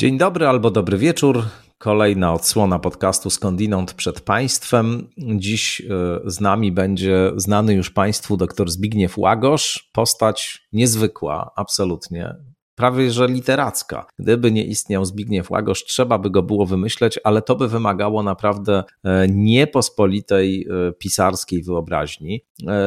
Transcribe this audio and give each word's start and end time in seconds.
Dzień 0.00 0.18
dobry 0.18 0.46
albo 0.46 0.70
dobry 0.70 0.98
wieczór. 0.98 1.42
Kolejna 1.78 2.34
odsłona 2.34 2.78
podcastu 2.78 3.30
Skądinąd 3.30 3.94
przed 3.94 4.20
Państwem. 4.20 5.08
Dziś 5.18 5.80
e, 5.80 5.84
z 6.24 6.40
nami 6.40 6.72
będzie 6.72 7.32
znany 7.36 7.74
już 7.74 7.90
Państwu 7.90 8.36
dr 8.36 8.70
Zbigniew 8.70 9.18
Łagosz. 9.18 9.90
Postać 9.92 10.68
niezwykła, 10.72 11.50
absolutnie. 11.56 12.36
Prawie 12.74 13.10
że 13.10 13.28
literacka. 13.28 14.06
Gdyby 14.18 14.52
nie 14.52 14.64
istniał 14.64 15.04
Zbigniew 15.04 15.50
Łagosz, 15.50 15.84
trzeba 15.84 16.18
by 16.18 16.30
go 16.30 16.42
było 16.42 16.66
wymyśleć, 16.66 17.18
ale 17.24 17.42
to 17.42 17.56
by 17.56 17.68
wymagało 17.68 18.22
naprawdę 18.22 18.84
e, 19.04 19.28
niepospolitej 19.28 20.66
e, 20.88 20.92
pisarskiej 20.92 21.62
wyobraźni. 21.62 22.44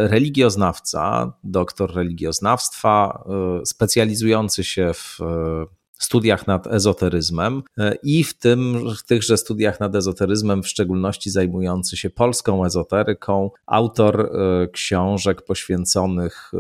Religioznawca, 0.10 1.34
doktor 1.44 1.94
religioznawstwa, 1.96 3.24
specjalizujący 3.66 4.64
się 4.64 4.92
w 4.94 5.20
studiach 5.98 6.48
nad 6.48 6.68
ezoteryzmem 6.68 7.64
e, 7.78 7.96
i 8.04 8.24
w 8.24 8.34
tym 8.34 8.90
w 8.96 9.04
tychże 9.04 9.38
studiach 9.38 9.80
nad 9.80 9.96
ezoteryzmem 9.96 10.64
w 10.64 10.68
szczególności 10.68 11.30
zajmujący 11.30 11.98
się 11.98 12.10
polską 12.10 12.66
ezoteryką, 12.66 13.52
autor 13.66 14.22
e, 14.22 14.68
książek 14.68 15.42
poświęconych 15.42 16.52
e, 16.54 16.58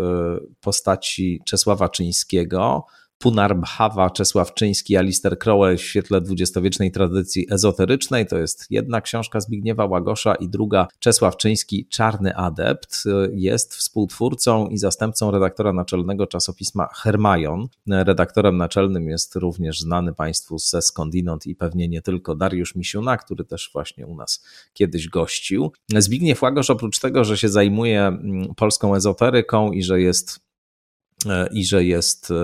postaci 0.61 1.41
Czesława 1.45 1.89
Czyńskiego, 1.89 2.85
Punarbhava, 3.23 4.09
Czesław 4.09 4.53
Czyński, 4.53 4.97
Alister 4.97 5.39
Crowell 5.39 5.77
w 5.77 5.81
świetle 5.81 6.21
dwudziestowiecznej 6.21 6.91
tradycji 6.91 7.47
ezoterycznej. 7.49 8.27
To 8.27 8.37
jest 8.37 8.65
jedna 8.69 9.01
książka 9.01 9.39
Zbigniewa 9.39 9.85
Łagosza 9.85 10.35
i 10.35 10.49
druga 10.49 10.87
Czesław 10.99 11.37
Czyński, 11.37 11.87
Czarny 11.89 12.35
Adept. 12.35 13.03
Jest 13.33 13.75
współtwórcą 13.75 14.67
i 14.67 14.77
zastępcą 14.77 15.31
redaktora 15.31 15.73
naczelnego 15.73 16.27
czasopisma 16.27 16.87
Hermajon. 16.93 17.67
Redaktorem 17.87 18.57
naczelnym 18.57 19.09
jest 19.09 19.35
również 19.35 19.79
znany 19.79 20.13
Państwu 20.13 20.57
ze 20.59 20.81
skądinąd 20.81 21.47
i 21.47 21.55
pewnie 21.55 21.87
nie 21.87 22.01
tylko 22.01 22.35
Dariusz 22.35 22.75
Misiuna, 22.75 23.17
który 23.17 23.45
też 23.45 23.69
właśnie 23.73 24.07
u 24.07 24.15
nas 24.15 24.45
kiedyś 24.73 25.09
gościł. 25.09 25.71
Zbigniew 25.97 26.41
Łagosz 26.41 26.69
oprócz 26.69 26.99
tego, 26.99 27.23
że 27.23 27.37
się 27.37 27.49
zajmuje 27.49 28.01
mm, 28.01 28.55
polską 28.55 28.95
ezoteryką 28.95 29.71
i 29.71 29.83
że 29.83 30.01
jest 30.01 30.43
i 31.51 31.65
że 31.65 31.83
jest 31.83 32.31
e, 32.31 32.35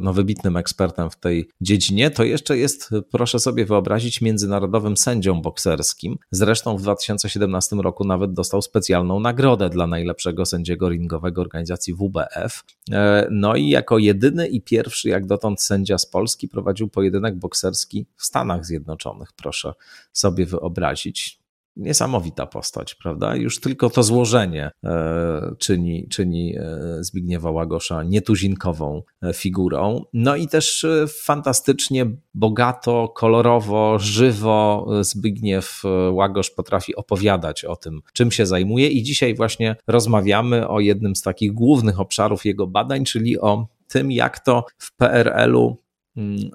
no, 0.00 0.12
wybitnym 0.12 0.56
ekspertem 0.56 1.10
w 1.10 1.16
tej 1.16 1.48
dziedzinie, 1.60 2.10
to 2.10 2.24
jeszcze 2.24 2.58
jest, 2.58 2.90
proszę 3.10 3.38
sobie 3.38 3.64
wyobrazić, 3.64 4.20
międzynarodowym 4.20 4.96
sędzią 4.96 5.42
bokserskim. 5.42 6.18
Zresztą 6.30 6.76
w 6.76 6.82
2017 6.82 7.76
roku 7.76 8.04
nawet 8.04 8.32
dostał 8.32 8.62
specjalną 8.62 9.20
nagrodę 9.20 9.70
dla 9.70 9.86
najlepszego 9.86 10.46
sędziego 10.46 10.88
ringowego 10.88 11.40
organizacji 11.40 11.94
WBF. 11.94 12.64
E, 12.92 13.28
no 13.30 13.56
i 13.56 13.68
jako 13.68 13.98
jedyny 13.98 14.48
i 14.48 14.60
pierwszy 14.60 15.08
jak 15.08 15.26
dotąd 15.26 15.62
sędzia 15.62 15.98
z 15.98 16.06
Polski 16.06 16.48
prowadził 16.48 16.88
pojedynek 16.88 17.36
bokserski 17.36 18.06
w 18.16 18.24
Stanach 18.24 18.66
Zjednoczonych, 18.66 19.28
proszę 19.36 19.72
sobie 20.12 20.46
wyobrazić 20.46 21.38
niesamowita 21.78 22.46
postać, 22.46 22.94
prawda? 22.94 23.36
Już 23.36 23.60
tylko 23.60 23.90
to 23.90 24.02
złożenie 24.02 24.70
e, 24.84 25.54
czyni, 25.58 26.08
czyni 26.08 26.56
e, 26.56 27.04
Zbigniewa 27.04 27.50
Łagosza 27.50 28.02
nietuzinkową 28.02 29.02
e, 29.22 29.32
figurą. 29.32 30.04
No 30.12 30.36
i 30.36 30.48
też 30.48 30.86
fantastycznie, 31.24 32.06
bogato, 32.34 33.08
kolorowo, 33.08 33.98
żywo 33.98 34.86
Zbigniew 35.00 35.82
Łagosz 36.12 36.50
potrafi 36.50 36.96
opowiadać 36.96 37.64
o 37.64 37.76
tym, 37.76 38.00
czym 38.12 38.30
się 38.30 38.46
zajmuje 38.46 38.88
i 38.88 39.02
dzisiaj 39.02 39.34
właśnie 39.34 39.76
rozmawiamy 39.86 40.68
o 40.68 40.80
jednym 40.80 41.16
z 41.16 41.22
takich 41.22 41.52
głównych 41.52 42.00
obszarów 42.00 42.44
jego 42.44 42.66
badań, 42.66 43.04
czyli 43.04 43.40
o 43.40 43.66
tym, 43.88 44.12
jak 44.12 44.38
to 44.38 44.64
w 44.78 44.96
PRL-u 44.96 45.76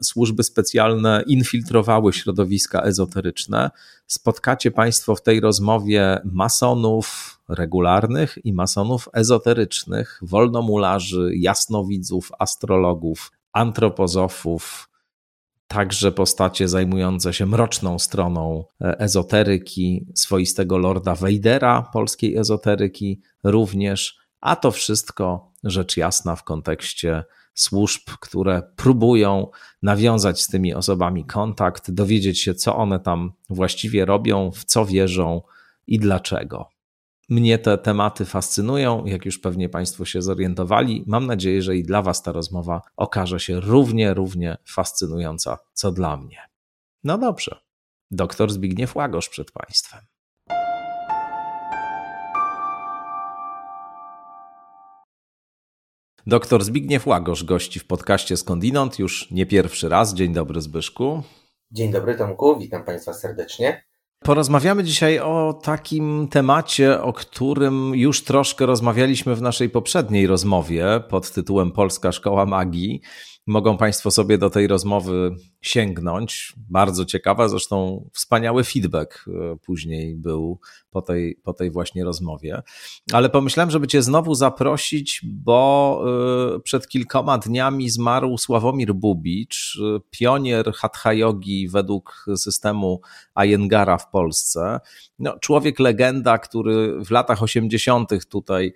służby 0.04 0.44
specjalne 0.44 1.24
infiltrowały 1.28 2.14
środowiska 2.14 2.82
ezoteryczne. 2.82 3.72
Spotkacie 4.08 4.72
Państwo 4.72 5.16
w 5.16 5.22
tej 5.22 5.40
rozmowie 5.40 6.22
masonów 6.24 7.40
regularnych 7.50 8.38
i 8.44 8.54
masonów 8.54 9.10
ezoterycznych, 9.14 10.20
wolnomularzy, 10.22 11.32
jasnowidzów, 11.36 12.32
astrologów, 12.40 13.32
antropozofów, 13.54 14.90
także 15.68 16.12
postacie 16.12 16.68
zajmujące 16.68 17.34
się 17.34 17.46
mroczną 17.46 18.00
stroną 18.00 18.64
e, 18.82 19.00
ezoteryki, 19.00 20.06
swoistego 20.16 20.78
Lorda 20.78 21.16
Wejdera 21.16 21.82
polskiej 21.94 22.38
ezoteryki 22.38 23.22
również, 23.44 24.18
a 24.42 24.56
to 24.56 24.72
wszystko 24.72 25.52
rzecz 25.64 25.98
jasna 25.98 26.36
w 26.36 26.44
kontekście 26.44 27.24
służb, 27.54 28.02
które 28.20 28.62
próbują 28.76 29.48
nawiązać 29.82 30.42
z 30.42 30.48
tymi 30.48 30.74
osobami 30.74 31.26
kontakt, 31.26 31.92
dowiedzieć 31.92 32.40
się, 32.40 32.54
co 32.54 32.76
one 32.76 33.00
tam 33.00 33.32
właściwie 33.50 34.06
robią, 34.06 34.52
w 34.52 34.66
co 34.66 34.86
wierzą 34.86 35.42
i 35.88 36.00
dlaczego. 36.00 36.70
Mnie 37.30 37.60
te 37.60 37.78
tematy 37.78 38.26
fascynują, 38.26 39.06
jak 39.06 39.26
już 39.26 39.40
pewnie 39.40 39.70
Państwo 39.70 40.06
się 40.06 40.22
zorientowali. 40.22 41.04
Mam 41.08 41.28
nadzieję, 41.28 41.62
że 41.62 41.78
i 41.78 41.84
dla 41.84 42.02
Was 42.02 42.24
ta 42.24 42.32
rozmowa 42.32 42.82
okaże 42.98 43.40
się 43.40 43.60
równie, 43.60 44.14
równie 44.14 44.58
fascynująca, 44.66 45.58
co 45.74 45.92
dla 45.92 46.18
mnie. 46.18 46.38
No 47.04 47.18
dobrze. 47.18 47.60
Doktor 48.12 48.52
Zbigniew 48.52 48.96
Łagosz 48.96 49.30
przed 49.30 49.52
Państwem. 49.52 50.02
Doktor 56.28 56.64
Zbigniew 56.64 57.08
Łagosz 57.08 57.44
gości 57.44 57.80
w 57.80 57.88
podcaście 57.88 58.38
Skądinąd 58.38 59.00
już 59.00 59.32
nie 59.32 59.46
pierwszy 59.46 59.90
raz. 59.90 60.14
Dzień 60.14 60.34
dobry 60.34 60.62
Zbyszku. 60.62 61.24
Dzień 61.72 61.92
dobry 61.92 62.16
Tomku, 62.16 62.60
witam 62.60 62.86
Państwa 62.86 63.14
serdecznie. 63.14 63.84
Porozmawiamy 64.20 64.84
dzisiaj 64.84 65.20
o 65.20 65.60
takim 65.64 66.28
temacie, 66.28 67.02
o 67.02 67.14
którym 67.14 67.96
już 67.96 68.24
troszkę 68.24 68.66
rozmawialiśmy 68.66 69.36
w 69.36 69.42
naszej 69.42 69.70
poprzedniej 69.70 70.28
rozmowie 70.28 70.86
pod 71.10 71.32
tytułem 71.32 71.72
Polska 71.72 72.12
Szkoła 72.12 72.46
Magii. 72.46 73.02
Mogą 73.48 73.78
Państwo 73.78 74.12
sobie 74.12 74.38
do 74.38 74.50
tej 74.50 74.68
rozmowy 74.68 75.36
sięgnąć. 75.62 76.54
Bardzo 76.70 77.06
ciekawa, 77.06 77.48
zresztą 77.48 78.10
wspaniały 78.14 78.64
feedback 78.64 79.26
e, 79.28 79.58
później 79.58 80.16
był 80.16 80.60
po 80.92 81.02
tej, 81.02 81.36
po 81.36 81.54
tej 81.54 81.72
właśnie 81.72 82.04
rozmowie. 82.04 82.62
Ale 83.14 83.30
pomyślałem, 83.30 83.72
żeby 83.72 83.88
Cię 83.88 84.02
znowu 84.02 84.36
zaprosić, 84.36 85.22
bo 85.24 86.04
e, 86.56 86.60
przed 86.60 86.88
kilkoma 86.88 87.38
dniami 87.38 87.90
zmarł 87.90 88.38
Sławomir 88.38 88.94
Bubicz, 88.94 89.80
e, 89.82 90.00
pionier 90.10 90.74
hatha 90.74 91.14
yogi 91.14 91.68
według 91.68 92.26
systemu 92.36 93.02
Ayengara 93.34 93.98
w 93.98 94.10
Polsce. 94.10 94.80
No, 95.20 95.40
człowiek 95.40 95.80
legenda, 95.80 96.38
który 96.38 97.06
w 97.06 97.12
latach 97.12 97.44
80. 97.44 98.26
tutaj 98.30 98.74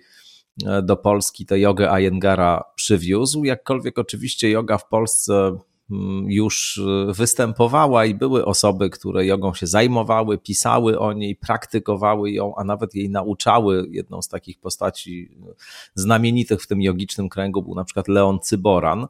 do 0.82 0.96
Polski 0.96 1.46
tę 1.46 1.58
jogę 1.58 1.90
Ayengara 1.90 2.64
przywiózł. 2.74 3.44
Jakkolwiek 3.44 3.98
oczywiście 3.98 4.50
yoga 4.50 4.78
w 4.78 4.88
Polsce 4.88 5.58
mm, 5.90 6.30
już 6.30 6.80
e, 7.08 7.12
występowała 7.12 8.04
i 8.04 8.14
były 8.14 8.44
osoby, 8.44 8.90
które 8.90 9.26
jogą 9.26 9.54
się 9.54 9.66
zajmowały, 9.66 10.38
pisały 10.38 10.98
o 10.98 11.12
niej, 11.12 11.36
praktykowały 11.36 12.30
ją, 12.30 12.54
a 12.56 12.64
nawet 12.64 12.94
jej 12.94 13.10
nauczały. 13.10 13.86
Jedną 13.90 14.22
z 14.22 14.28
takich 14.28 14.60
postaci 14.60 15.30
e, 15.48 15.52
znamienitych 15.94 16.62
w 16.62 16.66
tym 16.66 16.82
jogicznym 16.82 17.28
kręgu 17.28 17.62
był 17.62 17.74
na 17.74 17.84
przykład 17.84 18.08
Leon 18.08 18.38
Cyboran 18.40 19.06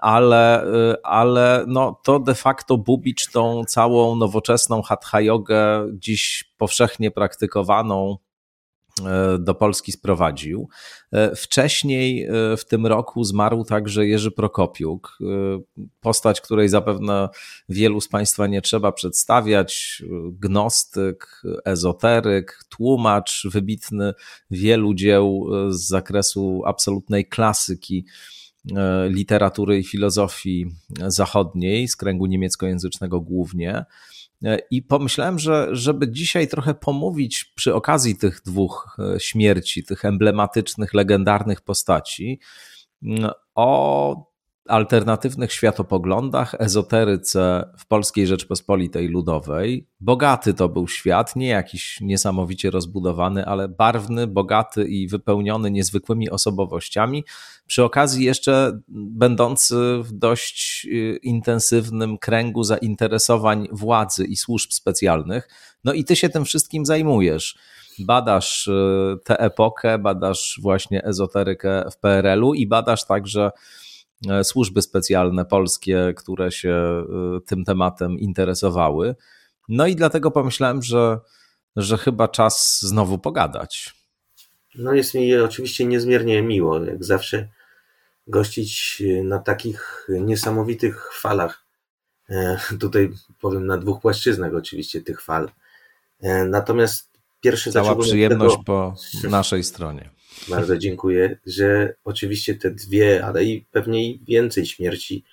ale, 0.00 0.66
ale 1.02 1.64
no, 1.68 2.00
to 2.04 2.18
de 2.18 2.34
facto 2.34 2.78
Bubicz 2.78 3.30
tą 3.30 3.64
całą 3.64 4.16
nowoczesną 4.16 4.82
hatha 4.82 5.20
jogę 5.20 5.86
dziś 5.92 6.44
powszechnie 6.58 7.10
praktykowaną 7.10 8.16
E, 8.18 8.27
do 9.38 9.54
Polski 9.54 9.92
sprowadził. 9.92 10.68
E, 11.12 11.36
wcześniej 11.36 12.24
e, 12.24 12.56
w 12.56 12.64
tym 12.64 12.86
roku 12.86 13.24
zmarł 13.24 13.64
także 13.64 14.06
Jerzy 14.06 14.30
Prokopiuk, 14.30 15.18
postać, 16.00 16.40
której 16.40 16.68
zapewne 16.68 17.28
wielu 17.68 18.00
z 18.00 18.08
Państwa 18.08 18.46
nie 18.46 18.62
trzeba 18.62 18.92
przedstawiać. 18.92 20.02
Gnostyk, 20.32 21.42
ezoteryk, 21.64 22.64
tłumacz 22.68 23.46
wybitny 23.50 24.14
wielu 24.50 24.94
dzieł 24.94 25.46
z 25.68 25.86
zakresu 25.86 26.62
absolutnej 26.66 27.26
klasyki 27.26 28.04
literatury 29.08 29.78
i 29.78 29.84
filozofii 29.84 30.66
zachodniej, 31.06 31.88
z 31.88 31.96
kręgu 31.96 32.26
niemieckojęzycznego 32.26 33.20
głównie. 33.20 33.84
E, 34.44 34.58
I 34.70 34.82
pomyślałem, 34.82 35.38
że 35.38 35.68
żeby 35.72 36.10
dzisiaj 36.10 36.48
trochę 36.48 36.74
pomówić 36.74 37.44
przy 37.44 37.74
okazji 37.74 38.16
tych 38.16 38.40
dwóch 38.44 38.96
e, 38.98 39.20
śmierci, 39.20 39.84
tych 39.84 40.04
emblematycznych, 40.04 40.94
legendarnych 40.94 41.60
postaci, 41.60 42.40
o 43.54 44.28
alternatywnych 44.68 45.52
światopoglądach, 45.52 46.54
ezoteryce 46.58 47.70
w 47.78 47.86
Polskiej 47.86 48.26
Rzeczpospolitej 48.26 49.08
Ludowej. 49.08 49.86
Bogaty 50.00 50.54
to 50.54 50.68
był 50.68 50.88
świat, 50.88 51.36
nie 51.36 51.48
jakiś 51.48 52.00
niesamowicie 52.00 52.70
rozbudowany, 52.70 53.46
ale 53.46 53.68
barwny, 53.68 54.26
bogaty 54.26 54.84
i 54.84 55.08
wypełniony 55.08 55.70
niezwykłymi 55.70 56.30
osobowościami. 56.30 57.24
Przy 57.66 57.84
okazji 57.84 58.24
jeszcze 58.24 58.80
będący 58.88 59.76
w 60.02 60.12
dość 60.12 60.86
y, 60.92 61.18
intensywnym 61.22 62.18
kręgu 62.18 62.64
zainteresowań 62.64 63.68
władzy 63.72 64.24
i 64.24 64.36
służb 64.36 64.70
specjalnych. 64.70 65.48
No 65.84 65.92
i 65.92 66.04
ty 66.04 66.16
się 66.16 66.28
tym 66.28 66.44
wszystkim 66.44 66.86
zajmujesz 66.86 67.58
badasz 67.98 68.66
y, 68.66 69.16
tę 69.24 69.38
epokę, 69.38 69.98
badasz 69.98 70.58
właśnie 70.62 71.04
ezoterykę 71.04 71.84
w 71.92 71.98
PRL-u 71.98 72.54
i 72.54 72.66
badasz 72.66 73.06
także 73.06 73.50
służby 74.42 74.82
specjalne 74.82 75.44
polskie, 75.44 76.14
które 76.16 76.52
się 76.52 76.70
e, 76.70 77.04
tym 77.46 77.64
tematem 77.64 78.18
interesowały. 78.18 79.16
No 79.68 79.86
i 79.86 79.96
dlatego 79.96 80.30
pomyślałem, 80.30 80.82
że, 80.82 81.18
że 81.76 81.98
chyba 81.98 82.28
czas 82.28 82.78
znowu 82.82 83.18
pogadać. 83.18 83.94
No 84.74 84.92
jest 84.92 85.14
mi 85.14 85.36
oczywiście 85.36 85.86
niezmiernie 85.86 86.42
miło, 86.42 86.84
jak 86.84 87.04
zawsze 87.04 87.48
gościć 88.26 89.02
na 89.24 89.38
takich 89.38 90.08
niesamowitych 90.08 91.10
falach. 91.12 91.64
E, 92.30 92.58
tutaj 92.80 93.10
powiem 93.40 93.66
na 93.66 93.78
dwóch 93.78 94.00
płaszczyznach 94.00 94.54
oczywiście 94.54 95.02
tych 95.02 95.22
fal. 95.22 95.50
Natomiast 96.48 97.10
pierwszy 97.40 97.72
Cała 97.72 97.96
przyjemność 97.96 98.56
tego... 98.56 98.64
po 98.64 98.94
naszej 99.28 99.64
stronie. 99.64 100.10
Bardzo 100.48 100.78
dziękuję, 100.78 101.38
że 101.46 101.94
oczywiście 102.04 102.54
te 102.54 102.70
dwie, 102.70 103.24
ale 103.24 103.44
i 103.44 103.66
pewnie 103.72 104.18
więcej 104.18 104.66
śmierci, 104.66 105.24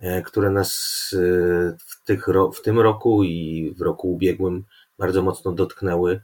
e, 0.00 0.22
które 0.22 0.50
nas 0.50 0.70
e, 1.12 1.76
w, 1.86 2.04
tych, 2.04 2.26
w 2.54 2.62
tym 2.62 2.80
roku 2.80 3.24
i 3.24 3.74
w 3.78 3.80
roku 3.80 4.12
ubiegłym 4.12 4.64
bardzo 4.98 5.22
mocno 5.22 5.52
dotknęły. 5.52 6.20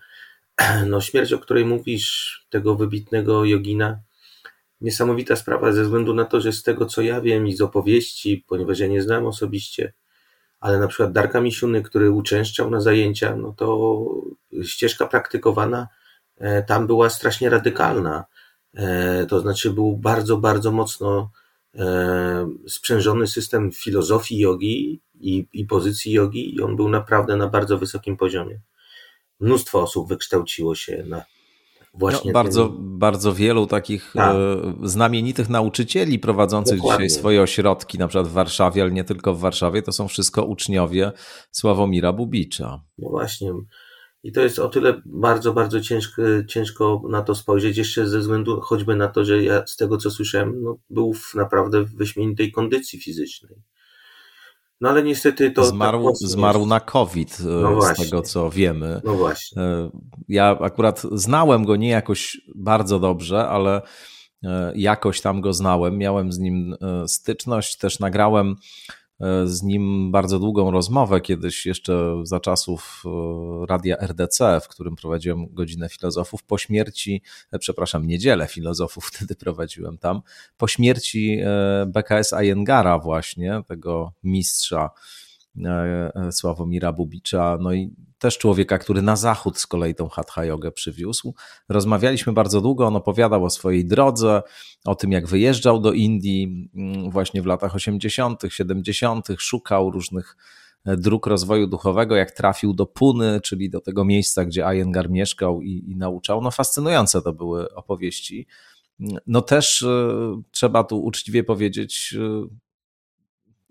No, 0.86 1.00
śmierć, 1.00 1.32
o 1.32 1.38
której 1.38 1.64
mówisz, 1.64 2.46
tego 2.50 2.74
wybitnego 2.74 3.44
jogina, 3.44 4.00
niesamowita 4.80 5.36
sprawa 5.36 5.72
ze 5.72 5.82
względu 5.82 6.14
na 6.14 6.24
to, 6.24 6.40
że 6.40 6.52
z 6.52 6.62
tego 6.62 6.86
co 6.86 7.02
ja 7.02 7.20
wiem 7.20 7.46
i 7.46 7.56
z 7.56 7.60
opowieści, 7.60 8.44
ponieważ 8.48 8.78
ja 8.78 8.86
nie 8.86 9.02
znam 9.02 9.26
osobiście, 9.26 9.92
ale 10.60 10.78
na 10.78 10.88
przykład 10.88 11.12
Darka 11.12 11.40
Misiuny, 11.40 11.82
który 11.82 12.10
uczęszczał 12.10 12.70
na 12.70 12.80
zajęcia, 12.80 13.36
no 13.36 13.54
to 13.56 14.04
ścieżka 14.62 15.06
praktykowana 15.06 15.88
tam 16.66 16.86
była 16.86 17.10
strasznie 17.10 17.50
radykalna. 17.50 18.24
E, 18.74 19.26
to 19.26 19.40
znaczy 19.40 19.70
był 19.70 19.96
bardzo, 19.96 20.36
bardzo 20.36 20.72
mocno 20.72 21.30
e, 21.74 22.50
sprzężony 22.68 23.26
system 23.26 23.72
filozofii 23.72 24.38
jogi 24.38 25.02
i, 25.14 25.46
i 25.52 25.64
pozycji 25.64 26.12
jogi 26.12 26.54
i 26.54 26.62
on 26.62 26.76
był 26.76 26.88
naprawdę 26.88 27.36
na 27.36 27.48
bardzo 27.48 27.78
wysokim 27.78 28.16
poziomie. 28.16 28.60
Mnóstwo 29.40 29.82
osób 29.82 30.08
wykształciło 30.08 30.74
się 30.74 31.04
na 31.06 31.22
właśnie 31.94 32.30
no, 32.30 32.34
bardzo, 32.34 32.68
tym... 32.68 32.98
bardzo 32.98 33.34
wielu 33.34 33.66
takich 33.66 34.12
tak. 34.14 34.36
znamienitych 34.82 35.48
nauczycieli 35.48 36.18
prowadzących 36.18 36.78
Dokładnie. 36.78 37.06
dzisiaj 37.06 37.20
swoje 37.20 37.42
ośrodki, 37.42 37.98
na 37.98 38.08
przykład 38.08 38.28
w 38.28 38.32
Warszawie, 38.32 38.82
ale 38.82 38.90
nie 38.90 39.04
tylko 39.04 39.34
w 39.34 39.40
Warszawie, 39.40 39.82
to 39.82 39.92
są 39.92 40.08
wszystko 40.08 40.44
uczniowie 40.44 41.12
Sławomira 41.50 42.12
Bubicza. 42.12 42.82
No 42.98 43.08
właśnie. 43.08 43.52
I 44.22 44.32
to 44.32 44.40
jest 44.40 44.58
o 44.58 44.68
tyle 44.68 45.02
bardzo, 45.04 45.52
bardzo 45.52 45.80
ciężko, 45.80 46.22
ciężko 46.48 47.02
na 47.10 47.22
to 47.22 47.34
spojrzeć, 47.34 47.76
jeszcze 47.76 48.08
ze 48.08 48.18
względu 48.18 48.60
choćby 48.60 48.96
na 48.96 49.08
to, 49.08 49.24
że 49.24 49.42
ja 49.42 49.66
z 49.66 49.76
tego 49.76 49.96
co 49.96 50.10
słyszałem, 50.10 50.62
no, 50.62 50.76
był 50.90 51.14
w 51.14 51.34
naprawdę 51.34 51.82
w 51.82 51.96
wyśmienitej 51.96 52.52
kondycji 52.52 53.00
fizycznej. 53.00 53.56
No 54.80 54.88
ale 54.88 55.02
niestety 55.02 55.50
to. 55.50 55.64
Zmarł, 55.64 56.04
tak 56.04 56.16
zmarł 56.16 56.66
na 56.66 56.80
COVID, 56.80 57.38
e, 57.40 57.44
no 57.44 57.82
z 57.82 57.96
tego 57.96 58.22
co 58.22 58.50
wiemy. 58.50 59.00
No 59.04 59.14
właśnie. 59.14 59.62
E, 59.62 59.90
ja 60.28 60.58
akurat 60.60 61.02
znałem 61.12 61.64
go 61.64 61.76
nie 61.76 61.88
jakoś 61.88 62.40
bardzo 62.54 62.98
dobrze, 63.00 63.48
ale 63.48 63.82
e, 64.44 64.72
jakoś 64.76 65.20
tam 65.20 65.40
go 65.40 65.52
znałem. 65.52 65.98
Miałem 65.98 66.32
z 66.32 66.38
nim 66.38 66.76
styczność, 67.06 67.76
też 67.76 67.98
nagrałem 67.98 68.56
E, 68.90 69.07
z 69.44 69.62
nim 69.62 70.12
bardzo 70.12 70.38
długą 70.38 70.70
rozmowę 70.70 71.20
kiedyś 71.20 71.66
jeszcze 71.66 72.14
za 72.22 72.40
czasów 72.40 73.02
e, 73.06 73.66
radia 73.66 73.96
RDC, 73.96 74.60
w 74.60 74.68
którym 74.68 74.96
prowadziłem 74.96 75.46
godzinę 75.54 75.88
filozofów. 75.88 76.42
Po 76.42 76.58
śmierci, 76.58 77.22
e, 77.52 77.58
przepraszam, 77.58 78.06
niedzielę 78.06 78.46
filozofów 78.46 79.04
wtedy 79.12 79.34
prowadziłem 79.34 79.98
tam. 79.98 80.22
Po 80.56 80.68
śmierci 80.68 81.38
BKS 81.86 82.32
Ayengara 82.32 82.98
właśnie, 82.98 83.62
tego 83.66 84.12
mistrza 84.22 84.90
Sławomira 86.30 86.92
Bubicza, 86.92 87.58
no 87.60 87.72
i 87.72 87.90
też 88.18 88.38
człowieka, 88.38 88.78
który 88.78 89.02
na 89.02 89.16
zachód 89.16 89.58
z 89.58 89.66
kolei 89.66 89.94
tą 89.94 90.08
hatha 90.08 90.44
jogę 90.44 90.72
przywiózł. 90.72 91.34
Rozmawialiśmy 91.68 92.32
bardzo 92.32 92.60
długo, 92.60 92.86
on 92.86 92.96
opowiadał 92.96 93.44
o 93.44 93.50
swojej 93.50 93.86
drodze, 93.86 94.42
o 94.84 94.94
tym 94.94 95.12
jak 95.12 95.26
wyjeżdżał 95.26 95.80
do 95.80 95.92
Indii 95.92 96.70
mm, 96.74 97.10
właśnie 97.10 97.42
w 97.42 97.46
latach 97.46 97.74
80., 97.74 98.42
70., 98.48 99.28
szukał 99.38 99.90
różnych 99.90 100.36
e, 100.84 100.96
dróg 100.96 101.26
rozwoju 101.26 101.66
duchowego, 101.66 102.16
jak 102.16 102.30
trafił 102.30 102.74
do 102.74 102.86
Puny, 102.86 103.40
czyli 103.40 103.70
do 103.70 103.80
tego 103.80 104.04
miejsca, 104.04 104.44
gdzie 104.44 104.62
Iyengar 104.74 105.10
mieszkał 105.10 105.62
i, 105.62 105.84
i 105.88 105.96
nauczał. 105.96 106.42
No 106.42 106.50
fascynujące 106.50 107.22
to 107.22 107.32
były 107.32 107.74
opowieści. 107.74 108.46
No 109.26 109.42
też 109.42 109.82
y, 109.82 109.86
trzeba 110.50 110.84
tu 110.84 111.04
uczciwie 111.04 111.44
powiedzieć, 111.44 112.14
y, 112.18 112.67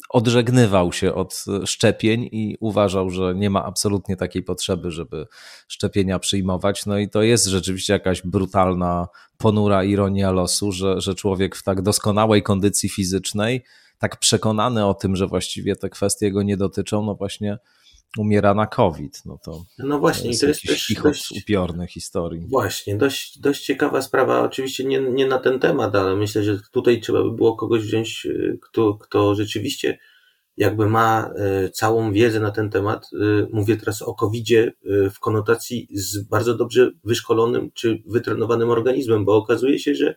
odżegnywał 0.09 0.93
się 0.93 1.13
od 1.13 1.45
szczepień 1.65 2.29
i 2.31 2.57
uważał, 2.59 3.09
że 3.09 3.35
nie 3.35 3.49
ma 3.49 3.65
absolutnie 3.65 4.17
takiej 4.17 4.43
potrzeby, 4.43 4.91
żeby 4.91 5.27
szczepienia 5.67 6.19
przyjmować. 6.19 6.85
No 6.85 6.97
i 6.97 7.09
to 7.09 7.21
jest 7.21 7.45
rzeczywiście 7.45 7.93
jakaś 7.93 8.21
brutalna, 8.21 9.07
ponura 9.37 9.83
ironia 9.83 10.31
losu, 10.31 10.71
że, 10.71 11.01
że 11.01 11.15
człowiek 11.15 11.55
w 11.55 11.63
tak 11.63 11.81
doskonałej 11.81 12.43
kondycji 12.43 12.89
fizycznej, 12.89 13.63
tak 13.99 14.19
przekonany 14.19 14.85
o 14.85 14.93
tym, 14.93 15.15
że 15.15 15.27
właściwie 15.27 15.75
te 15.75 15.89
kwestie 15.89 16.31
go 16.31 16.43
nie 16.43 16.57
dotyczą, 16.57 17.03
no 17.03 17.15
właśnie 17.15 17.57
umiera 18.17 18.53
na 18.53 18.67
COVID. 18.67 19.21
No 19.25 19.39
to, 19.45 19.63
no 19.79 19.99
właśnie, 19.99 20.23
to 20.23 20.29
jest, 20.29 20.41
to 20.41 20.47
jest 20.47 20.63
też 20.63 20.93
dość, 21.03 21.31
upiorny 21.31 21.87
historii. 21.87 22.47
Właśnie, 22.47 22.97
dość, 22.97 23.39
dość 23.39 23.65
ciekawa 23.65 24.01
sprawa, 24.01 24.41
oczywiście 24.41 24.85
nie, 24.85 24.99
nie 24.99 25.27
na 25.27 25.39
ten 25.39 25.59
temat, 25.59 25.95
ale 25.95 26.15
myślę, 26.15 26.43
że 26.43 26.59
tutaj 26.71 27.01
trzeba 27.01 27.23
by 27.23 27.31
było 27.31 27.55
kogoś 27.55 27.81
wziąć, 27.81 28.25
y, 28.25 28.59
kto, 28.61 28.93
kto 28.93 29.35
rzeczywiście 29.35 29.99
jakby 30.57 30.89
ma 30.89 31.31
y, 31.65 31.69
całą 31.69 32.11
wiedzę 32.11 32.39
na 32.39 32.51
ten 32.51 32.69
temat. 32.69 33.09
Y, 33.13 33.47
mówię 33.51 33.77
teraz 33.77 34.01
o 34.01 34.13
COVID-zie 34.13 34.73
w 35.13 35.19
konotacji 35.19 35.87
z 35.91 36.17
bardzo 36.17 36.55
dobrze 36.55 36.91
wyszkolonym 37.03 37.71
czy 37.73 38.03
wytrenowanym 38.05 38.69
organizmem, 38.69 39.25
bo 39.25 39.35
okazuje 39.35 39.79
się, 39.79 39.95
że 39.95 40.15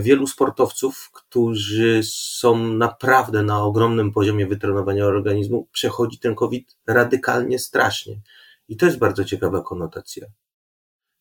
wielu 0.00 0.26
sportowców, 0.26 1.10
którzy 1.12 2.00
są 2.04 2.68
naprawdę 2.68 3.42
na 3.42 3.62
ogromnym 3.62 4.12
poziomie 4.12 4.46
wytrenowania 4.46 5.06
organizmu, 5.06 5.68
przechodzi 5.72 6.18
ten 6.18 6.34
COVID 6.34 6.76
radykalnie, 6.86 7.58
strasznie. 7.58 8.20
I 8.68 8.76
to 8.76 8.86
jest 8.86 8.98
bardzo 8.98 9.24
ciekawa 9.24 9.62
konotacja, 9.62 10.26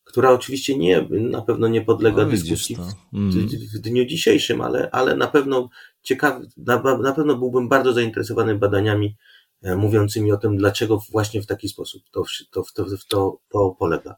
która 0.03 0.31
oczywiście 0.31 0.77
nie, 0.77 1.07
na 1.09 1.41
pewno 1.41 1.67
nie 1.67 1.81
podlega 1.81 2.23
no, 2.23 2.29
dyskusji 2.29 2.77
mm. 3.13 3.31
w, 3.31 3.35
w, 3.75 3.79
dniu 3.79 4.05
dzisiejszym, 4.05 4.61
ale, 4.61 4.89
ale 4.91 5.15
na 5.15 5.27
pewno 5.27 5.69
ciekawy, 6.01 6.47
na, 6.57 6.97
na 6.97 7.13
pewno 7.13 7.35
byłbym 7.35 7.69
bardzo 7.69 7.93
zainteresowany 7.93 8.55
badaniami 8.55 9.15
e, 9.61 9.75
mówiącymi 9.75 10.31
o 10.31 10.37
tym, 10.37 10.57
dlaczego 10.57 10.99
właśnie 11.11 11.41
w 11.41 11.45
taki 11.45 11.69
sposób 11.69 12.03
to, 12.11 12.23
to, 12.51 12.63
to, 12.75 12.85
to, 13.09 13.39
to 13.49 13.75
polega. 13.79 14.15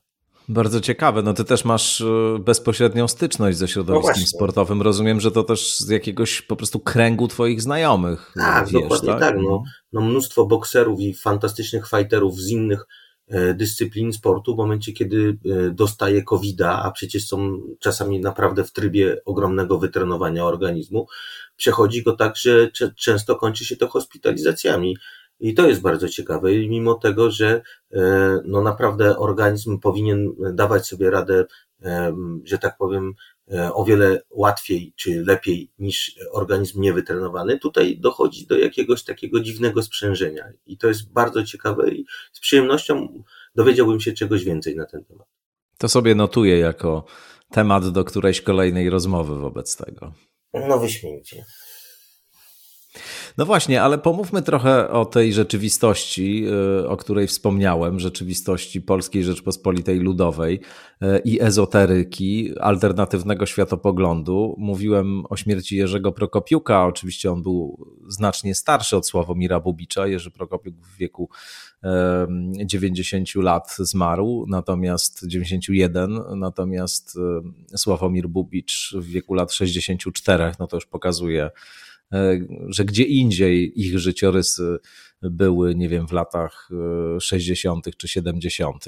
Bardzo 0.49 0.81
ciekawe. 0.81 1.21
No 1.21 1.33
ty 1.33 1.45
też 1.45 1.65
masz 1.65 2.01
e, 2.01 2.39
bezpośrednią 2.39 3.07
styczność 3.07 3.57
ze 3.57 3.67
środowiskiem 3.67 4.21
no 4.21 4.27
sportowym. 4.27 4.81
Rozumiem, 4.81 5.19
że 5.19 5.31
to 5.31 5.43
też 5.43 5.77
z 5.77 5.89
jakiegoś 5.89 6.41
po 6.41 6.55
prostu 6.55 6.79
kręgu 6.79 7.27
twoich 7.27 7.61
znajomych. 7.61 8.31
Tak, 8.35 8.69
wiesz, 8.69 8.81
dokładnie 8.81 9.09
tak. 9.09 9.19
tak. 9.19 9.35
No, 9.35 9.41
mhm. 9.41 9.63
no 9.93 10.01
mnóstwo 10.01 10.45
bokserów 10.45 10.99
i 10.99 11.13
fantastycznych 11.13 11.89
fighterów 11.89 12.39
z 12.39 12.49
innych 12.49 12.87
e, 13.27 13.53
dyscyplin 13.53 14.13
sportu 14.13 14.55
w 14.55 14.57
momencie, 14.57 14.93
kiedy 14.93 15.37
e, 15.45 15.71
dostaje 15.71 16.23
covid 16.23 16.61
a 16.61 16.91
przecież 16.91 17.27
są 17.27 17.59
czasami 17.79 18.19
naprawdę 18.19 18.63
w 18.63 18.71
trybie 18.71 19.21
ogromnego 19.25 19.77
wytrenowania 19.77 20.45
organizmu, 20.45 21.07
przechodzi 21.55 22.03
go 22.03 22.15
tak, 22.15 22.37
że 22.37 22.71
często 22.97 23.35
kończy 23.35 23.65
się 23.65 23.75
to 23.75 23.87
hospitalizacjami. 23.87 24.97
I 25.41 25.53
to 25.53 25.67
jest 25.67 25.81
bardzo 25.81 26.09
ciekawe, 26.09 26.53
i 26.53 26.69
mimo 26.69 26.93
tego, 26.93 27.31
że 27.31 27.61
e, 27.91 28.01
no 28.45 28.61
naprawdę 28.61 29.17
organizm 29.17 29.79
powinien 29.79 30.31
dawać 30.53 30.87
sobie 30.87 31.09
radę, 31.09 31.45
e, 31.81 32.15
że 32.43 32.57
tak 32.57 32.77
powiem, 32.77 33.13
e, 33.51 33.73
o 33.73 33.85
wiele 33.85 34.21
łatwiej 34.29 34.93
czy 34.95 35.23
lepiej 35.25 35.71
niż 35.79 36.19
organizm 36.31 36.81
niewytrenowany, 36.81 37.59
tutaj 37.59 37.97
dochodzi 37.99 38.47
do 38.47 38.57
jakiegoś 38.57 39.03
takiego 39.03 39.39
dziwnego 39.39 39.83
sprzężenia. 39.83 40.51
I 40.65 40.77
to 40.77 40.87
jest 40.87 41.11
bardzo 41.11 41.43
ciekawe 41.43 41.89
i 41.91 42.05
z 42.33 42.39
przyjemnością 42.39 43.23
dowiedziałbym 43.55 43.99
się 43.99 44.13
czegoś 44.13 44.43
więcej 44.43 44.75
na 44.75 44.85
ten 44.85 45.03
temat. 45.03 45.27
To 45.77 45.89
sobie 45.89 46.15
notuję 46.15 46.59
jako 46.59 47.05
temat 47.51 47.89
do 47.89 48.03
którejś 48.03 48.41
kolejnej 48.41 48.89
rozmowy 48.89 49.35
wobec 49.35 49.77
tego. 49.77 50.13
No 50.53 50.79
wyśmienicie. 50.79 51.45
No 53.37 53.45
właśnie, 53.45 53.81
ale 53.81 53.97
pomówmy 53.97 54.41
trochę 54.41 54.89
o 54.89 55.05
tej 55.05 55.33
rzeczywistości, 55.33 56.45
y, 56.81 56.89
o 56.89 56.97
której 56.97 57.27
wspomniałem, 57.27 57.99
rzeczywistości 57.99 58.81
Polskiej 58.81 59.23
Rzeczpospolitej 59.23 59.99
Ludowej 59.99 60.59
y, 61.03 61.21
i 61.25 61.41
ezoteryki, 61.41 62.53
alternatywnego 62.59 63.45
światopoglądu. 63.45 64.55
Mówiłem 64.57 65.23
o 65.29 65.37
śmierci 65.37 65.77
Jerzego 65.77 66.11
Prokopiuka, 66.11 66.85
oczywiście 66.85 67.31
on 67.31 67.43
był 67.43 67.87
znacznie 68.07 68.55
starszy 68.55 68.97
od 68.97 69.07
Sławomira 69.07 69.59
Bubicza. 69.59 70.07
Jerzy 70.07 70.31
Prokopiuk 70.31 70.75
w 70.75 70.97
wieku 70.97 71.29
90 72.65 73.35
lat 73.35 73.75
zmarł, 73.79 74.45
natomiast 74.47 75.27
91, 75.27 76.19
natomiast 76.35 77.17
Sławomir 77.75 78.27
Bubicz 78.29 78.93
w 78.97 79.05
wieku 79.05 79.33
lat 79.33 79.53
64, 79.53 80.51
no 80.59 80.67
to 80.67 80.77
już 80.77 80.85
pokazuje 80.85 81.51
że 82.67 82.85
gdzie 82.85 83.03
indziej 83.03 83.81
ich 83.81 83.99
życiorysy 83.99 84.79
były, 85.21 85.75
nie 85.75 85.89
wiem, 85.89 86.07
w 86.07 86.11
latach 86.11 86.69
60. 87.19 87.87
E, 87.87 87.91
czy 87.97 88.07
70. 88.07 88.85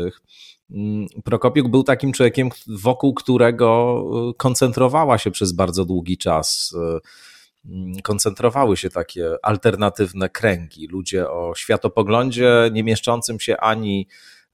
Mm, 0.71 1.07
Prokopiuk 1.23 1.67
był 1.67 1.83
takim 1.83 2.13
człowiekiem, 2.13 2.49
wokół 2.67 3.13
którego 3.13 4.03
e, 4.29 4.33
koncentrowała 4.37 5.17
się 5.17 5.31
przez 5.31 5.51
bardzo 5.51 5.85
długi 5.85 6.17
czas 6.17 6.75
mm, 7.65 8.01
koncentrowały 8.03 8.77
się 8.77 8.89
takie 8.89 9.29
alternatywne 9.43 10.29
kręgi. 10.29 10.87
Ludzie 10.87 11.29
o 11.29 11.55
światopoglądzie 11.55 12.69
nie 12.73 12.83
mieszczącym 12.83 13.39
się 13.39 13.57
ani 13.57 14.07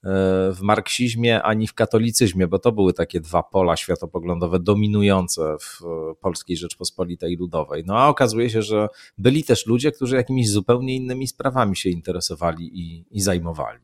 w 0.04 0.58
marksizmie 0.62 1.44
ani 1.44 1.68
w 1.68 1.74
katolicyzmie, 1.74 2.48
bo 2.48 2.60
to 2.60 2.72
były 2.72 2.94
takie 2.94 3.20
dwa 3.20 3.44
pola 3.44 3.78
światopoglądowe 3.78 4.60
dominujące 4.60 5.56
w 5.62 5.80
Polskiej 6.22 6.58
Rzeczpospolitej 6.58 7.38
Ludowej. 7.38 7.84
No 7.86 7.98
a 7.98 8.08
okazuje 8.08 8.50
się, 8.50 8.62
że 8.62 8.88
byli 9.18 9.44
też 9.44 9.66
ludzie, 9.66 9.92
którzy 9.92 10.16
jakimiś 10.16 10.50
zupełnie 10.50 10.96
innymi 10.96 11.28
sprawami 11.28 11.76
się 11.76 11.90
interesowali 11.90 12.80
i, 12.80 13.06
i 13.12 13.22
zajmowali. 13.22 13.80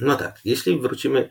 No 0.00 0.16
tak, 0.16 0.40
jeśli 0.44 0.80
wrócimy 0.80 1.28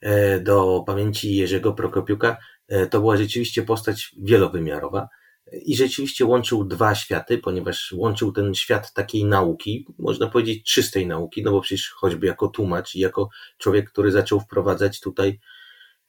e, 0.00 0.40
do 0.40 0.84
pamięci 0.86 1.36
Jerzego 1.36 1.72
Prokopiuka, 1.72 2.36
e, 2.68 2.86
to 2.86 3.00
była 3.00 3.16
rzeczywiście 3.16 3.62
postać 3.62 4.14
wielowymiarowa 4.22 5.08
i 5.52 5.76
rzeczywiście 5.76 6.24
łączył 6.24 6.64
dwa 6.64 6.94
światy, 6.94 7.38
ponieważ 7.38 7.94
łączył 7.96 8.32
ten 8.32 8.54
świat 8.54 8.92
takiej 8.92 9.24
nauki, 9.24 9.86
można 9.98 10.26
powiedzieć 10.26 10.64
czystej 10.72 11.06
nauki, 11.06 11.42
no 11.42 11.50
bo 11.50 11.60
przecież 11.60 11.90
choćby 11.90 12.26
jako 12.26 12.48
tłumacz 12.48 12.94
i 12.94 12.98
jako 12.98 13.28
człowiek, 13.58 13.90
który 13.90 14.12
zaczął 14.12 14.40
wprowadzać 14.40 15.00
tutaj 15.00 15.40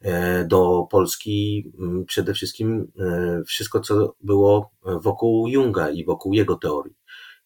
e, 0.01 0.46
do 0.46 0.88
Polski 0.92 1.72
przede 2.08 2.34
wszystkim 2.34 2.92
e, 3.00 3.42
wszystko, 3.48 3.80
co 3.80 4.15
było 4.22 4.72
wokół 4.84 5.48
Junga 5.48 5.89
i 5.89 6.06
wokół 6.06 6.34
jego 6.34 6.56
teorii. 6.56 6.96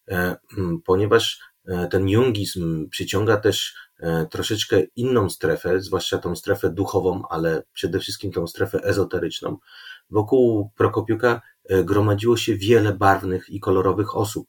E, 0.08 0.36
ponieważ 0.84 1.38
ten 1.90 2.08
jungizm 2.08 2.88
przyciąga 2.88 3.36
też 3.36 3.74
troszeczkę 4.30 4.82
inną 4.96 5.30
strefę, 5.30 5.80
zwłaszcza 5.80 6.18
tą 6.18 6.36
strefę 6.36 6.70
duchową, 6.70 7.22
ale 7.30 7.62
przede 7.72 7.98
wszystkim 7.98 8.32
tą 8.32 8.46
strefę 8.46 8.78
ezoteryczną. 8.84 9.56
Wokół 10.10 10.70
Prokopiuka 10.76 11.40
gromadziło 11.84 12.36
się 12.36 12.56
wiele 12.56 12.92
barwnych 12.92 13.48
i 13.48 13.60
kolorowych 13.60 14.16
osób. 14.16 14.48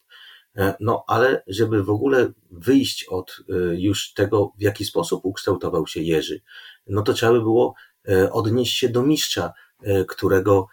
E, 0.56 0.76
no, 0.80 1.04
ale 1.08 1.44
żeby 1.48 1.84
w 1.84 1.90
ogóle 1.90 2.32
wyjść 2.52 3.06
od 3.10 3.38
e, 3.50 3.54
już 3.82 4.14
tego, 4.14 4.54
w 4.58 4.62
jaki 4.62 4.86
sposób 4.86 5.26
ukształtował 5.26 5.88
się 5.88 6.02
Jerzy, 6.02 6.42
no 6.88 7.02
to 7.02 7.14
trzeba 7.14 7.32
by 7.32 7.42
było 7.42 7.74
odnieść 8.32 8.78
się 8.78 8.90
do 8.90 9.04
mistrza, 9.04 9.54
którego 10.08 10.68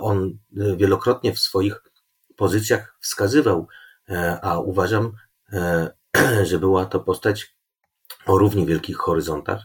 on 0.00 0.38
wielokrotnie 0.52 1.34
w 1.34 1.38
swoich 1.38 1.82
pozycjach 2.36 2.96
wskazywał, 3.00 3.66
a 4.42 4.58
uważam, 4.58 5.12
że 6.48 6.58
była 6.58 6.86
to 6.86 7.00
postać 7.00 7.56
o 8.26 8.38
równie 8.38 8.66
wielkich 8.66 8.96
horyzontach 8.96 9.64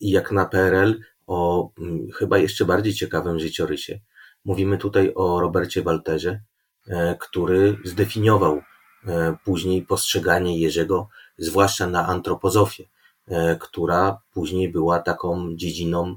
i 0.00 0.10
jak 0.10 0.32
na 0.32 0.44
PRL 0.44 1.00
o 1.26 1.70
chyba 2.14 2.38
jeszcze 2.38 2.64
bardziej 2.64 2.94
ciekawym 2.94 3.38
życiorysie. 3.38 4.00
Mówimy 4.44 4.78
tutaj 4.78 5.12
o 5.14 5.40
Robercie 5.40 5.82
Walterze, 5.82 6.40
e, 6.88 7.16
który 7.20 7.78
zdefiniował 7.84 8.62
e, 9.06 9.36
później 9.44 9.82
postrzeganie 9.82 10.58
Jerzego, 10.58 11.08
zwłaszcza 11.38 11.86
na 11.86 12.06
antropozofię, 12.06 12.84
e, 13.28 13.56
która 13.56 14.20
później 14.32 14.68
była 14.68 14.98
taką 14.98 15.56
dziedziną 15.56 16.16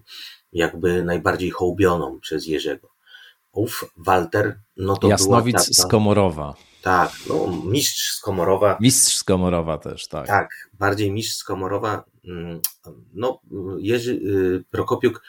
jakby 0.53 1.03
najbardziej 1.03 1.49
hołbioną 1.49 2.19
przez 2.19 2.47
Jerzego. 2.47 2.89
Ów 3.51 3.91
Walter, 3.97 4.59
no 4.77 4.97
to 4.97 5.07
Jasnowic 5.07 5.53
była 5.53 5.63
taka, 5.63 5.73
z 5.73 5.87
Komorowa. 5.87 6.55
Tak, 6.81 7.11
no 7.29 7.47
mistrz 7.65 8.11
z 8.11 8.21
Komorowa. 8.21 8.77
Mistrz 8.81 9.17
z 9.17 9.23
Komorowa 9.23 9.77
też, 9.77 10.07
tak. 10.07 10.27
Tak, 10.27 10.49
bardziej 10.73 11.11
mistrz 11.11 11.37
z 11.37 11.43
Komorowa. 11.43 12.03
Mm, 12.25 12.61
no, 13.13 13.39
Jerzy 13.79 14.11
y, 14.11 14.63
Prokopiuk 14.69 15.23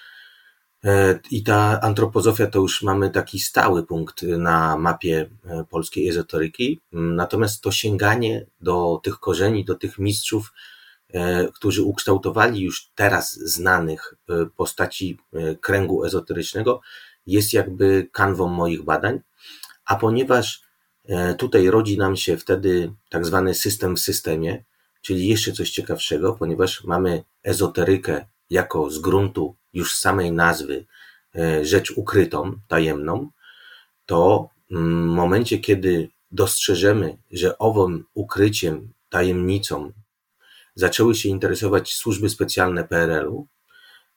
I 1.31 1.43
ta 1.43 1.81
antropozofia 1.81 2.47
to 2.47 2.59
już 2.59 2.83
mamy 2.83 3.11
taki 3.11 3.41
stały 3.41 3.87
punkt 3.87 4.23
na 4.23 4.77
mapie 4.77 5.31
e, 5.45 5.65
polskiej 5.65 6.09
ezoteryki. 6.09 6.81
Natomiast 6.93 7.63
to 7.63 7.73
sięganie 7.73 8.47
do 8.61 9.01
tych 9.03 9.19
korzeni, 9.19 9.65
do 9.65 9.75
tych 9.75 9.99
mistrzów, 9.99 10.53
e, 11.09 11.49
którzy 11.53 11.83
ukształtowali 11.83 12.61
już 12.61 12.91
teraz 12.95 13.33
znanych 13.33 14.15
postaci 14.57 15.19
kręgu 15.61 16.05
ezoterycznego, 16.05 16.81
jest 17.27 17.53
jakby 17.53 18.09
kanwą 18.13 18.49
moich 18.49 18.83
badań. 18.83 19.21
A 19.85 19.97
ponieważ 19.97 20.63
tutaj 21.39 21.71
rodzi 21.71 21.99
nam 21.99 22.17
się 22.17 22.37
wtedy 22.37 22.93
tak 23.09 23.27
zwany 23.27 23.55
system 23.55 23.97
w 23.97 24.01
systemie, 24.01 24.65
czyli 25.03 25.29
jeszcze 25.29 25.53
coś 25.53 25.71
ciekawszego, 25.71 26.33
ponieważ 26.33 26.85
mamy 26.85 27.25
ezoterykę 27.43 28.27
jako 28.51 28.91
z 28.91 28.99
gruntu 28.99 29.57
już 29.73 29.95
samej 29.95 30.33
nazwy 30.33 30.87
e, 31.37 31.65
rzecz 31.65 31.91
ukrytą, 31.91 32.61
tajemną, 32.69 33.31
to 34.07 34.49
w 34.71 34.75
momencie, 35.05 35.59
kiedy 35.59 36.11
dostrzeżemy, 36.31 37.17
że 37.31 37.59
owym 37.59 38.05
ukryciem, 38.15 38.93
tajemnicą 39.09 39.93
zaczęły 40.75 41.15
się 41.15 41.29
interesować 41.29 41.95
służby 41.95 42.29
specjalne 42.29 42.85
PRL-u, 42.85 43.47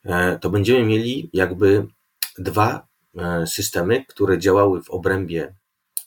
e, 0.03 0.39
to 0.39 0.49
będziemy 0.49 0.85
mieli 0.85 1.29
jakby 1.33 1.87
dwa 2.37 2.87
e, 3.15 3.47
systemy, 3.47 4.05
które 4.05 4.39
działały 4.39 4.83
w 4.83 4.89
obrębie 4.89 5.55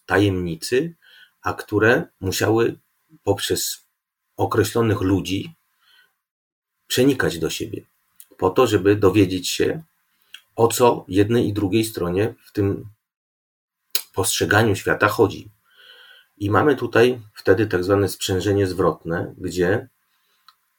tajemnicy, 0.07 0.95
a 1.43 1.55
które 1.55 2.07
musiały 2.21 2.79
poprzez 3.23 3.87
określonych 4.37 5.01
ludzi 5.01 5.55
przenikać 6.87 7.39
do 7.39 7.51
siebie 7.51 7.87
po 8.39 8.51
to, 8.51 8.67
żeby 8.67 8.97
dowiedzieć 8.97 9.49
się, 9.49 9.83
o 10.57 10.69
co 10.69 11.05
jednej 11.09 11.49
i 11.49 11.53
drugiej 11.53 11.85
stronie 11.85 12.35
w 12.45 12.53
tym 12.53 12.85
postrzeganiu 14.15 14.77
świata 14.77 15.09
chodzi. 15.09 15.51
I 16.39 16.51
mamy 16.51 16.77
tutaj 16.77 17.21
wtedy 17.35 17.67
tak 17.67 17.85
zwane 17.85 18.09
sprzężenie 18.09 18.67
zwrotne, 18.67 19.35
gdzie 19.39 19.89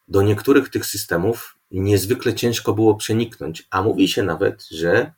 do 0.08 0.22
niektórych 0.22 0.70
tych 0.70 0.86
systemów 0.86 1.58
niezwykle 1.72 2.34
ciężko 2.34 2.74
było 2.74 2.96
przeniknąć, 2.96 3.68
a 3.70 3.82
mówi 3.82 4.08
się 4.08 4.24
nawet, 4.24 4.64
że 4.64 5.12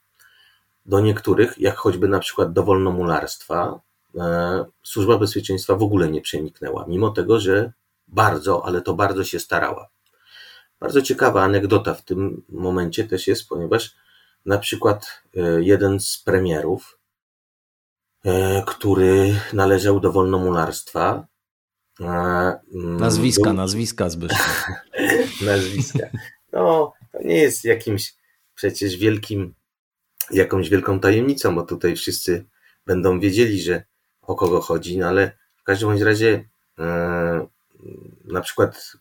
do 0.85 0.99
niektórych, 0.99 1.57
jak 1.57 1.75
choćby 1.75 2.07
na 2.07 2.19
przykład 2.19 2.53
do 2.53 2.63
wolnomularstwa, 2.63 3.79
e, 4.15 4.65
służba 4.83 5.17
bezpieczeństwa 5.17 5.75
w 5.75 5.83
ogóle 5.83 6.09
nie 6.09 6.21
przeniknęła, 6.21 6.85
mimo 6.87 7.09
tego, 7.09 7.39
że 7.39 7.71
bardzo, 8.07 8.65
ale 8.65 8.81
to 8.81 8.93
bardzo 8.93 9.23
się 9.23 9.39
starała. 9.39 9.89
Bardzo 10.79 11.01
ciekawa 11.01 11.43
anegdota 11.43 11.93
w 11.93 12.03
tym 12.03 12.43
momencie 12.49 13.03
też 13.03 13.27
jest, 13.27 13.47
ponieważ 13.49 13.95
na 14.45 14.57
przykład 14.57 15.23
e, 15.35 15.63
jeden 15.63 15.99
z 15.99 16.17
premierów, 16.17 16.99
e, 18.25 18.63
który 18.67 19.39
należał 19.53 19.99
do 19.99 20.11
wolnomularstwa. 20.11 21.27
E, 21.99 22.05
mm, 22.73 22.99
nazwiska, 22.99 23.43
był... 23.43 23.53
nazwiska 23.53 24.09
Zbyszek. 24.09 24.71
nazwiska. 25.45 26.07
No, 26.53 26.93
to 27.11 27.23
nie 27.23 27.37
jest 27.37 27.63
jakimś 27.63 28.15
przecież 28.55 28.97
wielkim, 28.97 29.53
jakąś 30.31 30.69
wielką 30.69 30.99
tajemnicą, 30.99 31.55
bo 31.55 31.63
tutaj 31.63 31.95
wszyscy 31.95 32.45
będą 32.85 33.19
wiedzieli, 33.19 33.61
że 33.61 33.83
o 34.21 34.35
kogo 34.35 34.61
chodzi, 34.61 34.97
no 34.97 35.07
ale 35.07 35.31
w 35.55 35.63
każdym 35.63 36.03
razie 36.03 36.49
na 38.25 38.41
przykład 38.41 38.93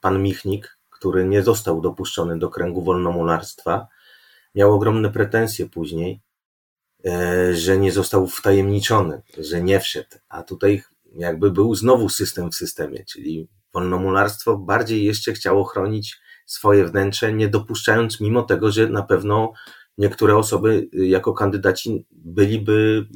pan 0.00 0.22
Michnik, 0.22 0.78
który 1.02 1.24
nie 1.24 1.42
został 1.42 1.80
dopuszczony 1.80 2.38
do 2.38 2.48
kręgu 2.50 2.82
wolnomularstwa, 2.82 3.86
miał 4.54 4.74
ogromne 4.74 5.10
pretensje 5.10 5.68
później, 5.68 6.20
e, 7.06 7.54
że 7.54 7.78
nie 7.78 7.92
został 7.92 8.26
wtajemniczony, 8.26 9.22
że 9.38 9.62
nie 9.62 9.80
wszedł. 9.80 10.16
A 10.28 10.42
tutaj 10.42 10.82
jakby 11.14 11.50
był 11.50 11.74
znowu 11.74 12.08
system 12.08 12.50
w 12.50 12.54
systemie, 12.54 13.04
czyli 13.04 13.48
wolnomularstwo 13.72 14.56
bardziej 14.56 15.04
jeszcze 15.04 15.32
chciało 15.32 15.64
chronić 15.64 16.20
swoje 16.46 16.86
wnętrze, 16.86 17.32
nie 17.32 17.48
dopuszczając, 17.48 18.20
mimo 18.20 18.42
tego, 18.42 18.70
że 18.70 18.88
na 18.88 19.02
pewno 19.02 19.52
niektóre 19.98 20.36
osoby 20.36 20.88
jako 20.92 21.34
kandydaci 21.34 22.06
byliby 22.10 23.06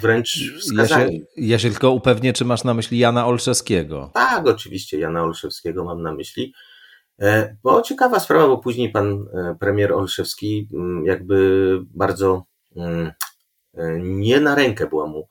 wręcz 0.00 0.52
wskazani. 0.60 1.14
Ja 1.14 1.20
się, 1.20 1.26
ja 1.36 1.58
się 1.58 1.70
tylko 1.70 1.90
upewnię, 1.90 2.32
czy 2.32 2.44
masz 2.44 2.64
na 2.64 2.74
myśli 2.74 2.98
Jana 2.98 3.26
Olszewskiego. 3.26 4.10
Tak, 4.14 4.46
oczywiście 4.46 4.98
Jana 4.98 5.22
Olszewskiego 5.22 5.84
mam 5.84 6.02
na 6.02 6.12
myśli. 6.12 6.54
E, 7.20 7.56
bo 7.62 7.82
ciekawa 7.82 8.20
sprawa, 8.20 8.46
bo 8.48 8.58
później 8.58 8.90
pan 8.90 9.28
e, 9.34 9.56
premier 9.60 9.92
Olszewski 9.92 10.68
mm, 10.72 11.06
jakby 11.06 11.78
bardzo 11.94 12.44
mm, 12.76 13.12
e, 13.74 13.98
nie 14.00 14.40
na 14.40 14.54
rękę 14.54 14.86
była 14.86 15.06
mu 15.06 15.28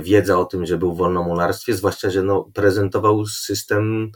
wiedza 0.00 0.38
o 0.38 0.44
tym, 0.44 0.66
że 0.66 0.78
był 0.78 0.94
w 0.94 0.98
wolnomularstwie, 0.98 1.74
zwłaszcza, 1.74 2.10
że 2.10 2.22
no, 2.22 2.50
prezentował 2.54 3.26
system, 3.26 4.12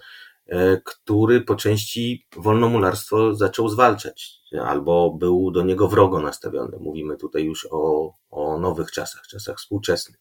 który 0.85 1.41
po 1.41 1.55
części 1.55 2.27
wolnomularstwo 2.37 3.35
zaczął 3.35 3.69
zwalczać, 3.69 4.41
albo 4.63 5.11
był 5.11 5.51
do 5.51 5.63
niego 5.63 5.89
wrogo 5.89 6.21
nastawiony. 6.21 6.79
Mówimy 6.81 7.17
tutaj 7.17 7.45
już 7.45 7.69
o, 7.71 8.13
o 8.31 8.59
nowych 8.59 8.91
czasach, 8.91 9.23
czasach 9.31 9.57
współczesnych. 9.57 10.21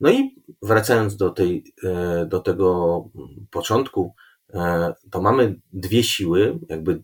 No 0.00 0.10
i 0.10 0.42
wracając 0.62 1.16
do, 1.16 1.30
tej, 1.30 1.64
do 2.26 2.40
tego 2.40 3.04
początku, 3.50 4.14
E, 4.14 4.31
to 5.10 5.22
mamy 5.22 5.60
dwie 5.72 6.02
siły, 6.02 6.58
jakby 6.68 6.92
e, 6.92 7.00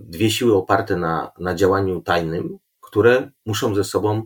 dwie 0.00 0.30
siły 0.30 0.56
oparte 0.56 0.96
na, 0.96 1.32
na 1.38 1.54
działaniu 1.54 2.00
tajnym, 2.00 2.58
które 2.80 3.30
muszą 3.46 3.74
ze 3.74 3.84
sobą 3.84 4.22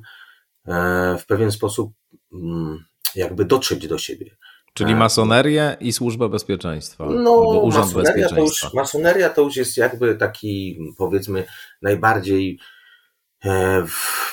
e, 0.67 1.19
w 1.19 1.27
pewien 1.27 1.53
sposób 1.53 1.93
mm, 2.33 2.85
jakby 3.15 3.45
dotrzeć 3.45 3.89
do 3.89 3.99
siebie. 3.99 4.37
Czyli 4.75 4.95
masonerię 4.95 5.77
i 5.81 5.93
służbę 5.93 6.29
bezpieczeństwa. 6.29 7.07
No, 7.07 7.33
Urząd 7.41 7.87
masoneria 7.87 8.13
bezpieczeństwa. 8.13 8.67
To 8.67 8.67
już, 8.67 8.75
masoneria 8.75 9.31
to 9.31 9.43
już 9.43 9.57
jest 9.57 9.77
jakby 9.77 10.15
taki, 10.15 10.79
powiedzmy, 10.99 11.45
najbardziej, 11.83 12.59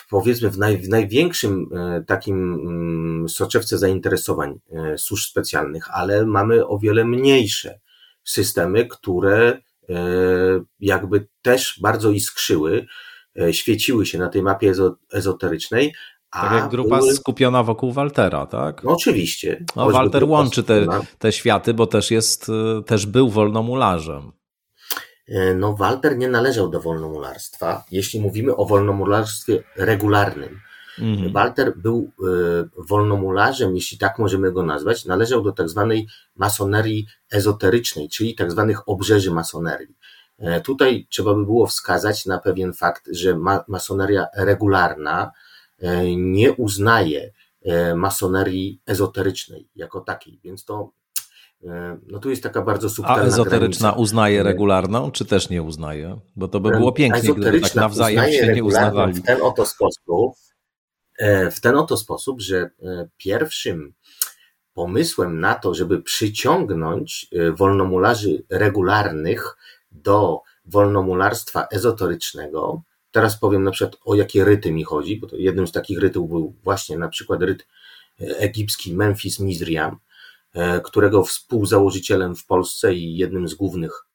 powiedzmy, 0.10 0.50
w, 0.50 0.58
naj, 0.58 0.77
w 0.77 0.89
największym 0.89 1.69
takim 2.08 2.53
mm, 2.53 3.29
soczewce 3.29 3.77
zainteresowań 3.77 4.60
służb 4.98 5.29
specjalnych, 5.29 5.89
ale 5.91 6.25
mamy 6.25 6.67
o 6.67 6.79
wiele 6.79 7.05
mniejsze 7.05 7.79
systemy, 8.29 8.88
które 8.88 9.62
e, 9.89 9.95
jakby 10.79 11.27
też 11.41 11.79
bardzo 11.81 12.12
iskrzyły, 12.12 12.86
e, 13.41 13.53
świeciły 13.53 14.05
się 14.05 14.17
na 14.17 14.29
tej 14.29 14.41
mapie 14.41 14.74
ezoterycznej. 15.13 15.93
A 16.31 16.41
tak 16.41 16.53
jak 16.53 16.69
grupa 16.69 16.98
były... 16.98 17.13
skupiona 17.13 17.63
wokół 17.63 17.91
Waltera, 17.91 18.45
tak? 18.45 18.83
No 18.83 18.91
oczywiście. 18.91 19.65
No, 19.75 19.91
Walter 19.91 20.24
łączy 20.24 20.63
te, 20.63 20.86
te 21.19 21.31
światy, 21.31 21.74
bo 21.74 21.88
też 21.88 22.12
jest, 22.12 22.50
e, 22.50 22.83
też 22.83 23.05
był 23.05 23.29
wolnomularzem. 23.29 24.31
No, 25.55 25.75
Walter 25.75 26.17
nie 26.17 26.29
należał 26.29 26.69
do 26.69 26.81
wolnomularstwa, 26.81 27.83
jeśli 27.91 28.19
mówimy 28.19 28.55
o 28.55 28.65
wolnomularstwie 28.65 29.63
regularnym. 29.75 30.59
Mhm. 31.01 31.32
Walter 31.32 31.77
był 31.77 32.12
e, 32.20 32.24
wolnomularzem, 32.77 33.75
jeśli 33.75 33.98
tak 33.98 34.20
możemy 34.20 34.51
go 34.51 34.63
nazwać, 34.63 35.06
należał 35.06 35.41
do 35.41 35.51
tak 35.51 35.70
zwanej 35.70 36.08
masonerii 36.36 37.08
ezoterycznej, 37.32 38.10
czyli 38.10 38.36
tak 38.36 38.51
zwanych 38.51 38.89
obrzeży 38.89 39.32
masonerii. 39.32 39.96
E, 40.39 40.62
tutaj 40.62 41.08
trzeba 41.10 41.34
by 41.34 41.46
było 41.46 41.68
wskazać 41.68 42.25
na 42.25 42.38
pewien 42.38 42.74
fakt, 42.74 43.10
że 43.12 43.38
ma 43.38 43.63
masoneria 43.68 44.27
regularna 44.36 45.32
e, 45.79 46.15
nie 46.15 46.53
uznaje 46.53 47.32
masonerii 47.96 48.82
ezoterycznej 48.86 49.68
jako 49.75 50.01
takiej, 50.01 50.39
więc 50.44 50.65
to 50.65 50.91
no 52.08 52.20
tu 52.20 52.29
jest 52.29 52.44
taka 52.44 52.62
bardzo 52.62 52.89
subtelna 52.89 53.22
A 53.22 53.25
ezoteryczna 53.25 53.88
granica. 53.88 54.01
uznaje 54.01 54.44
regularną, 54.44 55.12
czy 55.12 55.25
też 55.25 55.50
nie 55.50 55.63
uznaje? 55.63 56.20
Bo 56.36 56.48
to 56.48 56.60
by 56.60 56.70
było 56.70 56.91
pięknie, 56.91 57.34
gdyby 57.34 57.62
tak 57.62 57.75
nawzajem 57.75 58.32
się 58.32 58.53
nie 58.53 58.63
uznawali. 58.63 59.13
W 59.13 59.24
ten 59.24 59.41
oto 59.41 59.65
sposób, 59.65 60.36
w 61.52 61.60
ten 61.62 61.76
oto 61.76 61.98
sposób, 61.98 62.42
że 62.42 62.58
e, 62.58 62.70
pierwszym 63.18 63.94
pomysłem 64.74 65.40
na 65.40 65.56
to, 65.56 65.74
żeby 65.74 66.02
przyciągnąć 66.02 67.28
e, 67.32 67.51
wolnomularzy 67.51 68.44
regularnych 68.50 69.58
do 69.92 70.42
wolnomularstwa 70.66 71.68
ezoterycznego, 71.72 72.82
teraz 73.12 73.40
powiem 73.40 73.64
na 73.64 73.72
przykład 73.72 74.01
o 74.05 74.16
jakie 74.16 74.46
ryty 74.46 74.72
mi 74.72 74.84
chodzi, 74.84 75.18
bo 75.18 75.27
jednym 75.32 75.68
z 75.68 75.72
takich 75.72 76.00
rytów 76.00 76.29
był 76.29 76.55
właśnie 76.64 76.98
na 76.98 77.10
przykład 77.10 77.42
ryt 77.42 77.68
egipski 78.20 78.96
Memphis 78.96 79.40
Mizriam, 79.40 80.00
którego 80.84 81.24
współzałożycielem 81.24 82.36
w 82.36 82.46
Polsce 82.46 82.94
i 82.94 83.18
jednym 83.18 83.48
z 83.48 83.53
głównych 83.53 84.05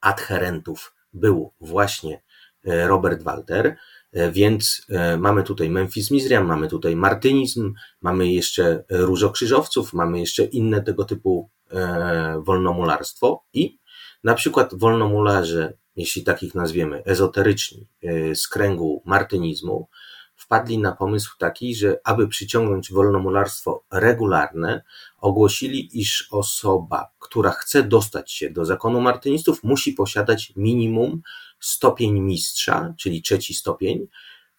adherentów 0.00 0.94
był 1.12 1.52
właśnie 1.60 2.22
Robert 2.64 3.22
Walter. 3.22 3.76
E, 4.14 4.30
więc 4.30 4.86
e, 4.88 5.16
mamy 5.16 5.42
tutaj 5.42 5.70
Memphis 5.70 6.10
Mizriam, 6.10 6.46
mamy 6.46 6.68
tutaj 6.68 6.96
martynizm, 6.96 7.74
mamy 8.02 8.32
jeszcze 8.32 8.84
różokrzyżowców, 8.90 9.92
mamy 9.92 10.20
jeszcze 10.20 10.44
inne 10.44 10.82
tego 10.82 11.04
typu 11.04 11.50
e, 11.70 12.42
wolnomularstwo 12.44 13.44
i 13.52 13.78
na 14.24 14.34
przykład 14.34 14.74
wolnomularze, 14.74 15.72
jeśli 15.96 16.24
takich 16.24 16.54
nazwiemy, 16.54 17.04
ezoteryczni 17.04 17.88
z 18.34 18.48
kręgu 18.48 19.02
martynizmu, 19.06 19.88
wpadli 20.36 20.78
na 20.78 20.92
pomysł 20.92 21.38
taki, 21.38 21.74
że 21.74 22.00
aby 22.04 22.28
przyciągnąć 22.28 22.92
wolnomularstwo 22.92 23.84
regularne, 23.92 24.82
ogłosili, 25.18 26.00
iż 26.00 26.28
osoba, 26.30 27.10
która 27.18 27.50
chce 27.50 27.82
dostać 27.82 28.32
się 28.32 28.50
do 28.50 28.64
zakonu 28.64 29.00
martynistów, 29.00 29.64
musi 29.64 29.92
posiadać 29.92 30.52
minimum 30.56 31.22
stopień 31.66 32.20
mistrza, 32.20 32.94
czyli 32.98 33.22
trzeci 33.22 33.54
stopień, 33.54 34.06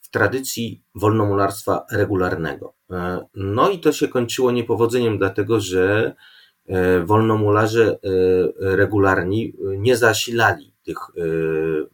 w 0.05 0.09
tradycji 0.09 0.83
wolnomularstwa 0.95 1.85
regularnego. 1.91 2.73
E, 2.91 3.25
no 3.35 3.69
i 3.69 3.79
to 3.79 3.91
się 3.91 4.07
kończyło 4.07 4.51
niepowodzeniem, 4.51 5.17
dlatego 5.17 5.59
że 5.59 6.15
e, 6.67 6.99
wolnomularze 6.99 7.91
e, 7.91 7.97
regularni 8.75 9.53
nie 9.77 9.97
zasilali 9.97 10.75
tych 10.83 10.97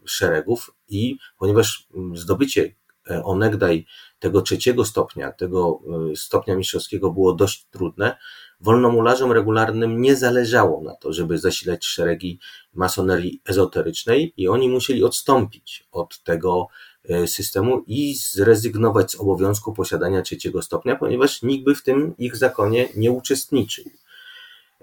szeregów 0.06 0.72
i 0.90 1.18
ponieważ 1.38 1.88
zdobycie 2.14 2.76
onegdaj 3.24 3.86
tego 4.20 4.42
trzeciego 4.42 4.86
stopnia, 4.86 5.32
tego 5.32 5.82
stopnia 6.16 6.56
mistrzowskiego 6.56 7.12
było 7.12 7.34
dość 7.34 7.68
trudne, 7.70 8.18
Wolnomularzom 8.62 9.32
regularnym 9.32 10.02
nie 10.02 10.16
zależało 10.16 10.82
na 10.82 10.96
to, 10.96 11.14
żeby 11.14 11.38
zasilać 11.38 11.86
szeregi 11.86 12.40
masonerii 12.74 13.42
ezoterycznej 13.46 14.34
i 14.38 14.48
oni 14.48 14.70
musieli 14.70 15.04
odstąpić 15.04 15.88
od 15.92 16.24
tego 16.24 16.68
e, 17.10 17.28
systemu 17.28 17.84
i 17.88 18.16
zrezygnować 18.16 19.12
z 19.12 19.16
obowiązku 19.16 19.74
posiadania 19.74 20.22
trzeciego 20.22 20.62
stopnia, 20.62 20.96
ponieważ 20.96 21.42
nikt 21.42 21.66
by 21.66 21.76
w 21.76 21.84
tym 21.84 22.14
ich 22.18 22.36
zakonie 22.36 22.90
nie 22.96 23.12
uczestniczył. 23.12 23.86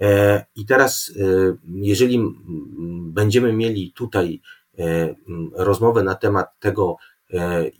E, 0.01 0.45
I 0.57 0.67
teraz, 0.67 1.13
e, 1.21 1.57
jeżeli 1.75 2.21
będziemy 3.03 3.53
mieli 3.53 3.93
tutaj 3.93 4.41
rozmowę 5.53 6.03
na 6.03 6.15
temat 6.15 6.61
tego, 6.61 6.97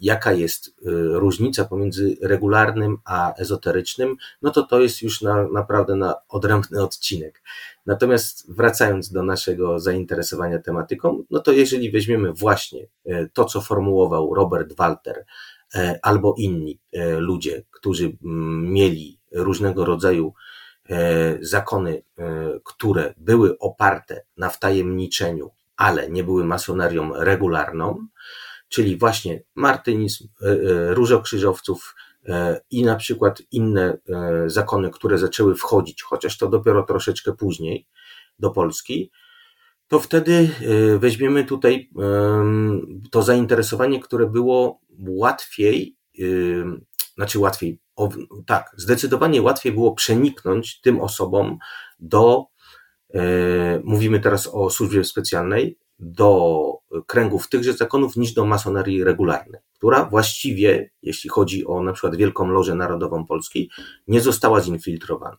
jaka 0.01 0.33
jest 0.33 0.69
e, 0.69 0.73
różnica 1.13 1.65
pomiędzy 1.65 2.17
regularnym 2.23 2.97
a 3.05 3.35
ezoterycznym, 3.35 4.17
no 4.43 4.51
to 4.51 4.63
to 4.63 4.81
jest 4.81 5.03
już 5.03 5.23
na, 5.23 5.49
naprawdę 5.49 5.97
na 5.97 6.15
odrębny 6.29 6.83
odcinek. 6.83 7.43
Natomiast 7.87 8.53
wracając 8.53 9.13
do 9.13 9.23
naszego 9.23 9.79
zainteresowania 9.79 10.59
tematyką, 10.59 11.25
no 11.31 11.41
to 11.41 11.53
jeżeli 11.53 11.91
weźmiemy 11.91 12.33
właśnie 12.33 12.87
e, 13.07 13.29
to, 13.29 13.45
co 13.45 13.61
formułował 13.61 14.35
Robert 14.35 14.77
Walter 14.77 15.25
albo 16.03 16.35
inni 16.39 16.79
ludzie, 17.19 17.63
którzy 17.71 18.17
mieli 18.63 19.19
różnego 19.33 19.85
rodzaju 19.85 20.35
zakony, 21.41 22.03
które 22.65 23.15
były 23.17 23.59
oparte 23.59 24.23
na 24.37 24.49
wtajemniczeniu, 24.49 25.51
ale 25.77 26.11
nie 26.11 26.25
były 26.25 26.45
masonerią 26.45 27.13
regularną, 27.15 28.07
czyli 28.69 28.97
właśnie 28.97 29.43
martynizm 29.55 30.29
e, 30.43 30.47
e, 30.47 30.95
różokrzyżowców 30.95 31.95
e, 32.27 32.61
i 32.71 32.85
na 32.85 32.97
przykład 32.97 33.43
inne 33.51 33.99
zakony, 34.47 34.91
które 34.91 35.19
zaczęły 35.19 35.55
wchodzić, 35.55 36.03
chociaż 36.03 36.39
to 36.39 36.49
dopiero 36.49 36.83
troszeczkę 36.83 37.33
później 37.33 37.87
do 38.39 38.51
Polski, 38.51 39.11
to 39.89 40.01
wtedy 40.01 40.51
weźmiemy 40.99 41.45
tutaj 41.45 41.91
to 43.11 43.23
zainteresowanie, 43.23 44.01
które 44.01 44.27
było 44.27 44.81
łatwiej, 44.99 45.97
znaczy 47.15 47.39
łatwiej, 47.39 47.81
tak, 48.47 48.71
zdecydowanie 48.77 49.43
łatwiej 49.43 49.73
było 49.73 49.95
przeniknąć 49.95 50.81
tym 50.81 51.01
osobom 51.01 51.59
do, 51.99 52.47
mówimy 53.85 54.21
teraz 54.21 54.47
o 54.47 54.71
służbie 54.71 55.05
specjalnej, 55.05 55.79
do 55.99 56.73
kręgów 57.07 57.49
tychże 57.49 57.73
zakonów 57.73 58.17
niż 58.17 58.33
do 58.33 58.47
masonerii 58.47 59.05
regularnej, 59.05 59.61
która 59.75 60.05
właściwie, 60.05 60.91
jeśli 61.03 61.31
chodzi 61.31 61.67
o 61.67 61.83
na 61.83 61.93
przykład 61.93 62.17
Wielką 62.17 62.51
Lożę 62.51 62.75
Narodową 62.75 63.27
Polski, 63.27 63.71
nie 64.09 64.21
została 64.21 64.61
zinfiltrowana. 64.61 65.37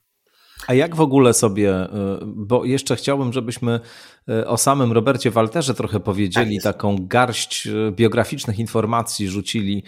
A 0.67 0.73
jak 0.73 0.95
w 0.95 1.01
ogóle 1.01 1.33
sobie, 1.33 1.85
y, 1.85 1.89
bo 2.25 2.65
jeszcze 2.65 2.95
chciałbym, 2.95 3.33
żebyśmy 3.33 3.79
o 4.47 4.57
samym 4.57 4.91
Robercie 4.91 5.31
Walterze 5.31 5.73
trochę 5.73 5.99
powiedzieli, 5.99 6.55
tak 6.55 6.63
taką 6.63 6.95
garść 7.07 7.67
biograficznych 7.91 8.59
informacji 8.59 9.29
rzucili 9.29 9.83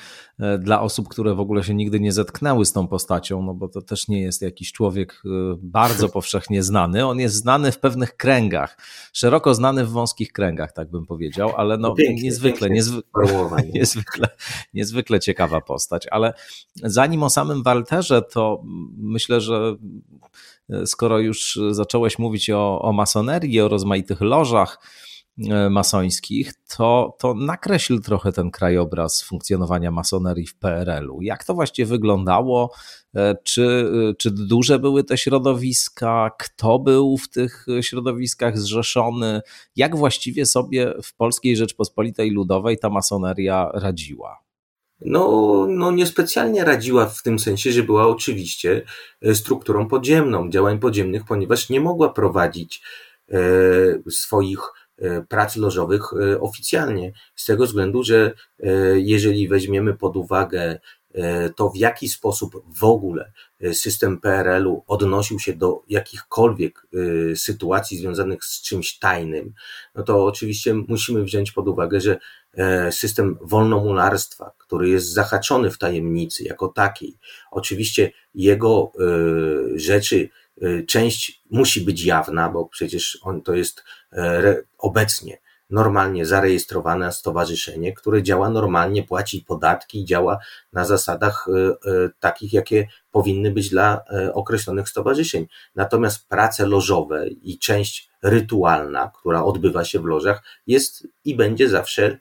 dla 0.60 0.82
osób, 0.82 1.10
które 1.10 1.36
w 1.36 1.40
ogóle 1.40 1.64
się 1.64 1.74
nigdy 1.74 2.00
nie 2.00 2.12
zetknęły 2.12 2.66
z 2.66 2.74
tą 2.74 2.88
postacią, 2.88 3.44
no 3.44 3.54
bo 3.54 3.68
to 3.68 3.82
też 3.82 4.08
nie 4.08 4.22
jest 4.22 4.42
jakiś 4.42 4.72
człowiek 4.72 5.22
bardzo 5.58 6.10
powszechnie 6.20 6.64
znany. 6.64 7.08
On 7.08 7.20
jest 7.20 7.36
znany 7.36 7.72
w 7.72 7.80
pewnych 7.80 8.18
kręgach, 8.18 8.78
szeroko 9.14 9.54
znany 9.54 9.86
w 9.86 9.90
wąskich 9.90 10.32
kręgach, 10.32 10.72
tak 10.72 10.92
bym 10.92 11.06
powiedział, 11.06 11.54
ale 11.58 11.78
no, 11.78 11.90
no 11.90 11.96
pięknie, 11.96 12.24
niezwykle, 12.24 12.68
pięknie 12.68 12.76
niezwy 12.76 13.02
niezwykle, 13.74 14.28
niezwykle 14.74 15.20
ciekawa 15.20 15.62
postać. 15.62 16.08
Ale 16.12 16.34
zanim 16.84 17.24
o 17.24 17.30
samym 17.30 17.64
Walterze, 17.64 18.22
to 18.22 18.64
myślę, 18.98 19.42
że 19.42 19.56
e, 19.56 19.76
skoro 20.86 21.20
już 21.20 21.60
zacząłeś 21.72 22.20
mówić 22.20 22.50
o, 22.50 22.82
o 22.82 22.94
masonerii, 22.94 23.62
o 23.62 23.68
rozmaitych 23.68 24.22
lożach, 24.22 24.80
e, 25.50 25.70
masońskich, 25.70 26.54
to, 26.78 27.16
to 27.20 27.34
nakreśl 27.34 28.02
trochę 28.02 28.32
ten 28.32 28.52
krajobraz 28.52 29.24
funkcjonowania 29.24 29.92
masonerii 29.92 30.48
w 30.48 30.56
PRL-u. 30.56 31.22
Jak 31.22 31.44
to 31.44 31.54
właściwie 31.54 31.86
wyglądało? 31.86 32.74
E, 33.16 33.36
czy, 33.44 33.92
czy 34.18 34.32
duże 34.32 34.80
były 34.80 35.04
te 35.04 35.18
środowiska? 35.18 36.32
Kto 36.40 36.80
był 36.80 37.18
w 37.18 37.30
tych 37.30 37.66
środowiskach 37.82 38.60
zrzeszony? 38.60 39.42
Jak 39.76 39.96
właściwie 39.96 40.46
sobie 40.46 40.94
w 41.04 41.16
Polskiej 41.16 41.58
Rzeczpospolitej 41.58 42.32
Ludowej 42.32 42.78
ta 42.78 42.90
masoneria 42.90 43.72
radziła? 43.74 44.51
No, 45.06 45.66
no 45.70 45.92
niespecjalnie 45.92 46.64
radziła 46.64 47.06
w 47.06 47.22
tym 47.22 47.40
sensie, 47.40 47.72
że 47.72 47.84
była 47.84 48.08
oczywiście 48.08 48.82
e, 49.22 49.36
strukturą 49.36 49.88
podziemną, 49.88 50.50
działań 50.50 50.80
podziemnych, 50.80 51.26
ponieważ 51.26 51.70
nie 51.70 51.82
mogła 51.82 52.14
prowadzić 52.14 52.82
e, 53.30 53.40
swoich 54.12 54.60
e, 54.98 55.22
prac 55.22 55.56
lożowych 55.56 56.14
oficjalnie. 56.40 57.14
Z 57.36 57.46
tego 57.46 57.66
względu, 57.66 58.04
że 58.04 58.34
jeżeli 58.96 59.48
weźmiemy 59.48 59.94
pod 59.94 60.18
uwagę 60.18 60.80
to, 61.56 61.70
w 61.70 61.78
jaki 61.78 62.10
sposób 62.10 62.64
w 62.80 62.84
ogóle 62.84 63.32
system 63.74 64.20
PRL-u 64.20 64.84
odnosił 64.88 65.40
się 65.40 65.54
do 65.54 65.82
jakichkolwiek 65.90 66.88
sytuacji 67.36 67.98
związanych 67.98 68.46
z 68.46 68.62
czymś 68.62 69.00
tajnym, 69.00 69.54
no 69.96 70.04
to 70.04 70.26
oczywiście 70.26 70.74
musimy 70.74 71.24
wziąć 71.24 71.52
pod 71.52 71.68
uwagę, 71.68 72.02
że 72.02 72.20
system 72.92 73.38
wolnomularstwa, 73.42 74.52
który 74.58 74.90
jest 74.90 75.14
zahaczony 75.14 75.72
w 75.72 75.78
tajemnicy 75.78 76.44
jako 76.44 76.68
takiej. 76.68 77.18
Oczywiście 77.52 78.12
jego 78.36 78.92
e, 79.00 79.80
rzeczy, 79.80 80.30
e, 80.62 80.84
część 80.84 81.42
musi 81.50 81.82
być 81.82 82.06
jawna, 82.06 82.50
bo 82.50 82.66
przecież 82.66 83.20
on 83.22 83.42
to 83.42 83.54
jest 83.54 83.84
obecnie 84.78 85.41
normalnie 85.72 86.26
zarejestrowane 86.26 87.12
stowarzyszenie, 87.12 87.94
które 87.94 88.24
działa 88.24 88.50
normalnie, 88.50 89.04
płaci 89.04 89.46
podatki, 89.48 90.06
działa 90.06 90.38
na 90.74 90.86
zasadach 90.86 91.48
takich, 92.20 92.54
jakie 92.54 92.88
powinny 93.12 93.52
być 93.52 93.70
dla 93.70 94.04
określonych 94.34 94.90
stowarzyszeń. 94.90 95.48
Natomiast 95.76 96.30
prace 96.30 96.68
lożowe 96.68 97.28
i 97.28 97.60
część 97.60 98.10
rytualna, 98.24 99.12
która 99.20 99.44
odbywa 99.44 99.86
się 99.86 100.00
w 100.00 100.06
lożach, 100.06 100.44
jest 100.68 101.08
i 101.26 101.36
będzie 101.36 101.70
zawsze 101.70 102.20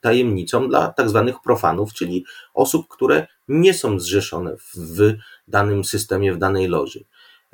tajemnicą 0.00 0.68
dla 0.68 0.92
tak 0.92 1.08
zwanych 1.08 1.36
profanów, 1.44 1.92
czyli 1.92 2.24
osób, 2.54 2.88
które 2.88 3.26
nie 3.48 3.74
są 3.74 4.00
zrzeszone 4.00 4.56
w 4.74 5.14
danym 5.48 5.84
systemie, 5.84 6.32
w 6.32 6.38
danej 6.38 6.68
loży. 6.68 7.04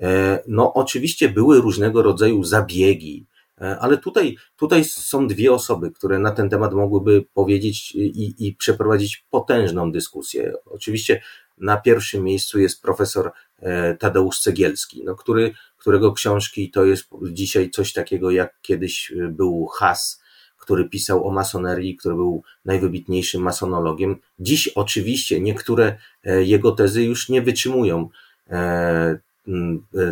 E, 0.02 0.42
no, 0.48 0.74
oczywiście 0.74 1.28
były 1.28 1.60
różnego 1.60 2.02
rodzaju 2.02 2.44
zabiegi, 2.44 3.26
e, 3.30 3.35
ale 3.80 3.98
tutaj, 3.98 4.36
tutaj 4.56 4.84
są 4.84 5.26
dwie 5.26 5.52
osoby, 5.52 5.90
które 5.90 6.18
na 6.18 6.30
ten 6.30 6.50
temat 6.50 6.74
mogłyby 6.74 7.24
powiedzieć 7.34 7.94
i, 7.94 8.34
i 8.38 8.54
przeprowadzić 8.54 9.26
potężną 9.30 9.92
dyskusję. 9.92 10.52
Oczywiście 10.64 11.22
na 11.58 11.76
pierwszym 11.76 12.24
miejscu 12.24 12.58
jest 12.60 12.82
profesor 12.82 13.32
e, 13.58 13.94
Tadeusz 13.94 14.38
Cegielski, 14.38 15.04
no, 15.04 15.14
który 15.14 15.54
którego 15.86 16.12
książki 16.12 16.70
to 16.70 16.84
jest 16.84 17.08
dzisiaj 17.22 17.70
coś 17.70 17.92
takiego, 17.92 18.30
jak 18.30 18.60
kiedyś 18.62 19.10
y, 19.10 19.28
był 19.28 19.66
Has, 19.66 20.22
który 20.58 20.88
pisał 20.88 21.28
o 21.28 21.30
masonerii, 21.30 21.96
który 21.96 22.14
był 22.14 22.42
najwybitniejszym 22.64 23.42
masonologiem. 23.42 24.16
Dziś 24.38 24.68
oczywiście 24.68 25.40
niektóre 25.40 25.96
e, 26.24 26.42
jego 26.44 26.72
tezy 26.72 27.04
już 27.04 27.28
nie 27.28 27.42
wytrzymują 27.42 28.08
e, 28.50 28.52
e, 28.52 29.18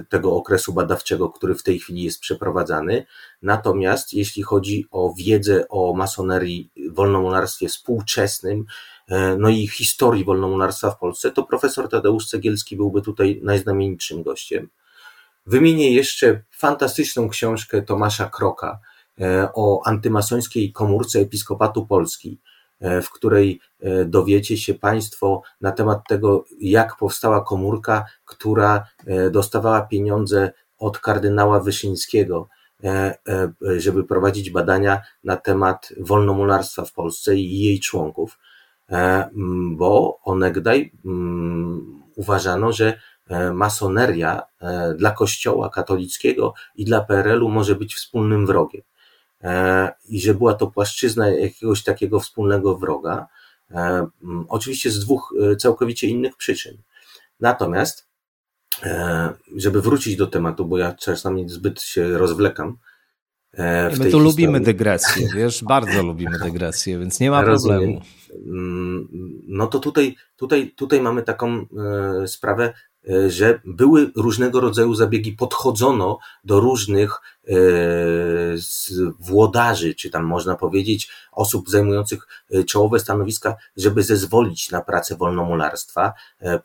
tego 0.09 0.37
okresu 0.37 0.73
badawczego, 0.73 1.31
który 1.31 1.55
w 1.55 1.63
tej 1.63 1.79
chwili 1.79 2.03
jest 2.03 2.21
przeprowadzany. 2.21 3.07
Natomiast 3.43 4.13
jeśli 4.13 4.43
chodzi 4.43 4.87
o 4.91 5.15
wiedzę 5.19 5.69
o 5.69 5.95
masonerii, 5.95 6.71
wolnomunarstwie 6.91 7.69
współczesnym, 7.69 8.65
no 9.39 9.49
i 9.49 9.69
historii 9.69 10.25
wolnomunarstwa 10.25 10.91
w 10.91 10.99
Polsce, 10.99 11.31
to 11.31 11.43
profesor 11.43 11.89
Tadeusz 11.89 12.27
Cegielski 12.27 12.77
byłby 12.77 13.03
tutaj 13.03 13.41
najznamienitszym 13.43 14.23
gościem. 14.23 14.69
Wymienię 15.47 15.93
jeszcze 15.93 16.43
fantastyczną 16.51 17.29
książkę 17.29 17.83
Tomasza 17.83 18.29
Kroka 18.29 18.81
e, 19.21 19.49
o 19.55 19.87
antymasońskiej 19.87 20.73
komórce 20.73 21.19
Episkopatu 21.19 21.87
Polski, 21.87 22.39
e, 22.39 22.54
w 23.03 23.11
której 23.11 23.61
e, 23.81 24.05
dowiecie 24.05 24.57
się 24.57 24.75
Państwo 24.75 25.43
na 25.61 25.73
temat 25.73 25.99
tego, 26.09 26.45
jak 26.61 26.97
powstała 26.97 27.41
komórka, 27.41 28.05
która 28.25 28.85
dostawała 29.31 29.81
pieniądze 29.83 30.53
od 30.79 30.99
kardynała 30.99 31.61
Wyszyńskiego, 31.61 32.49
żeby 33.77 34.05
prowadzić 34.05 34.51
badania 34.51 35.03
na 35.25 35.37
temat 35.37 35.89
wolnomularstwa 36.01 36.85
w 36.85 36.93
Polsce 36.93 37.37
i 37.37 37.59
jej 37.59 37.81
członków, 37.81 38.39
bo 39.77 40.19
onegdaj 40.25 40.93
uważano, 42.17 42.73
że 42.73 42.95
E, 43.29 43.53
masoneria 43.53 44.43
e, 44.61 44.95
dla 44.95 45.11
Kościoła 45.11 45.71
katolickiego 45.71 46.55
i 46.77 46.85
dla 46.85 47.01
PRL-u 47.01 47.49
może 47.49 47.75
być 47.75 47.95
wspólnym 47.95 48.47
wrogiem. 48.47 48.83
E, 49.43 49.93
I 50.09 50.21
że 50.21 50.35
była 50.35 50.55
to 50.55 50.67
płaszczyzna 50.67 51.29
jakiegoś 51.29 51.83
takiego 51.83 52.21
wspólnego 52.21 52.77
wroga, 52.79 53.27
oczywiście 54.49 54.91
z 54.91 54.99
dwóch 55.01 55.35
całkowicie 55.59 56.07
innych 56.07 56.37
przyczyn. 56.37 56.77
Natomiast, 57.41 58.09
żeby 59.57 59.83
wrócić 59.83 60.17
do 60.17 60.27
tematu, 60.27 60.65
bo 60.65 60.79
ja 60.79 60.93
czasami 60.95 61.49
zbyt 61.49 61.83
się 61.83 62.19
rozwlekam, 62.19 62.77
My 63.59 63.91
tu 63.91 64.03
historii. 64.05 64.25
lubimy 64.25 64.61
dygresję, 64.61 65.29
wiesz, 65.35 65.65
bardzo 65.65 66.03
lubimy 66.03 66.39
dygresję, 66.39 66.99
więc 66.99 67.21
nie 67.21 67.31
ma 67.31 67.43
Rozumiem. 67.43 67.79
problemu. 67.81 68.01
Mm, 68.47 69.09
no 69.49 69.67
to 69.67 69.79
tutaj, 69.79 70.17
tutaj, 70.37 70.71
tutaj 70.77 71.01
mamy 71.01 71.23
taką 71.23 71.67
sprawę, 72.27 72.65
E, 72.65 72.75
że 73.29 73.61
były 73.65 74.11
różnego 74.17 74.61
rodzaju 74.61 74.95
zabiegi, 74.95 75.33
podchodzono 75.33 76.19
do 76.45 76.61
różnych 76.61 77.21
e, 77.49 77.55
włodarzy, 79.21 79.95
czy 79.95 80.11
tam 80.11 80.25
można 80.25 80.57
powiedzieć, 80.57 81.11
osób 81.33 81.71
zajmujących 81.71 82.27
e, 82.51 82.65
czołowe 82.65 82.99
stanowiska, 82.99 83.57
żeby 83.77 84.03
zezwolić 84.03 84.71
na 84.71 84.81
pracę 84.81 85.17
wolnomularstwa. 85.17 86.13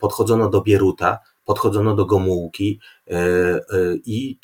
Podchodzono 0.00 0.50
do 0.50 0.60
Bieruta, 0.60 1.18
podchodzono 1.44 1.96
do 1.96 2.06
Gomułki 2.06 2.80
i 4.06 4.38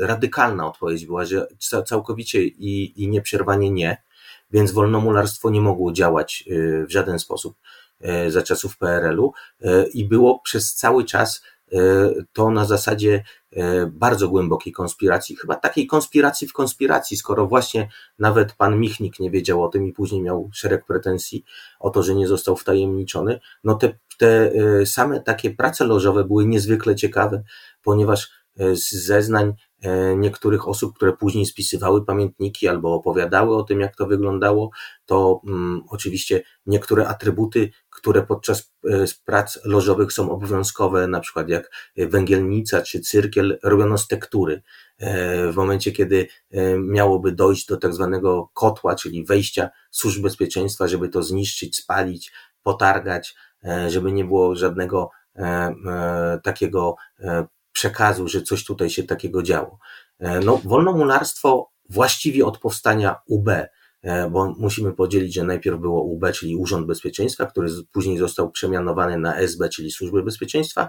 radykalna 0.00 0.66
odpowiedź 0.68 1.06
była, 1.06 1.24
że 1.24 1.46
całkowicie 1.86 2.44
i, 2.44 3.02
i 3.02 3.08
nieprzerwanie 3.08 3.70
nie, 3.70 4.02
więc 4.50 4.72
wolnomularstwo 4.72 5.50
nie 5.50 5.60
mogło 5.60 5.92
działać 5.92 6.44
w 6.86 6.90
żaden 6.90 7.18
sposób. 7.18 7.56
E, 8.02 8.30
za 8.30 8.42
czasów 8.42 8.78
PRL-u 8.78 9.32
e, 9.60 9.86
i 9.86 10.08
było 10.08 10.40
przez 10.40 10.74
cały 10.74 11.04
czas 11.04 11.42
e, 11.72 11.78
to 12.32 12.50
na 12.50 12.64
zasadzie 12.64 13.24
bardzo 13.90 14.28
głębokiej 14.28 14.72
konspiracji, 14.72 15.36
chyba 15.36 15.56
takiej 15.56 15.86
konspiracji 15.86 16.48
w 16.48 16.52
konspiracji, 16.52 17.16
skoro 17.16 17.46
właśnie 17.46 17.88
nawet 18.18 18.52
pan 18.52 18.80
Michnik 18.80 19.20
nie 19.20 19.30
wiedział 19.30 19.62
o 19.64 19.68
tym 19.68 19.86
i 19.86 19.92
później 19.92 20.22
miał 20.22 20.50
szereg 20.52 20.86
pretensji 20.86 21.44
o 21.80 21.90
to, 21.90 22.02
że 22.02 22.14
nie 22.14 22.28
został 22.28 22.56
wtajemniczony, 22.56 23.40
no 23.64 23.74
te, 23.74 23.98
te 24.18 24.52
same 24.86 25.20
takie 25.20 25.50
prace 25.50 25.84
lożowe 25.84 26.24
były 26.24 26.46
niezwykle 26.46 26.96
ciekawe, 26.96 27.42
ponieważ 27.82 28.30
z 28.56 28.92
zeznań 28.92 29.54
niektórych 30.16 30.68
osób, 30.68 30.94
które 30.94 31.12
później 31.12 31.46
spisywały 31.46 32.04
pamiętniki 32.04 32.68
albo 32.68 32.94
opowiadały 32.94 33.56
o 33.56 33.62
tym, 33.62 33.80
jak 33.80 33.96
to 33.96 34.06
wyglądało, 34.06 34.70
to 35.06 35.40
um, 35.44 35.82
oczywiście 35.88 36.42
niektóre 36.66 37.08
atrybuty, 37.08 37.70
które 38.02 38.22
podczas 38.22 38.72
e, 38.84 39.04
prac 39.24 39.58
lożowych 39.64 40.12
są 40.12 40.30
obowiązkowe, 40.30 41.06
na 41.06 41.20
przykład 41.20 41.48
jak 41.48 41.70
węgielnica 41.96 42.82
czy 42.82 43.00
cyrkiel, 43.00 43.58
robiono 43.62 43.98
z 43.98 44.08
tektury. 44.08 44.62
E, 44.98 45.52
w 45.52 45.56
momencie, 45.56 45.92
kiedy 45.92 46.28
miałoby 46.78 47.32
dojść 47.32 47.66
do 47.66 47.76
tak 47.76 47.94
zwanego 47.94 48.50
kotła, 48.54 48.94
czyli 48.94 49.24
wejścia 49.24 49.70
służb 49.90 50.22
bezpieczeństwa, 50.22 50.88
żeby 50.88 51.08
to 51.08 51.22
zniszczyć, 51.22 51.76
spalić, 51.76 52.32
potargać, 52.62 53.34
żeby 53.88 54.12
nie 54.12 54.24
było 54.24 54.54
żadnego 54.54 55.10
takiego 56.42 56.96
przekazu, 57.72 58.28
że 58.28 58.42
coś 58.42 58.64
tutaj 58.64 58.90
się 58.90 59.02
takiego 59.02 59.42
działo. 59.42 59.78
E, 60.18 60.40
no, 60.40 60.60
wolnomularstwo 60.64 61.70
właściwie 61.88 62.46
od 62.46 62.58
powstania 62.58 63.16
UB, 63.26 63.48
E, 63.48 63.68
bo 64.30 64.54
musimy 64.58 64.92
podzielić, 64.92 65.34
że 65.34 65.44
najpierw 65.44 65.80
było 65.80 66.02
UB, 66.02 66.24
czyli 66.32 66.56
Urząd 66.56 66.86
Bezpieczeństwa, 66.86 67.46
który 67.46 67.68
później 67.92 68.18
został 68.18 68.50
przemianowany 68.50 69.18
na 69.18 69.36
SB, 69.36 69.68
czyli 69.68 69.90
Służby 69.90 70.22
Bezpieczeństwa, 70.22 70.88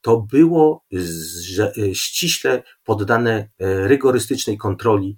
to 0.00 0.26
było 0.32 0.84
e, 0.92 1.94
ściśle 1.94 2.62
poddane 2.84 3.48
e, 3.58 3.88
rygorystycznej 3.88 4.58
kontroli 4.58 5.16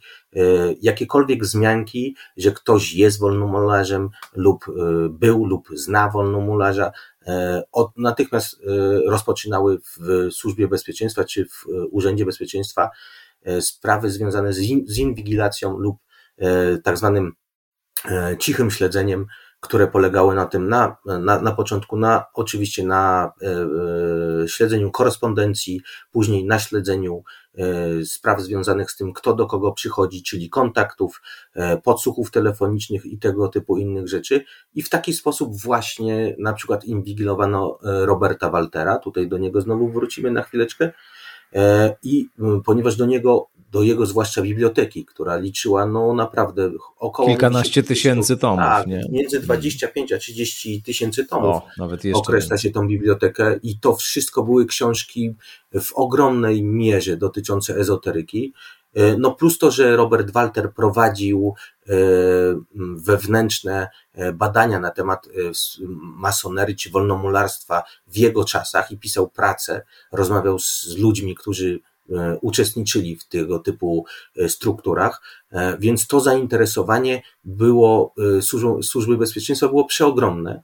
jakiekolwiek 0.82 1.42
wzmianki, 1.42 2.16
że 2.36 2.52
ktoś 2.52 2.94
jest 2.94 3.18
wolnomularzem 3.18 4.08
lub 4.36 4.64
był 5.10 5.46
lub 5.46 5.68
zna 5.74 6.10
wolnomularza, 6.10 6.92
natychmiast 7.96 8.56
rozpoczynały 9.06 9.78
w 9.78 10.28
Służbie 10.32 10.68
Bezpieczeństwa 10.68 11.24
czy 11.24 11.44
w 11.44 11.64
Urzędzie 11.90 12.24
Bezpieczeństwa 12.24 12.90
sprawy 13.60 14.10
związane 14.10 14.52
z, 14.52 14.58
in, 14.58 14.84
z 14.86 14.98
inwigilacją 14.98 15.78
lub 15.78 15.96
E, 15.96 16.13
tak 16.84 16.98
zwanym 16.98 17.32
e, 18.10 18.36
cichym 18.38 18.70
śledzeniem, 18.70 19.26
które 19.60 19.86
polegały 19.86 20.34
na 20.34 20.46
tym, 20.46 20.68
na, 20.68 20.96
na, 21.04 21.40
na 21.40 21.52
początku 21.52 21.96
na 21.96 22.24
oczywiście 22.34 22.86
na 22.86 23.32
e, 23.42 24.48
śledzeniu 24.48 24.90
korespondencji, 24.90 25.80
później 26.12 26.44
na 26.44 26.58
śledzeniu 26.58 27.24
spraw 28.04 28.40
związanych 28.40 28.90
z 28.90 28.96
tym, 28.96 29.12
kto 29.12 29.34
do 29.34 29.46
kogo 29.46 29.72
przychodzi, 29.72 30.22
czyli 30.22 30.50
kontaktów, 30.50 31.22
podsłuchów 31.82 32.30
telefonicznych 32.30 33.06
i 33.06 33.18
tego 33.18 33.48
typu 33.48 33.76
innych 33.76 34.08
rzeczy. 34.08 34.44
I 34.74 34.82
w 34.82 34.88
taki 34.88 35.12
sposób 35.12 35.60
właśnie 35.60 36.36
na 36.38 36.52
przykład 36.52 36.84
inwigilowano 36.84 37.78
Roberta 37.82 38.50
Waltera, 38.50 38.98
tutaj 38.98 39.28
do 39.28 39.38
niego 39.38 39.60
znowu 39.60 39.88
wrócimy 39.88 40.30
na 40.30 40.42
chwileczkę, 40.42 40.92
i 42.02 42.28
ponieważ 42.64 42.96
do 42.96 43.06
niego 43.06 43.46
do 43.74 43.82
jego 43.82 44.06
zwłaszcza 44.06 44.42
biblioteki, 44.42 45.04
która 45.04 45.36
liczyła 45.36 45.86
no 45.86 46.14
naprawdę 46.14 46.70
około... 46.98 47.28
Kilkanaście 47.28 47.82
tysięcy 47.82 48.36
tomów, 48.36 48.58
tak, 48.58 48.86
nie? 48.86 49.02
między 49.10 49.40
25 49.40 50.12
a 50.12 50.18
30 50.18 50.82
tysięcy 50.82 51.24
tomów 51.24 51.56
o, 51.56 51.62
nawet 51.78 52.04
jeszcze 52.04 52.18
określa 52.18 52.58
się 52.58 52.70
tą 52.70 52.88
bibliotekę 52.88 53.58
i 53.62 53.78
to 53.78 53.96
wszystko 53.96 54.42
były 54.42 54.66
książki 54.66 55.34
w 55.80 55.92
ogromnej 55.92 56.62
mierze 56.62 57.16
dotyczące 57.16 57.76
ezoteryki. 57.76 58.52
E, 58.94 59.16
no 59.18 59.34
plus 59.34 59.58
to, 59.58 59.70
że 59.70 59.96
Robert 59.96 60.30
Walter 60.30 60.72
prowadził 60.72 61.54
e, 61.88 61.94
wewnętrzne 62.96 63.88
e, 64.12 64.32
badania 64.32 64.80
na 64.80 64.90
temat 64.90 65.28
masonerii 66.00 66.76
czy 66.76 66.90
wolnomularstwa 66.90 67.82
w 68.06 68.16
jego 68.16 68.44
czasach 68.44 68.90
i 68.90 68.98
pisał 68.98 69.28
pracę, 69.28 69.82
rozmawiał 70.12 70.58
z 70.58 70.96
ludźmi, 70.98 71.34
którzy 71.34 71.80
uczestniczyli 72.40 73.16
w 73.16 73.28
tego 73.28 73.58
typu 73.58 74.04
e, 74.36 74.48
strukturach, 74.48 75.22
e, 75.50 75.78
więc 75.78 76.06
to 76.06 76.20
zainteresowanie 76.20 77.22
było, 77.44 78.14
służby 78.82 79.16
bezpieczeństwa 79.16 79.68
było 79.68 79.84
przeogromne. 79.84 80.62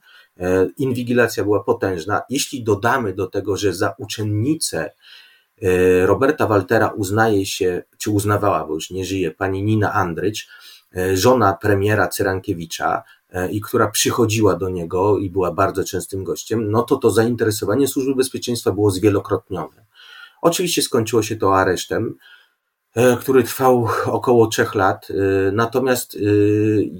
Inwigilacja 0.77 1.43
była 1.43 1.63
potężna. 1.63 2.21
Jeśli 2.29 2.63
dodamy 2.63 3.13
do 3.13 3.27
tego, 3.27 3.57
że 3.57 3.73
za 3.73 3.93
uczennicę 3.97 4.91
Roberta 6.05 6.47
Waltera 6.47 6.87
uznaje 6.87 7.45
się, 7.45 7.83
czy 7.97 8.11
uznawała, 8.11 8.67
bo 8.67 8.73
już 8.73 8.91
nie 8.91 9.05
żyje, 9.05 9.31
pani 9.31 9.63
Nina 9.63 9.93
Andrycz, 9.93 10.47
żona 11.13 11.53
premiera 11.53 12.07
Cyrankiewicza, 12.07 13.03
i 13.51 13.61
która 13.61 13.87
przychodziła 13.87 14.55
do 14.55 14.69
niego 14.69 15.17
i 15.17 15.29
była 15.29 15.51
bardzo 15.51 15.83
częstym 15.83 16.23
gościem, 16.23 16.71
no 16.71 16.83
to 16.83 16.95
to 16.95 17.11
zainteresowanie 17.11 17.87
służby 17.87 18.15
bezpieczeństwa 18.15 18.71
było 18.71 18.91
zwielokrotnione. 18.91 19.85
Oczywiście 20.41 20.81
skończyło 20.81 21.23
się 21.23 21.35
to 21.35 21.57
aresztem, 21.57 22.15
e, 22.95 23.17
który 23.17 23.43
trwał 23.43 23.87
około 24.05 24.47
trzech 24.47 24.75
lat. 24.75 25.07
E, 25.09 25.51
natomiast, 25.51 26.15
e, 26.15 26.19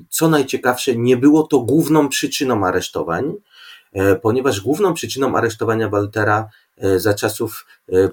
co 0.09 0.29
najciekawsze, 0.29 0.95
nie 0.95 1.17
było 1.17 1.43
to 1.43 1.59
główną 1.59 2.09
przyczyną 2.09 2.65
aresztowań, 2.67 3.33
ponieważ 4.21 4.61
główną 4.61 4.93
przyczyną 4.93 5.35
aresztowania 5.35 5.89
Waltera 5.89 6.49
za 6.97 7.13
czasów 7.13 7.65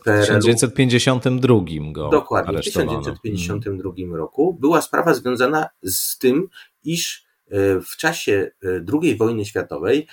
PRL. 0.05 0.41
W 0.41 0.45
1952 0.45 1.93
go 1.93 2.09
Dokładnie, 2.09 2.59
w 2.59 2.64
1952 2.64 4.17
roku 4.17 4.57
była 4.61 4.83
sprawa 4.83 5.14
związana 5.14 5.69
z 5.83 6.19
tym, 6.19 6.49
iż 6.85 7.25
w 7.91 7.97
czasie 7.97 8.51
II 9.03 9.17
wojny 9.17 9.45
światowej 9.45 10.07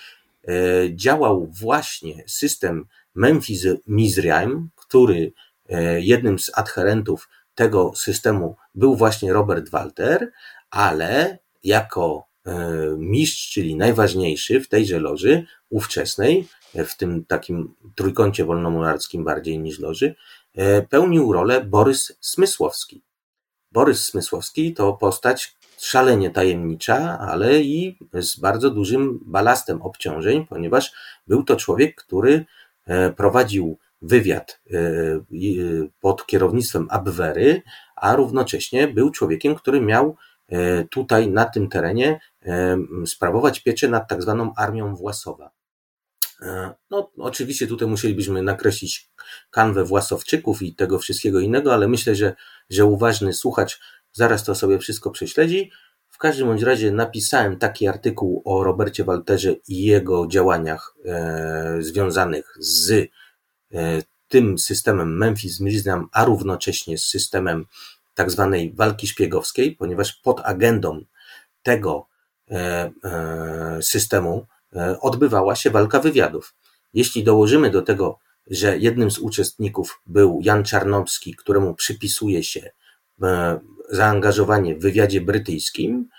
działał 0.95 1.47
właśnie 1.51 2.23
system 2.27 2.85
Memphis 3.15 3.67
Mizraim, 3.87 4.69
który 4.95 5.33
e, 5.69 6.01
jednym 6.01 6.39
z 6.39 6.51
adherentów 6.53 7.29
tego 7.55 7.91
systemu 7.95 8.55
był 8.75 8.95
właśnie 8.95 9.33
Robert 9.33 9.69
Walter, 9.69 10.31
ale 10.69 11.37
jako 11.63 12.27
e, 12.45 12.55
mistrz, 12.97 13.51
czyli 13.51 13.75
najważniejszy 13.75 14.61
w 14.61 14.67
tejże 14.67 14.99
loży 14.99 15.45
ówczesnej, 15.69 16.47
w 16.75 16.97
tym 16.97 17.25
takim 17.25 17.75
trójkącie 17.95 18.45
wolnomularskim 18.45 19.23
bardziej 19.23 19.59
niż 19.59 19.79
loży, 19.79 20.15
e, 20.53 20.81
pełnił 20.81 21.33
rolę 21.33 21.65
Borys 21.65 22.17
Smysłowski. 22.21 23.03
Borys 23.71 24.05
Smysłowski 24.05 24.73
to 24.73 24.93
postać 24.93 25.55
szalenie 25.79 26.29
tajemnicza, 26.29 27.19
ale 27.19 27.61
i 27.61 27.97
z 28.13 28.39
bardzo 28.39 28.69
dużym 28.69 29.19
balastem 29.25 29.81
obciążeń, 29.81 30.45
ponieważ 30.49 30.91
był 31.27 31.43
to 31.43 31.55
człowiek, 31.55 31.95
który 31.95 32.45
prowadził 33.17 33.77
wywiad 34.01 34.61
e, 34.73 34.77
e, 34.77 35.21
pod 35.99 36.25
kierownictwem 36.25 36.87
Abwery, 36.89 37.61
a 37.95 38.15
równocześnie 38.15 38.87
był 38.87 39.11
człowiekiem, 39.11 39.55
który 39.55 39.81
miał 39.81 40.17
e, 40.47 40.83
tutaj 40.83 41.29
na 41.29 41.45
tym 41.45 41.69
terenie 41.69 42.19
sprawować 43.05 43.59
pieczę 43.59 43.87
nad 43.87 44.09
tak 44.09 44.21
zwaną 44.21 44.53
armią 44.55 44.95
Własowa. 44.95 45.51
No, 46.89 47.11
oczywiście 47.17 47.67
tutaj 47.67 47.87
musielibyśmy 47.87 48.41
nakreślić 48.41 49.09
kanwę 49.51 49.83
Własowczyków 49.83 50.61
i 50.61 50.75
tego 50.75 50.99
wszystkiego 50.99 51.39
innego, 51.39 51.73
ale 51.73 51.87
myślę, 51.87 52.15
że, 52.15 52.35
że 52.69 52.85
uważny 52.85 53.33
słuchacz 53.33 53.79
zaraz 54.11 54.43
to 54.43 54.55
sobie 54.55 54.79
wszystko 54.79 55.11
prześledzi. 55.11 55.71
W 56.09 56.17
każdym 56.17 56.47
bądź 56.47 56.61
razie 56.61 56.91
napisałem 56.91 57.57
taki 57.57 57.87
artykuł 57.87 58.41
o 58.45 58.63
Robercie 58.63 59.03
Walterze 59.03 59.55
i 59.67 59.83
jego 59.83 60.27
działaniach 60.27 60.95
e, 61.05 61.77
związanych 61.79 62.57
z 62.59 63.09
tym 64.27 64.59
systemem 64.59 65.17
Memphis 65.17 65.59
Museum, 65.59 66.07
a 66.11 66.25
równocześnie 66.25 66.97
z 66.97 67.03
systemem 67.03 67.65
tak 68.15 68.31
zwanej 68.31 68.73
walki 68.73 69.07
szpiegowskiej, 69.07 69.75
ponieważ 69.75 70.13
pod 70.13 70.41
agendą 70.43 71.05
tego 71.63 72.07
e, 72.51 72.91
e, 73.03 73.79
systemu 73.81 74.47
odbywała 75.01 75.55
się 75.55 75.69
walka 75.69 75.99
wywiadów. 75.99 76.55
Jeśli 76.93 77.23
dołożymy 77.23 77.69
do 77.69 77.81
tego, 77.81 78.19
że 78.47 78.77
jednym 78.77 79.11
z 79.11 79.19
uczestników 79.19 80.01
był 80.05 80.39
Jan 80.43 80.63
Czarnowski, 80.63 81.35
któremu 81.35 81.75
przypisuje 81.75 82.43
się 82.43 82.71
zaangażowanie 83.89 84.75
w 84.75 84.81
wywiadzie 84.81 85.21
brytyjskim, 85.21 86.09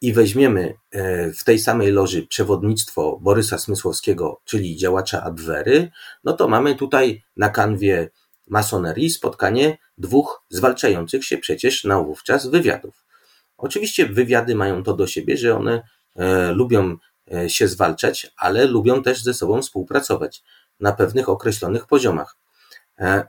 i 0.00 0.12
weźmiemy 0.12 0.74
e, 0.90 1.32
w 1.32 1.44
tej 1.44 1.58
samej 1.58 1.92
loży 1.92 2.26
przewodnictwo 2.26 3.18
Borysa 3.22 3.58
Smysłowskiego, 3.58 4.40
czyli 4.44 4.76
działacza 4.76 5.22
Abwery, 5.22 5.90
no 6.24 6.32
to 6.32 6.48
mamy 6.48 6.74
tutaj 6.74 7.22
na 7.36 7.48
kanwie 7.48 8.10
masonerii 8.48 9.10
spotkanie 9.10 9.78
dwóch 9.98 10.42
zwalczających 10.48 11.24
się 11.24 11.38
przecież 11.38 11.84
na 11.84 12.02
wówczas 12.02 12.46
wywiadów. 12.46 13.04
Oczywiście 13.56 14.06
wywiady 14.06 14.54
mają 14.54 14.82
to 14.82 14.94
do 14.94 15.06
siebie, 15.06 15.36
że 15.36 15.56
one 15.56 15.82
e, 16.16 16.52
lubią 16.52 16.96
e, 17.34 17.50
się 17.50 17.68
zwalczać, 17.68 18.32
ale 18.36 18.66
lubią 18.66 19.02
też 19.02 19.22
ze 19.22 19.34
sobą 19.34 19.62
współpracować 19.62 20.42
na 20.80 20.92
pewnych 20.92 21.28
określonych 21.28 21.86
poziomach. 21.86 22.36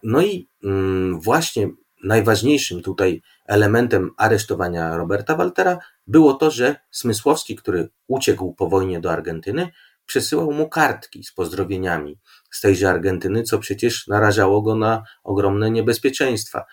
No 0.04 0.22
i 0.22 0.50
mm, 0.64 1.22
właśnie 1.22 1.70
najważniejszym 2.04 2.82
tutaj 2.82 3.22
elementem 3.46 4.12
aresztowania 4.18 4.98
Roberta 4.98 5.36
Waltera 5.36 5.80
było 6.12 6.34
to, 6.34 6.52
że 6.52 6.76
Smysłowski, 6.92 7.56
który 7.56 7.90
uciekł 8.08 8.54
po 8.54 8.68
wojnie 8.68 9.00
do 9.00 9.12
Argentyny, 9.12 9.70
przesyłał 10.06 10.52
mu 10.52 10.70
kartki 10.70 11.24
z 11.24 11.34
pozdrowieniami 11.34 12.20
z 12.52 12.62
tejże 12.62 12.90
Argentyny, 12.90 13.44
co 13.44 13.60
przecież 13.60 14.08
narażało 14.08 14.62
go 14.62 14.76
na 14.76 15.04
ogromne 15.24 15.72
niebezpieczeństwa. 15.72 16.66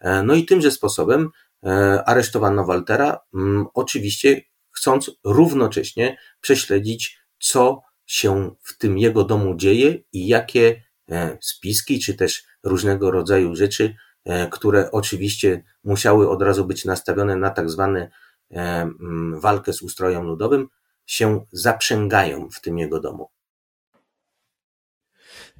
E, 0.00 0.22
no 0.22 0.34
i 0.34 0.44
tymże 0.44 0.70
sposobem 0.70 1.30
e, 1.64 1.68
aresztowano 2.04 2.64
Waltera, 2.64 3.20
mm, 3.34 3.66
oczywiście 3.74 4.40
chcąc 4.70 5.10
równocześnie 5.24 6.18
prześledzić, 6.40 7.18
co 7.38 7.82
się 8.06 8.50
w 8.62 8.78
tym 8.78 8.98
jego 8.98 9.24
domu 9.24 9.56
dzieje 9.56 9.98
i 10.12 10.26
jakie 10.26 10.82
e, 11.10 11.38
spiski, 11.40 12.00
czy 12.00 12.14
też 12.14 12.44
różnego 12.62 13.10
rodzaju 13.10 13.54
rzeczy 13.54 13.94
które 14.50 14.90
oczywiście 14.90 15.62
musiały 15.84 16.30
od 16.30 16.42
razu 16.42 16.66
być 16.66 16.84
nastawione 16.84 17.36
na 17.36 17.50
tak 17.50 17.70
zwane 17.70 18.00
e, 18.00 18.10
walkę 19.40 19.72
z 19.72 19.82
ustrojem 19.82 20.22
ludowym, 20.22 20.68
się 21.06 21.46
zaprzęgają 21.52 22.48
w 22.50 22.60
tym 22.60 22.78
jego 22.78 23.00
domu. 23.00 23.30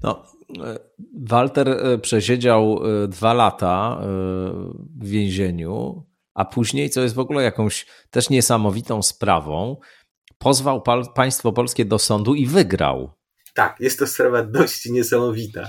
No, 0.03 0.27
e, 0.64 0.79
Walter 1.14 1.79
przesiedział 2.03 2.81
dwa 3.09 3.35
lata 3.35 4.01
w 5.01 5.09
więzieniu 5.09 6.07
a 6.37 6.44
później, 6.44 6.90
co 6.90 7.03
jest 7.03 7.14
w 7.14 7.18
ogóle 7.18 7.42
jakąś 7.42 7.87
też 8.11 8.31
niesamowitą 8.31 9.03
sprawą, 9.03 9.77
pozwał 10.38 10.83
państwo 11.14 11.53
polskie 11.53 11.85
do 11.85 11.99
sądu 11.99 12.35
i 12.35 12.46
wygrał. 12.46 13.11
Tak, 13.55 13.77
jest 13.81 13.99
to 13.99 14.07
sprawa 14.07 14.42
dość 14.42 14.87
niesamowita. 14.87 15.66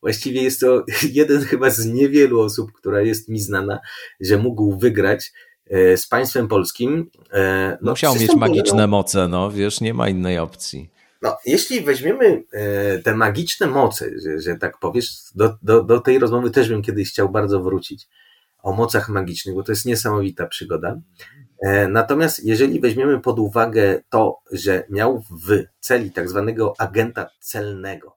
Właściwie 0.00 0.42
jest 0.42 0.60
to 0.60 0.84
jeden 1.20 1.42
chyba 1.42 1.70
z 1.70 1.86
niewielu 1.86 2.40
osób, 2.40 2.72
która 2.72 3.00
jest 3.00 3.28
mi 3.28 3.40
znana, 3.40 3.80
że 4.20 4.38
mógł 4.38 4.78
wygrać 4.78 5.26
e, 5.26 5.49
z 5.96 6.06
państwem 6.06 6.48
polskim. 6.48 7.10
E, 7.32 7.78
no, 7.82 7.90
Musiał 7.90 8.14
mieć 8.14 8.36
magiczne 8.36 8.70
polegał... 8.70 8.88
moce, 8.88 9.28
no 9.28 9.50
wiesz, 9.50 9.80
nie 9.80 9.94
ma 9.94 10.08
innej 10.08 10.38
opcji. 10.38 10.90
No, 11.22 11.36
jeśli 11.46 11.80
weźmiemy 11.80 12.44
e, 12.52 12.98
te 12.98 13.14
magiczne 13.14 13.66
moce, 13.66 14.10
że, 14.24 14.38
że 14.38 14.56
tak 14.56 14.78
powiesz, 14.78 15.10
do, 15.34 15.56
do, 15.62 15.82
do 15.82 16.00
tej 16.00 16.18
rozmowy 16.18 16.50
też 16.50 16.68
bym 16.68 16.82
kiedyś 16.82 17.10
chciał 17.10 17.28
bardzo 17.28 17.60
wrócić 17.60 18.08
o 18.62 18.72
mocach 18.72 19.08
magicznych, 19.08 19.54
bo 19.54 19.62
to 19.62 19.72
jest 19.72 19.86
niesamowita 19.86 20.46
przygoda. 20.46 20.96
E, 21.62 21.88
natomiast 21.88 22.44
jeżeli 22.44 22.80
weźmiemy 22.80 23.20
pod 23.20 23.38
uwagę 23.38 24.02
to, 24.08 24.38
że 24.52 24.84
miał 24.88 25.20
w 25.20 25.64
celi 25.80 26.10
tak 26.10 26.28
zwanego 26.28 26.74
agenta 26.78 27.30
celnego, 27.40 28.16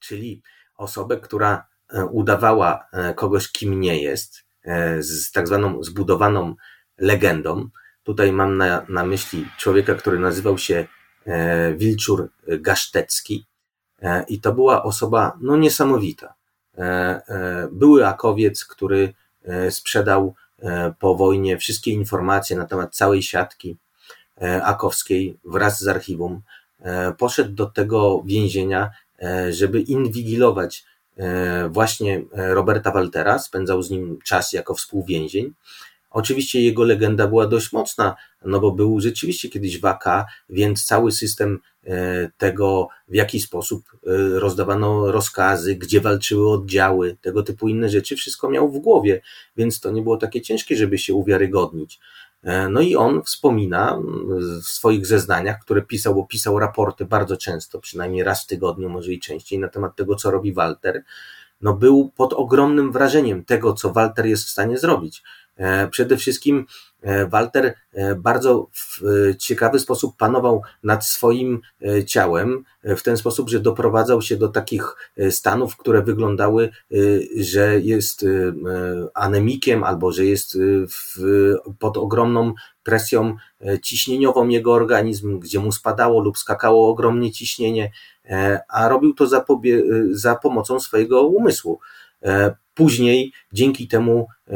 czyli 0.00 0.42
osobę, 0.76 1.16
która 1.16 1.66
e, 1.92 2.04
udawała 2.04 2.88
kogoś, 3.16 3.52
kim 3.52 3.80
nie 3.80 4.02
jest, 4.02 4.49
z 4.98 5.32
tak 5.32 5.46
zwaną 5.46 5.82
zbudowaną 5.82 6.54
legendą. 6.98 7.68
Tutaj 8.02 8.32
mam 8.32 8.56
na, 8.56 8.86
na 8.88 9.04
myśli 9.04 9.46
człowieka, 9.58 9.94
który 9.94 10.18
nazywał 10.18 10.58
się 10.58 10.86
E, 11.26 11.74
Wilczur 11.74 12.30
Gasztecki 12.46 13.46
e, 14.02 14.24
i 14.28 14.40
to 14.40 14.52
była 14.52 14.82
osoba 14.82 15.38
no 15.40 15.56
niesamowita. 15.56 16.34
E, 16.78 17.68
były 17.72 18.06
akowiec, 18.06 18.64
który 18.64 19.14
sprzedał 19.70 20.34
po 20.98 21.14
wojnie 21.14 21.58
wszystkie 21.58 21.90
informacje 21.90 22.56
na 22.56 22.64
temat 22.64 22.94
całej 22.94 23.22
siatki 23.22 23.76
akowskiej 24.62 25.38
wraz 25.44 25.80
z 25.80 25.88
archiwum. 25.88 26.42
Poszedł 27.18 27.52
do 27.52 27.66
tego 27.66 28.22
więzienia, 28.26 28.90
żeby 29.50 29.80
inwigilować 29.80 30.84
właśnie 31.70 32.22
Roberta 32.32 32.90
Waltera, 32.90 33.38
spędzał 33.38 33.82
z 33.82 33.90
nim 33.90 34.18
czas 34.24 34.52
jako 34.52 34.74
współwięzień. 34.74 35.54
Oczywiście 36.10 36.60
jego 36.60 36.84
legenda 36.84 37.26
była 37.26 37.46
dość 37.46 37.72
mocna, 37.72 38.16
no 38.44 38.60
bo 38.60 38.72
był 38.72 39.00
rzeczywiście 39.00 39.48
kiedyś 39.48 39.80
waka, 39.80 40.26
więc 40.48 40.84
cały 40.84 41.12
system 41.12 41.58
e, 41.84 42.30
tego, 42.36 42.88
w 43.08 43.14
jaki 43.14 43.40
sposób 43.40 43.84
e, 43.92 43.98
rozdawano 44.40 45.12
rozkazy, 45.12 45.74
gdzie 45.74 46.00
walczyły 46.00 46.50
oddziały, 46.50 47.16
tego 47.20 47.42
typu 47.42 47.68
inne 47.68 47.88
rzeczy, 47.88 48.16
wszystko 48.16 48.50
miał 48.50 48.68
w 48.72 48.78
głowie, 48.78 49.20
więc 49.56 49.80
to 49.80 49.90
nie 49.90 50.02
było 50.02 50.16
takie 50.16 50.40
ciężkie, 50.40 50.76
żeby 50.76 50.98
się 50.98 51.14
uwiarygodnić. 51.14 52.00
E, 52.42 52.68
no 52.68 52.80
i 52.80 52.96
on 52.96 53.22
wspomina 53.22 53.98
w 54.62 54.64
swoich 54.64 55.06
zeznaniach, 55.06 55.60
które 55.60 55.82
pisał, 55.82 56.14
bo 56.14 56.26
pisał 56.26 56.58
raporty 56.58 57.04
bardzo 57.04 57.36
często, 57.36 57.80
przynajmniej 57.80 58.24
raz 58.24 58.44
w 58.44 58.46
tygodniu, 58.46 58.88
może 58.88 59.12
i 59.12 59.20
częściej, 59.20 59.58
na 59.58 59.68
temat 59.68 59.96
tego, 59.96 60.16
co 60.16 60.30
robi 60.30 60.52
Walter. 60.52 61.02
No 61.60 61.74
był 61.74 62.12
pod 62.16 62.32
ogromnym 62.32 62.92
wrażeniem 62.92 63.44
tego, 63.44 63.72
co 63.72 63.92
Walter 63.92 64.26
jest 64.26 64.44
w 64.44 64.50
stanie 64.50 64.78
zrobić. 64.78 65.22
E, 65.56 65.88
przede 65.88 66.16
wszystkim 66.16 66.66
Walter 67.28 67.74
e, 67.92 68.14
bardzo 68.14 68.66
w 68.72 69.00
ciekawy 69.38 69.78
sposób 69.78 70.16
panował 70.16 70.62
nad 70.82 71.06
swoim 71.06 71.60
ciałem, 72.06 72.64
w 72.84 73.02
ten 73.02 73.16
sposób, 73.16 73.50
że 73.50 73.60
doprowadzał 73.60 74.22
się 74.22 74.36
do 74.36 74.48
takich 74.48 74.96
stanów, 75.30 75.76
które 75.76 76.02
wyglądały, 76.02 76.70
że 77.40 77.80
jest 77.80 78.26
anemikiem 79.14 79.84
albo 79.84 80.12
że 80.12 80.24
jest 80.24 80.58
w, 80.88 81.22
pod 81.78 81.96
ogromną 81.96 82.54
presją 82.82 83.36
ciśnieniową 83.82 84.48
jego 84.48 84.72
organizm, 84.72 85.38
gdzie 85.38 85.58
mu 85.58 85.72
spadało 85.72 86.20
lub 86.20 86.38
skakało 86.38 86.88
ogromnie 86.88 87.32
ciśnienie, 87.32 87.92
a 88.68 88.88
robił 88.88 89.14
to 89.14 89.26
za, 89.26 89.44
za 90.10 90.36
pomocą 90.36 90.80
swojego 90.80 91.22
umysłu. 91.22 91.80
Później 92.80 93.32
dzięki 93.52 93.88
temu 93.88 94.28
e, 94.48 94.54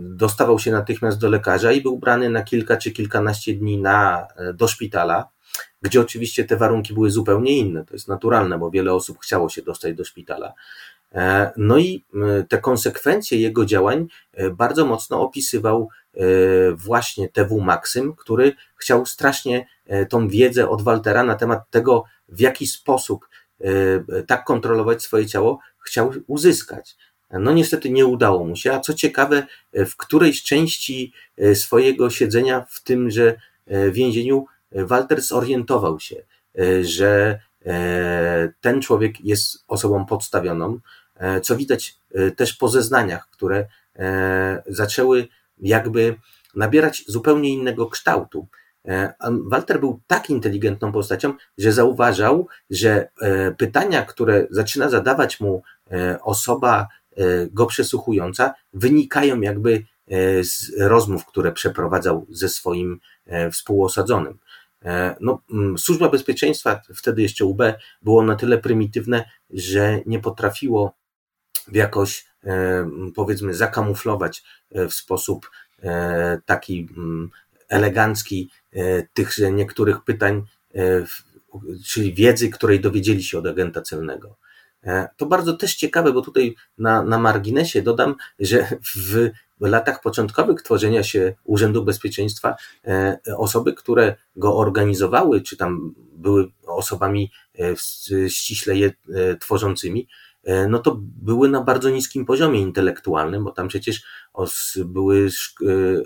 dostawał 0.00 0.58
się 0.58 0.70
natychmiast 0.70 1.20
do 1.20 1.28
lekarza 1.28 1.72
i 1.72 1.80
był 1.80 1.98
brany 1.98 2.30
na 2.30 2.42
kilka 2.42 2.76
czy 2.76 2.90
kilkanaście 2.90 3.54
dni 3.54 3.78
na, 3.78 4.26
e, 4.36 4.52
do 4.52 4.68
szpitala, 4.68 5.28
gdzie 5.82 6.00
oczywiście 6.00 6.44
te 6.44 6.56
warunki 6.56 6.94
były 6.94 7.10
zupełnie 7.10 7.58
inne. 7.58 7.84
To 7.84 7.94
jest 7.94 8.08
naturalne, 8.08 8.58
bo 8.58 8.70
wiele 8.70 8.94
osób 8.94 9.18
chciało 9.20 9.48
się 9.48 9.62
dostać 9.62 9.94
do 9.94 10.04
szpitala. 10.04 10.54
E, 11.12 11.50
no 11.56 11.78
i 11.78 12.04
te 12.48 12.58
konsekwencje 12.58 13.38
jego 13.38 13.64
działań 13.64 14.06
bardzo 14.52 14.86
mocno 14.86 15.20
opisywał 15.20 15.88
właśnie 16.74 17.28
TW 17.28 17.60
Maksym, 17.60 18.14
który 18.16 18.52
chciał 18.76 19.06
strasznie 19.06 19.66
tą 20.08 20.28
wiedzę 20.28 20.68
od 20.68 20.82
Waltera 20.82 21.24
na 21.24 21.34
temat 21.34 21.70
tego, 21.70 22.04
w 22.28 22.40
jaki 22.40 22.66
sposób 22.66 23.28
tak 24.26 24.44
kontrolować 24.44 25.02
swoje 25.02 25.26
ciało, 25.26 25.58
chciał 25.86 26.12
uzyskać. 26.26 26.96
No 27.30 27.52
niestety 27.52 27.90
nie 27.90 28.06
udało 28.06 28.44
mu 28.44 28.56
się, 28.56 28.72
a 28.72 28.80
co 28.80 28.94
ciekawe, 28.94 29.46
w 29.72 29.96
którejś 29.96 30.42
części 30.42 31.12
e, 31.38 31.54
swojego 31.54 32.10
siedzenia 32.10 32.66
w 32.70 32.82
tymże 32.82 33.40
e, 33.66 33.90
więzieniu 33.90 34.46
e, 34.72 34.84
Walter 34.84 35.20
zorientował 35.20 36.00
się, 36.00 36.16
że 36.82 37.40
ten 38.60 38.82
człowiek 38.82 39.20
jest 39.20 39.64
osobą 39.68 40.06
podstawioną, 40.06 40.78
co 41.42 41.56
widać 41.56 41.96
też 42.36 42.52
po 42.52 42.68
zeznaniach, 42.68 43.28
które 43.30 43.66
zaczęły 44.66 45.28
jakby 45.58 46.16
nabierać 46.54 47.04
zupełnie 47.06 47.52
innego 47.52 47.86
kształtu. 47.86 48.46
Walter 49.50 49.80
był 49.80 50.00
tak 50.06 50.30
inteligentną 50.30 50.92
postacią, 50.92 51.34
że 51.58 51.72
zauważał, 51.72 52.48
że 52.70 53.08
pytania, 53.58 54.02
które 54.02 54.46
zaczyna 54.50 54.88
zadawać 54.88 55.40
mu 55.40 55.62
osoba 56.22 56.88
E, 57.16 57.46
go 57.46 57.66
przesłuchująca, 57.66 58.54
wynikają 58.72 59.40
jakby 59.40 59.84
e, 60.08 60.44
z 60.44 60.72
rozmów, 60.78 61.26
które 61.26 61.52
przeprowadzał 61.52 62.26
ze 62.30 62.48
swoim 62.48 63.00
e, 63.26 63.50
współosadzonym. 63.50 64.38
No, 65.20 65.42
służba 65.78 66.08
bezpieczeństwa, 66.08 66.80
wtedy 66.94 67.22
jeszcze 67.22 67.44
UB, 67.44 67.62
było 68.02 68.22
na 68.22 68.36
tyle 68.36 68.58
prymitywne, 68.58 69.24
że 69.50 70.00
nie 70.06 70.18
potrafiło 70.18 70.94
jakoś, 71.72 72.26
powiedzmy, 73.14 73.54
zakamuflować 73.54 74.42
w 74.70 74.92
sposób 74.92 75.50
taki 76.46 76.88
elegancki 77.68 78.50
tychże 79.14 79.52
niektórych 79.52 80.04
pytań, 80.04 80.42
czyli 81.86 82.14
wiedzy, 82.14 82.50
której 82.50 82.80
dowiedzieli 82.80 83.22
się 83.22 83.38
od 83.38 83.46
agenta 83.46 83.82
celnego. 83.82 84.36
E, 84.84 85.08
to 85.16 85.26
bardzo 85.26 85.56
też 85.56 85.74
ciekawe, 85.74 86.12
bo 86.12 86.22
tutaj 86.22 86.56
na, 86.78 87.02
na 87.02 87.18
marginesie 87.18 87.82
dodam, 87.82 88.14
że 88.38 88.78
w 88.92 89.30
latach 89.60 90.00
początkowych 90.00 90.62
tworzenia 90.62 91.02
się 91.02 91.34
Urzędu 91.44 91.84
Bezpieczeństwa 91.84 92.56
e, 92.86 93.18
osoby, 93.36 93.74
które 93.74 94.16
go 94.36 94.56
organizowały, 94.56 95.40
czy 95.40 95.56
tam 95.56 95.94
były 96.12 96.50
osobami 96.66 97.30
e, 97.58 97.74
ściśle 98.28 98.76
je 98.76 98.92
tworzącymi, 99.40 100.08
no 100.68 100.78
to 100.78 100.98
były 101.00 101.48
na 101.48 101.60
bardzo 101.60 101.90
niskim 101.90 102.24
poziomie 102.24 102.60
intelektualnym, 102.60 103.44
bo 103.44 103.50
tam 103.50 103.68
przecież 103.68 104.02
były 104.84 105.28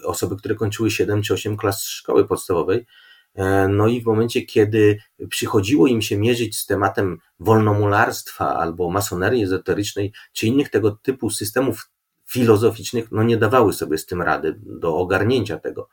osoby, 0.05 0.37
które 0.37 0.55
kończyły 0.55 0.91
7 0.91 1.23
czy 1.23 1.35
8 1.35 1.57
klas 1.57 1.85
szkoły 1.85 2.27
podstawowej, 2.27 2.87
E, 3.35 3.69
no 3.69 3.89
i 3.89 4.01
w 4.01 4.07
momencie, 4.07 4.43
kiedy 4.43 4.99
przychodziło 5.29 5.87
im 5.87 6.03
się 6.03 6.17
mierzyć 6.17 6.59
z 6.59 6.67
tematem 6.67 7.19
wolnomularstwa 7.41 8.55
albo 8.57 8.91
masonerii 8.91 9.43
ezoterycznej, 9.45 10.13
czy 10.33 10.47
innych 10.47 10.71
tego 10.71 10.91
typu 10.91 11.31
systemów 11.31 11.91
filozoficznych, 12.27 13.13
no 13.13 13.23
nie 13.23 13.37
dawały 13.37 13.73
sobie 13.73 13.99
z 13.99 14.07
tym 14.07 14.23
rady 14.23 14.61
do 14.63 14.97
ogarnięcia 14.97 15.59
tego. 15.59 15.89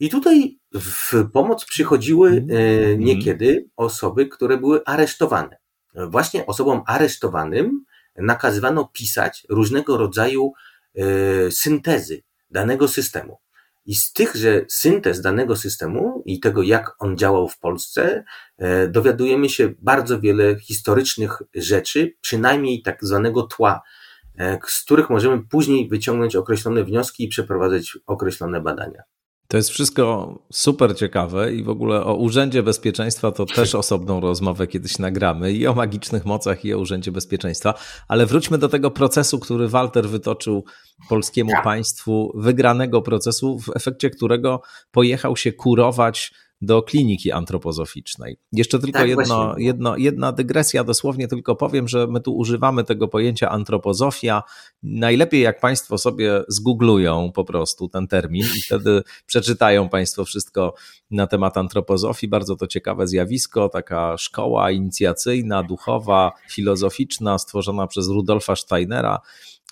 I 0.00 0.10
tutaj 0.10 0.58
w 0.74 1.30
pomoc 1.32 1.64
przychodziły 1.64 2.30
e, 2.30 2.32
mhm. 2.32 3.00
niekiedy 3.00 3.68
osoby, 3.76 4.26
które 4.26 4.58
były 4.58 4.84
aresztowane. 4.84 5.61
Właśnie 5.94 6.46
osobom 6.46 6.82
aresztowanym 6.86 7.84
nakazywano 8.16 8.90
pisać 8.92 9.46
różnego 9.48 9.96
rodzaju 9.96 10.52
e, 10.94 11.50
syntezy 11.50 12.22
danego 12.50 12.88
systemu. 12.88 13.38
I 13.86 13.94
z 13.94 14.12
tychże 14.12 14.64
syntez 14.68 15.20
danego 15.20 15.56
systemu 15.56 16.22
i 16.26 16.40
tego, 16.40 16.62
jak 16.62 16.94
on 16.98 17.18
działał 17.18 17.48
w 17.48 17.58
Polsce, 17.58 18.24
e, 18.58 18.88
dowiadujemy 18.88 19.48
się 19.48 19.74
bardzo 19.78 20.20
wiele 20.20 20.58
historycznych 20.60 21.42
rzeczy, 21.54 22.14
przynajmniej 22.20 22.82
tak 22.82 23.04
zwanego 23.04 23.42
tła, 23.42 23.82
e, 24.38 24.58
z 24.66 24.84
których 24.84 25.10
możemy 25.10 25.42
później 25.48 25.88
wyciągnąć 25.88 26.36
określone 26.36 26.84
wnioski 26.84 27.24
i 27.24 27.28
przeprowadzać 27.28 27.98
określone 28.06 28.60
badania. 28.60 29.02
To 29.52 29.56
jest 29.56 29.70
wszystko 29.70 30.34
super 30.52 30.96
ciekawe 30.96 31.52
i 31.52 31.62
w 31.62 31.68
ogóle 31.68 32.04
o 32.04 32.14
Urzędzie 32.14 32.62
Bezpieczeństwa 32.62 33.32
to 33.32 33.46
też 33.46 33.74
osobną 33.84 34.20
rozmowę 34.20 34.66
kiedyś 34.66 34.98
nagramy 34.98 35.52
i 35.52 35.66
o 35.66 35.74
magicznych 35.74 36.24
mocach 36.24 36.64
i 36.64 36.74
o 36.74 36.78
Urzędzie 36.78 37.12
Bezpieczeństwa, 37.12 37.74
ale 38.08 38.26
wróćmy 38.26 38.58
do 38.58 38.68
tego 38.68 38.90
procesu, 38.90 39.38
który 39.38 39.68
Walter 39.68 40.08
wytoczył 40.08 40.64
polskiemu 41.08 41.50
tak. 41.50 41.64
państwu, 41.64 42.32
wygranego 42.34 43.02
procesu, 43.02 43.58
w 43.58 43.76
efekcie 43.76 44.10
którego 44.10 44.62
pojechał 44.90 45.36
się 45.36 45.52
kurować 45.52 46.32
do 46.62 46.82
kliniki 46.82 47.32
antropozoficznej. 47.32 48.36
Jeszcze 48.52 48.78
tylko 48.78 48.98
tak, 48.98 49.08
jedno, 49.08 49.54
jedno, 49.58 49.96
jedna 49.96 50.32
dygresja, 50.32 50.84
dosłownie 50.84 51.28
tylko 51.28 51.56
powiem, 51.56 51.88
że 51.88 52.06
my 52.06 52.20
tu 52.20 52.36
używamy 52.36 52.84
tego 52.84 53.08
pojęcia 53.08 53.50
antropozofia. 53.50 54.42
Najlepiej 54.82 55.40
jak 55.40 55.60
Państwo 55.60 55.98
sobie 55.98 56.42
zgooglują 56.48 57.32
po 57.34 57.44
prostu 57.44 57.88
ten 57.88 58.08
termin 58.08 58.44
i 58.58 58.62
wtedy 58.62 59.02
przeczytają 59.26 59.88
Państwo 59.88 60.24
wszystko 60.24 60.74
na 61.10 61.26
temat 61.26 61.56
antropozofii. 61.56 62.28
Bardzo 62.28 62.56
to 62.56 62.66
ciekawe 62.66 63.06
zjawisko, 63.06 63.68
taka 63.68 64.18
szkoła 64.18 64.70
inicjacyjna, 64.70 65.62
duchowa, 65.62 66.32
filozoficzna, 66.50 67.38
stworzona 67.38 67.86
przez 67.86 68.08
Rudolfa 68.08 68.56
Steinera 68.56 69.20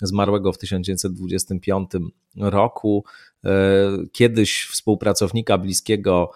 zmarłego 0.01 0.53
w 0.53 0.57
1925 0.57 1.91
roku, 2.37 3.05
e, 3.45 3.49
kiedyś 4.11 4.67
współpracownika 4.71 5.57
bliskiego 5.57 6.31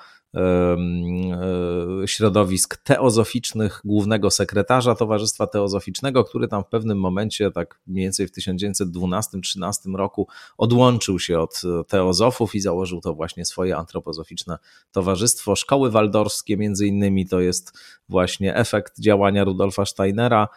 środowisk 2.06 2.78
teozoficznych, 2.78 3.82
głównego 3.86 4.32
sekretarza 4.32 4.96
Towarzystwa 4.96 5.48
Teozoficznego, 5.48 6.24
który 6.24 6.48
tam 6.48 6.64
w 6.64 6.68
pewnym 6.68 7.00
momencie, 7.00 7.52
tak 7.52 7.80
mniej 7.88 8.06
więcej 8.06 8.28
w 8.28 8.32
1912-13 8.32 9.96
roku, 9.96 10.28
odłączył 10.58 11.20
się 11.20 11.40
od 11.40 11.62
teozofów 11.88 12.56
i 12.56 12.60
założył 12.60 13.02
to 13.02 13.14
właśnie 13.14 13.46
swoje 13.46 13.78
antropozoficzne 13.78 14.58
towarzystwo. 14.92 15.56
Szkoły 15.56 15.92
waldorskie, 15.92 16.58
między 16.58 16.88
innymi, 16.88 17.28
to 17.28 17.40
jest 17.40 17.78
właśnie 18.10 18.56
efekt 18.56 19.00
działania 19.00 19.44
Rudolfa 19.44 19.86
Steinera 19.86 20.48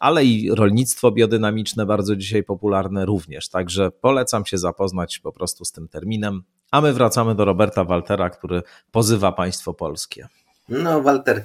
ale 0.00 0.24
i 0.24 0.54
rolnictwo 0.54 1.12
biodynamiczne, 1.12 1.86
bardzo 1.86 2.16
dzisiaj 2.16 2.44
popularne 2.44 3.06
również. 3.06 3.48
Także 3.48 3.90
polecam 3.90 4.46
się 4.46 4.58
zapoznać 4.58 5.18
po 5.18 5.32
prostu 5.32 5.64
z 5.64 5.72
tym 5.72 5.88
terminem. 5.88 6.42
A 6.72 6.80
my 6.80 6.92
wracamy 6.92 7.34
do 7.34 7.44
Roberta 7.44 7.84
Waltera, 7.84 8.30
który 8.30 8.62
pozywa 8.90 9.32
państwo 9.32 9.74
polskie. 9.74 10.28
No, 10.68 11.02
Walter, 11.02 11.44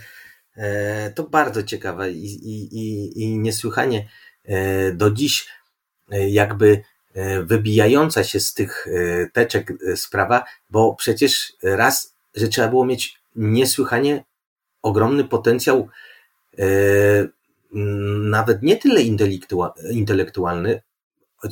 e, 0.55 1.11
to 1.11 1.23
bardzo 1.23 1.63
ciekawe 1.63 2.11
i, 2.11 2.25
i, 2.25 2.79
i, 2.79 3.23
i 3.23 3.39
niesłychanie 3.39 4.09
e, 4.45 4.91
do 4.91 5.11
dziś 5.11 5.47
e, 6.11 6.29
jakby 6.29 6.81
wybijająca 7.43 8.23
się 8.23 8.39
z 8.39 8.53
tych 8.53 8.87
teczek 9.33 9.73
sprawa, 9.95 10.43
bo 10.69 10.95
przecież 10.95 11.53
raz, 11.63 12.15
że 12.35 12.47
trzeba 12.47 12.67
było 12.67 12.85
mieć 12.85 13.19
niesłychanie 13.35 14.23
ogromny 14.81 15.23
potencjał, 15.23 15.89
nawet 18.21 18.63
nie 18.63 18.75
tyle 18.75 19.01
intelektualny, 19.91 20.81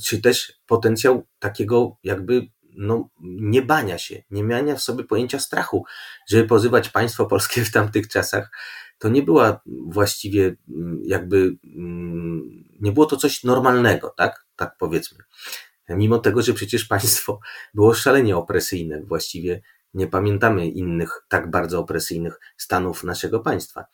czy 0.04 0.22
też 0.22 0.54
potencjał 0.68 1.26
takiego 1.40 1.98
jakby 2.04 2.48
no, 2.78 3.10
nie 3.22 3.62
bania 3.62 3.98
się, 3.98 4.24
nie 4.32 4.44
miania 4.44 4.76
w 4.76 4.82
sobie 4.82 5.04
pojęcia 5.04 5.40
strachu, 5.40 5.86
żeby 6.30 6.48
pozywać 6.48 6.90
państwo 6.90 7.26
polskie 7.26 7.66
w 7.66 7.72
tamtych 7.72 8.08
czasach, 8.08 8.52
to 9.00 9.10
nie 9.10 9.24
była 9.24 9.62
właściwie 9.88 10.56
mm, 10.70 11.02
jakby, 11.06 11.56
mm, 11.76 12.64
nie 12.82 12.92
było 12.92 13.06
to 13.06 13.18
coś 13.18 13.44
normalnego, 13.44 14.14
tak? 14.18 14.46
Tak 14.56 14.76
powiedzmy. 14.80 15.24
Mimo 15.90 16.18
tego, 16.18 16.42
że 16.42 16.54
przecież 16.54 16.86
państwo 16.86 17.40
było 17.74 17.94
szalenie 17.94 18.38
opresyjne, 18.38 19.02
właściwie 19.04 19.62
nie 19.94 20.08
pamiętamy 20.08 20.68
innych 20.68 21.26
tak 21.30 21.50
bardzo 21.52 21.80
opresyjnych 21.80 22.40
stanów 22.58 23.04
naszego 23.04 23.40
państwa. 23.40 23.86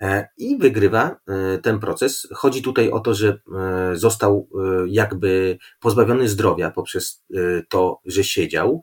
E, 0.00 0.28
i 0.36 0.58
wygrywa 0.58 1.16
e, 1.26 1.58
ten 1.58 1.78
proces. 1.80 2.28
Chodzi 2.34 2.62
tutaj 2.62 2.90
o 2.90 3.00
to, 3.00 3.14
że 3.14 3.28
e, 3.28 3.96
został 3.96 4.48
jakby 4.86 5.58
pozbawiony 5.80 6.28
zdrowia 6.28 6.70
poprzez 6.70 7.24
to, 7.68 8.00
że 8.04 8.24
siedział 8.24 8.82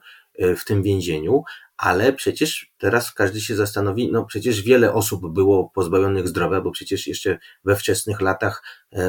w 0.56 0.64
tym 0.64 0.82
więzieniu, 0.82 1.42
ale 1.76 2.12
przecież 2.12 2.72
teraz 2.78 3.12
każdy 3.12 3.40
się 3.40 3.56
zastanowi, 3.56 4.12
no 4.12 4.24
przecież 4.24 4.62
wiele 4.62 4.94
osób 4.94 5.32
było 5.32 5.70
pozbawionych 5.74 6.28
zdrowia, 6.28 6.60
bo 6.60 6.70
przecież 6.70 7.06
jeszcze 7.06 7.38
we 7.64 7.76
wczesnych 7.76 8.20
latach 8.20 8.62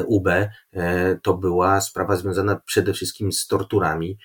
UB 0.06 0.28
to 1.22 1.34
była 1.34 1.80
sprawa 1.80 2.16
związana 2.16 2.60
przede 2.66 2.92
wszystkim 2.92 3.32
z 3.32 3.46
torturami 3.46 4.18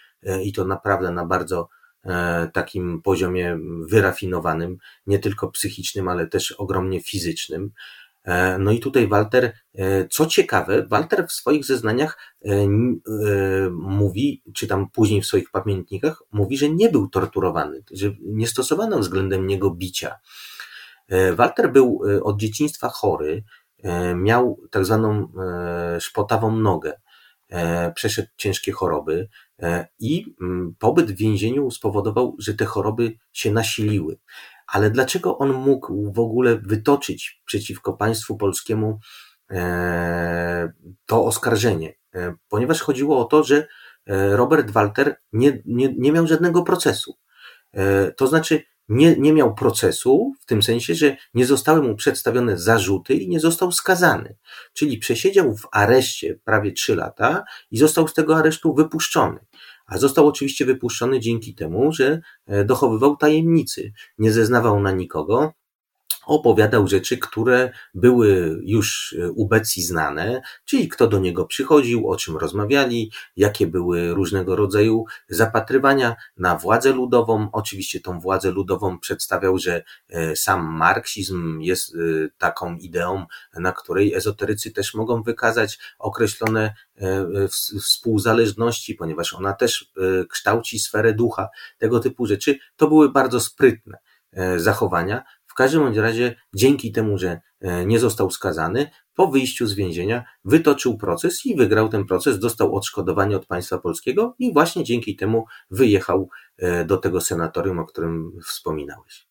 i 0.44 0.54
to 0.54 0.66
naprawdę 0.66 1.12
na 1.12 1.26
bardzo 1.26 1.70
takim 2.54 3.02
poziomie 3.02 3.60
wyrafinowanym, 3.90 4.78
nie 5.08 5.20
tylko 5.20 5.52
psychicznym, 5.52 6.08
ale 6.08 6.28
też 6.28 6.52
ogromnie 6.52 7.02
fizycznym. 7.02 7.72
E, 8.24 8.58
no 8.58 8.72
i 8.72 8.80
tutaj 8.80 9.08
Walter, 9.08 9.54
e, 9.76 10.08
co 10.08 10.26
ciekawe, 10.26 10.88
Walter 10.88 11.28
w 11.28 11.32
swoich 11.32 11.66
zeznaniach 11.66 12.36
mówi, 13.72 14.44
czy 14.54 14.68
tam 14.68 14.90
później 14.90 15.22
w 15.22 15.26
swoich 15.26 15.52
pamiętnikach, 15.52 16.24
mówi, 16.32 16.58
że 16.58 16.70
nie 16.70 16.90
był 16.90 17.10
torturowany, 17.10 17.84
że 17.92 18.12
nie 18.22 18.48
stosowano 18.48 19.00
względem 19.00 19.48
niego 19.48 19.72
bicia. 19.72 20.16
Walter 21.36 21.72
był 21.72 22.02
od 22.24 22.40
dzieciństwa 22.40 22.90
chory, 22.90 23.44
miał 24.16 24.60
tak 24.72 24.86
zwaną 24.86 25.32
szpotawą 26.00 26.56
nogę. 26.56 26.94
E, 27.50 27.92
przeszedł 27.92 28.28
ciężkie 28.38 28.72
choroby 28.72 29.22
e, 29.22 29.28
i 30.00 30.36
mm, 30.42 30.76
pobyt 30.80 31.12
w 31.12 31.18
więzieniu 31.18 31.72
spowodował, 31.72 32.36
że 32.40 32.54
te 32.54 32.66
choroby 32.66 33.14
się 33.34 33.52
nasiliły. 33.52 34.18
Ale 34.68 34.92
dlaczego 34.92 35.38
on 35.38 35.54
mógł 35.54 36.12
w 36.12 36.20
ogóle 36.20 36.56
wytoczyć 36.56 37.42
przeciwko 37.46 37.94
państwu 37.94 38.38
polskiemu 38.38 39.00
e, 39.52 40.72
to 41.06 41.26
oskarżenie? 41.26 41.94
Ponieważ 42.50 42.82
chodziło 42.82 43.20
o 43.20 43.24
to, 43.24 43.44
że 43.44 43.68
Robert 44.08 44.72
Walter 44.72 45.16
nie, 45.34 45.62
nie, 45.66 45.94
nie 45.98 46.12
miał 46.12 46.28
żadnego 46.28 46.64
procesu. 46.64 47.14
To 48.18 48.28
znaczy, 48.28 48.64
nie, 48.90 49.16
nie 49.16 49.34
miał 49.34 49.56
procesu, 49.56 50.34
w 50.40 50.46
tym 50.46 50.64
sensie, 50.64 50.96
że 50.96 51.18
nie 51.34 51.46
zostały 51.46 51.82
mu 51.82 51.96
przedstawione 51.96 52.58
zarzuty 52.58 53.14
i 53.14 53.30
nie 53.30 53.40
został 53.40 53.72
skazany. 53.72 54.36
Czyli 54.74 54.98
przesiedział 54.98 55.58
w 55.58 55.68
areszcie 55.72 56.40
prawie 56.44 56.72
trzy 56.72 56.96
lata 56.96 57.44
i 57.72 57.78
został 57.78 58.08
z 58.08 58.14
tego 58.14 58.38
aresztu 58.38 58.74
wypuszczony. 58.74 59.40
A 59.86 59.98
został 59.98 60.28
oczywiście 60.28 60.66
wypuszczony 60.66 61.20
dzięki 61.20 61.56
temu, 61.56 61.92
że 61.92 62.22
e, 62.48 62.66
dochowywał 62.66 63.18
tajemnicy, 63.18 63.92
nie 64.18 64.32
zeznawał 64.32 64.80
na 64.80 64.92
nikogo, 64.92 65.54
opowiadał 66.30 66.88
rzeczy, 66.88 67.18
które 67.18 67.72
były 67.94 68.60
już 68.64 69.16
e, 69.20 69.32
u 69.32 69.50
znane, 69.78 70.42
czyli 70.66 70.88
kto 70.88 71.08
do 71.08 71.20
niego 71.20 71.46
przychodził, 71.46 72.10
o 72.10 72.16
czym 72.16 72.38
rozmawiali, 72.38 73.12
jakie 73.38 73.68
były 73.68 74.14
różnego 74.14 74.56
rodzaju 74.56 75.06
zapatrywania 75.30 76.16
na 76.38 76.56
władzę 76.56 76.92
ludową. 76.92 77.50
Oczywiście 77.52 78.00
tą 78.00 78.20
władzę 78.20 78.52
ludową 78.52 79.00
przedstawiał, 79.00 79.58
że 79.58 79.84
e, 80.10 80.36
sam 80.36 80.66
marksizm 80.66 81.60
jest 81.62 81.96
e, 81.96 81.98
taką 82.38 82.76
ideą, 82.76 83.26
na 83.54 83.72
której 83.72 84.14
ezoterycy 84.14 84.72
też 84.72 84.94
mogą 84.94 85.24
wykazać 85.24 85.80
określone 86.00 86.74
współzależności, 87.82 88.96
ponieważ 88.96 89.34
ona 89.34 89.54
też 89.54 89.92
kształci 90.30 90.80
sferę 90.80 91.14
ducha, 91.14 91.50
tego 91.78 92.00
typu 92.00 92.26
rzeczy. 92.26 92.60
To 92.76 92.88
były 92.88 93.12
bardzo 93.12 93.40
sprytne 93.40 93.98
zachowania, 94.58 95.24
każdym 95.60 95.84
bądź 95.84 95.98
razie, 95.98 96.36
dzięki 96.56 96.92
temu, 96.92 97.18
że 97.18 97.42
e, 97.62 97.86
nie 97.86 98.00
został 98.00 98.32
skazany, 98.32 98.90
po 99.14 99.28
wyjściu 99.28 99.68
z 99.68 99.74
więzienia 99.74 100.24
wytoczył 100.46 100.98
proces 100.98 101.46
i 101.46 101.56
wygrał 101.56 101.90
ten 101.90 102.06
proces, 102.06 102.40
dostał 102.40 102.76
odszkodowanie 102.76 103.36
od 103.36 103.46
państwa 103.46 103.78
polskiego 103.78 104.36
i 104.40 104.54
właśnie 104.54 104.84
dzięki 104.84 105.16
temu 105.16 105.46
wyjechał 105.72 106.30
e, 106.58 106.86
do 106.86 106.98
tego 106.98 107.22
senatorium, 107.22 107.80
o 107.80 107.86
którym 107.86 108.32
wspominałeś. 108.46 109.28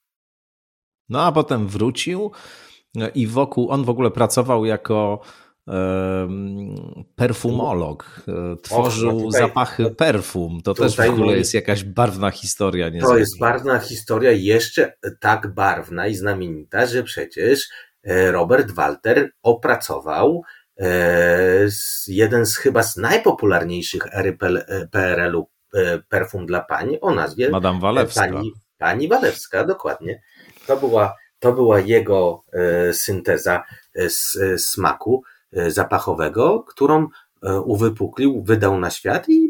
No 1.08 1.22
a 1.22 1.32
potem 1.32 1.68
wrócił 1.68 2.30
e, 2.96 3.08
i 3.08 3.26
wokół, 3.26 3.70
on 3.70 3.84
w 3.84 3.90
ogóle 3.90 4.10
pracował 4.10 4.64
jako 4.64 5.20
perfumolog. 7.14 8.20
E, 8.28 8.56
tworzył 8.62 9.12
no 9.12 9.20
tutaj, 9.20 9.40
zapachy 9.40 9.90
perfum. 9.90 10.60
To 10.64 10.74
też 10.74 10.96
w 10.96 11.00
ogóle 11.00 11.36
jest 11.36 11.54
jakaś 11.54 11.84
barwna 11.84 12.30
historia. 12.30 12.90
To 13.00 13.18
jest 13.18 13.38
barwna 13.38 13.78
historia, 13.78 14.30
jeszcze 14.32 14.92
tak 15.20 15.54
barwna 15.54 16.06
i 16.06 16.14
znamienita, 16.14 16.86
że 16.86 17.02
przecież 17.02 17.68
e, 18.04 18.32
Robert 18.32 18.70
Walter 18.70 19.30
opracował 19.42 20.42
e, 20.80 21.68
jeden 22.06 22.46
z 22.46 22.56
chyba 22.56 22.82
z 22.82 22.96
najpopularniejszych 22.96 24.02
ery 24.12 24.38
PRL-u 24.90 25.48
perfum 26.08 26.46
dla 26.46 26.60
pani 26.60 27.00
o 27.00 27.14
nazwie 27.14 27.50
Madame 27.50 27.80
Walewska. 27.80 28.20
Pani, 28.20 28.52
pani 28.78 29.08
Walewska, 29.08 29.64
dokładnie. 29.64 30.22
To 30.66 30.76
była, 30.76 31.16
to 31.38 31.52
była 31.52 31.80
jego 31.80 32.44
synteza 32.92 33.62
smaku. 34.56 35.22
E, 35.52 35.70
zapachowego, 35.70 36.64
którą 36.68 37.08
e, 37.42 37.60
uwypuklił, 37.60 38.42
wydał 38.42 38.78
na 38.78 38.90
świat 38.90 39.28
i 39.28 39.48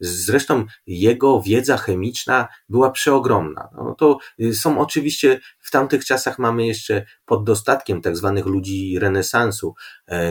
zresztą 0.00 0.64
jego 0.86 1.42
wiedza 1.42 1.76
chemiczna 1.76 2.48
była 2.68 2.90
przeogromna. 2.90 3.68
No 3.76 3.94
to 3.94 4.18
są 4.52 4.80
oczywiście, 4.80 5.40
w 5.60 5.70
tamtych 5.70 6.04
czasach 6.04 6.38
mamy 6.38 6.66
jeszcze 6.66 7.04
pod 7.26 7.44
dostatkiem 7.44 8.02
tak 8.02 8.16
zwanych 8.16 8.46
ludzi 8.46 8.98
renesansu, 8.98 9.74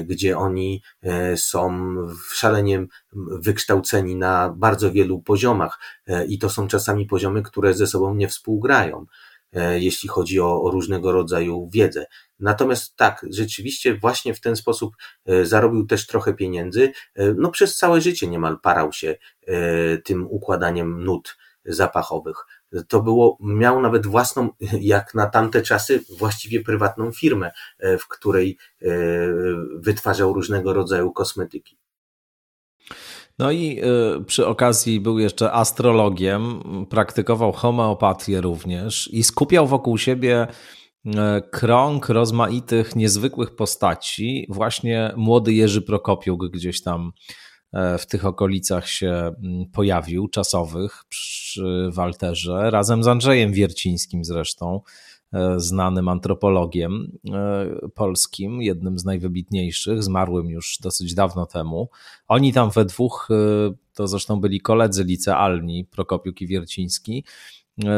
gdzie 0.04 0.38
oni 0.38 0.82
są 1.36 1.96
szalenie 2.34 2.86
wykształceni 3.32 4.16
na 4.16 4.54
bardzo 4.58 4.92
wielu 4.92 5.22
poziomach 5.22 5.80
i 6.28 6.40
to 6.40 6.50
są 6.50 6.68
czasami 6.68 7.06
poziomy, 7.06 7.42
które 7.42 7.74
ze 7.74 7.88
sobą 7.88 8.16
nie 8.16 8.28
współgrają. 8.28 9.06
E, 9.56 9.80
jeśli 9.80 10.10
chodzi 10.10 10.40
o, 10.40 10.62
o 10.62 10.72
różnego 10.72 11.12
rodzaju 11.12 11.70
wiedzę. 11.74 12.06
Natomiast 12.40 12.96
tak, 12.96 13.26
rzeczywiście 13.30 13.96
właśnie 13.96 14.34
w 14.34 14.42
ten 14.42 14.56
sposób 14.56 14.96
e, 15.26 15.46
zarobił 15.46 15.86
też 15.86 16.08
trochę 16.08 16.34
pieniędzy. 16.34 16.92
E, 17.16 17.34
no 17.34 17.52
przez 17.52 17.78
całe 17.78 18.02
życie 18.02 18.28
niemal 18.28 18.60
parał 18.60 18.94
się 18.94 19.16
tym 20.04 20.28
układaniem 20.30 21.04
nut 21.04 21.38
zapachowych. 21.66 22.46
To 22.88 23.02
było, 23.02 23.38
miał 23.42 23.82
nawet 23.82 24.08
własną, 24.08 24.50
jak 24.82 25.14
na 25.14 25.26
tamte 25.26 25.62
czasy, 25.62 26.04
właściwie 26.18 26.64
prywatną 26.64 27.12
firmę, 27.12 27.52
w 28.00 28.08
której 28.08 28.58
wytwarzał 29.80 30.34
różnego 30.34 30.74
rodzaju 30.74 31.12
kosmetyki. 31.12 31.78
No 33.40 33.52
i 33.52 33.80
y, 34.20 34.26
przy 34.26 34.48
okazji 34.48 35.00
był 35.00 35.20
jeszcze 35.20 35.52
astrologiem, 35.52 36.60
praktykował 36.90 37.52
homeopatię 37.52 38.42
również 38.42 39.10
i 39.14 39.24
skupiał 39.24 39.68
wokół 39.68 39.98
siebie 39.98 40.48
y, 41.06 41.12
krąg 41.52 42.10
rozmaitych, 42.10 42.96
niezwykłych 42.96 43.56
postaci. 43.56 44.48
Właśnie 44.50 45.14
młody 45.16 45.54
Jerzy 45.54 45.82
Prokopiuk 45.82 46.52
gdzieś 46.52 46.84
tam 46.84 47.12
y, 47.74 47.98
w 47.98 48.06
tych 48.06 48.26
okolicach 48.26 48.90
się 48.90 49.10
mm, 49.10 49.66
pojawił, 49.74 50.28
czasowych, 50.28 51.04
przy 51.10 51.90
Walterze, 51.94 52.72
razem 52.72 53.04
z 53.04 53.08
Andrzejem 53.08 53.54
Wiercińskim 53.54 54.24
zresztą. 54.24 54.82
E, 55.36 55.60
znanym 55.60 56.08
antropologiem 56.08 57.12
e, 57.34 57.90
polskim, 57.96 58.62
jednym 58.62 59.00
z 59.00 59.06
najwybitniejszych, 59.06 60.04
zmarłym 60.04 60.50
już 60.50 60.78
dosyć 60.82 61.14
dawno 61.14 61.46
temu. 61.46 61.90
Oni 62.28 62.54
tam 62.54 62.70
we 62.70 62.86
dwóch, 62.86 63.28
e, 63.32 63.36
to 63.94 64.08
zresztą 64.08 64.42
byli 64.42 64.62
koledzy 64.62 65.04
licealni, 65.04 65.86
Prokopiuk 65.86 66.42
i 66.42 66.48
Wierciński, 66.48 67.24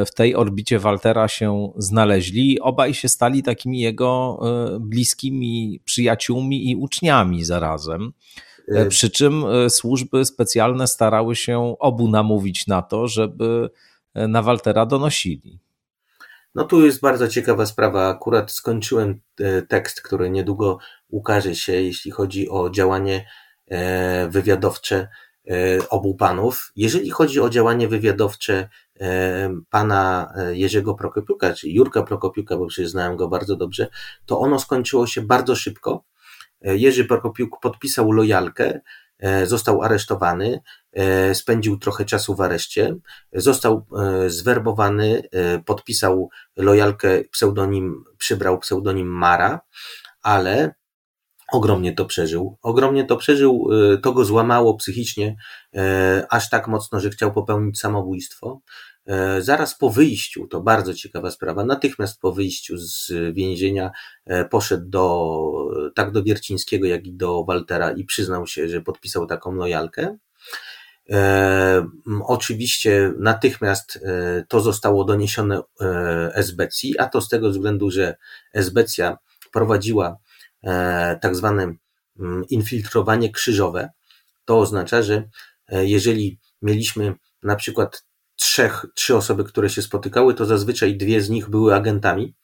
w 0.05 0.13
tej 0.13 0.35
orbicie 0.35 0.79
Waltera 0.79 1.27
się 1.27 1.71
znaleźli. 1.77 2.59
Obaj 2.59 2.93
się 2.93 3.09
stali 3.09 3.43
takimi 3.43 3.79
jego 3.79 4.39
bliskimi 4.79 5.81
przyjaciółmi 5.85 6.69
i 6.69 6.75
uczniami 6.75 7.43
zarazem. 7.43 8.13
Przy 8.89 9.09
czym 9.09 9.45
służby 9.69 10.25
specjalne 10.25 10.87
starały 10.87 11.35
się 11.35 11.75
obu 11.79 12.07
namówić 12.07 12.67
na 12.67 12.81
to, 12.81 13.07
żeby 13.07 13.69
na 14.15 14.41
Waltera 14.41 14.85
donosili. 14.85 15.59
No 16.57 16.63
tu 16.63 16.85
jest 16.85 17.01
bardzo 17.01 17.27
ciekawa 17.27 17.65
sprawa. 17.65 18.09
Akurat 18.09 18.51
skończyłem 18.51 19.19
e, 19.39 19.61
tekst, 19.61 20.01
który 20.01 20.29
niedługo 20.29 20.77
ukaże 21.09 21.55
się, 21.55 21.73
jeśli 21.73 22.11
chodzi 22.11 22.49
o 22.49 22.69
działanie 22.69 23.27
e, 23.67 24.27
wywiadowcze 24.27 25.07
e, 25.47 25.89
obu 25.89 26.15
panów. 26.15 26.71
Jeżeli 26.75 27.09
chodzi 27.09 27.39
o 27.39 27.49
działanie 27.49 27.87
wywiadowcze 27.87 28.69
pana 29.69 30.33
Jerzego 30.51 30.95
Prokopiuka, 30.95 31.53
czyli 31.53 31.75
Jurka 31.75 32.03
Prokopiuka, 32.03 32.57
bo 32.57 32.67
przecież 32.67 32.91
znałem 32.91 33.15
go 33.15 33.27
bardzo 33.27 33.55
dobrze, 33.55 33.87
to 34.25 34.39
ono 34.39 34.59
skończyło 34.59 35.07
się 35.07 35.21
bardzo 35.21 35.55
szybko. 35.55 36.03
Jerzy 36.61 37.05
Prokopiuk 37.05 37.59
podpisał 37.61 38.11
lojalkę, 38.11 38.81
został 39.43 39.81
aresztowany, 39.81 40.61
spędził 41.33 41.77
trochę 41.77 42.05
czasu 42.05 42.35
w 42.35 42.41
areszcie, 42.41 42.95
został 43.33 43.85
e, 43.97 44.29
zwerbowany, 44.29 45.23
e, 45.31 45.59
podpisał 45.59 46.29
lojalkę, 46.55 47.23
pseudonim, 47.23 48.03
przybrał 48.17 48.59
pseudonim 48.59 49.07
Mara, 49.07 49.61
ale 50.21 50.73
ogromnie 51.51 51.93
to 51.93 52.05
przeżył. 52.05 52.57
Ogromnie 52.61 53.05
to 53.05 53.17
przeżył, 53.17 53.69
to 54.03 54.13
go 54.13 54.25
złamało 54.25 54.75
psychicznie, 54.75 55.35
aż 56.29 56.49
tak 56.49 56.67
mocno, 56.67 56.99
że 56.99 57.09
chciał 57.09 57.33
popełnić 57.33 57.79
samobójstwo. 57.79 58.61
Zaraz 59.39 59.77
po 59.77 59.89
wyjściu, 59.89 60.47
to 60.47 60.61
bardzo 60.61 60.93
ciekawa 60.93 61.31
sprawa, 61.31 61.65
natychmiast 61.65 62.19
po 62.19 62.31
wyjściu 62.31 62.77
z 62.77 63.11
więzienia 63.33 63.91
poszedł 64.49 64.89
do, 64.89 65.51
tak 65.95 66.11
do 66.11 66.23
Wiercińskiego, 66.23 66.87
jak 66.87 67.07
i 67.07 67.13
do 67.13 67.43
Waltera 67.43 67.91
i 67.91 68.03
przyznał 68.03 68.47
się, 68.47 68.67
że 68.67 68.81
podpisał 68.81 69.25
taką 69.25 69.51
lojalkę. 69.51 70.17
E, 71.11 71.87
oczywiście 72.23 73.13
natychmiast 73.19 73.99
e, 74.03 74.45
to 74.47 74.59
zostało 74.59 75.03
doniesione 75.03 75.61
e, 75.81 75.85
Esbecji, 76.35 76.99
a 76.99 77.07
to 77.07 77.21
z 77.21 77.29
tego 77.29 77.49
względu, 77.49 77.91
że 77.91 78.15
Esbecja 78.53 79.17
prowadziła 79.51 80.17
tak 81.21 81.35
zwane 81.35 81.73
infiltrowanie 82.49 83.31
krzyżowe. 83.31 83.89
To 84.45 84.59
oznacza, 84.59 85.01
że 85.01 85.23
jeżeli 85.71 86.39
mieliśmy 86.61 87.13
na 87.43 87.55
przykład 87.55 88.05
trzech, 88.35 88.85
trzy 88.95 89.15
osoby, 89.15 89.43
które 89.43 89.69
się 89.69 89.81
spotykały, 89.81 90.33
to 90.33 90.45
zazwyczaj 90.45 90.97
dwie 90.97 91.21
z 91.21 91.29
nich 91.29 91.49
były 91.49 91.75
agentami. 91.75 92.35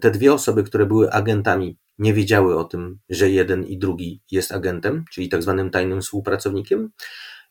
Te 0.00 0.10
dwie 0.10 0.32
osoby, 0.32 0.64
które 0.64 0.86
były 0.86 1.12
agentami, 1.12 1.78
nie 1.98 2.14
wiedziały 2.14 2.58
o 2.58 2.64
tym, 2.64 2.98
że 3.08 3.30
jeden 3.30 3.64
i 3.64 3.78
drugi 3.78 4.20
jest 4.30 4.52
agentem, 4.52 5.04
czyli 5.10 5.28
tak 5.28 5.42
zwanym 5.42 5.70
tajnym 5.70 6.00
współpracownikiem 6.00 6.90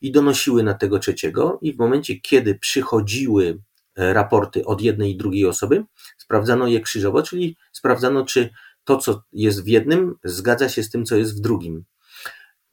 i 0.02 0.12
donosiły 0.12 0.62
na 0.62 0.74
tego 0.74 0.98
trzeciego 0.98 1.58
i 1.62 1.72
w 1.72 1.78
momencie, 1.78 2.20
kiedy 2.20 2.54
przychodziły 2.54 3.58
e, 3.96 4.12
raporty 4.12 4.64
od 4.64 4.80
jednej 4.80 5.10
i 5.12 5.16
drugiej 5.16 5.46
osoby, 5.46 5.84
sprawdzano 6.18 6.66
je 6.66 6.80
krzyżowo, 6.80 7.22
czyli 7.22 7.56
sprawdzano, 7.72 8.24
czy 8.24 8.50
to, 8.84 8.96
co 8.96 9.22
jest 9.32 9.64
w 9.64 9.66
jednym, 9.66 10.14
zgadza 10.24 10.68
się 10.68 10.82
z 10.82 10.90
tym, 10.90 11.04
co 11.04 11.16
jest 11.16 11.38
w 11.38 11.40
drugim. 11.40 11.84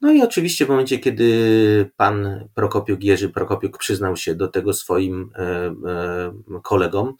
No 0.00 0.12
i 0.12 0.22
oczywiście 0.22 0.66
w 0.66 0.68
momencie, 0.68 0.98
kiedy 0.98 1.90
pan 1.96 2.48
Prokopiuk, 2.54 3.04
Jerzy 3.04 3.28
Prokopiuk 3.28 3.78
przyznał 3.78 4.16
się 4.16 4.34
do 4.34 4.48
tego 4.48 4.72
swoim 4.72 5.30
e, 5.34 5.42
e, 5.42 6.60
kolegom, 6.62 7.14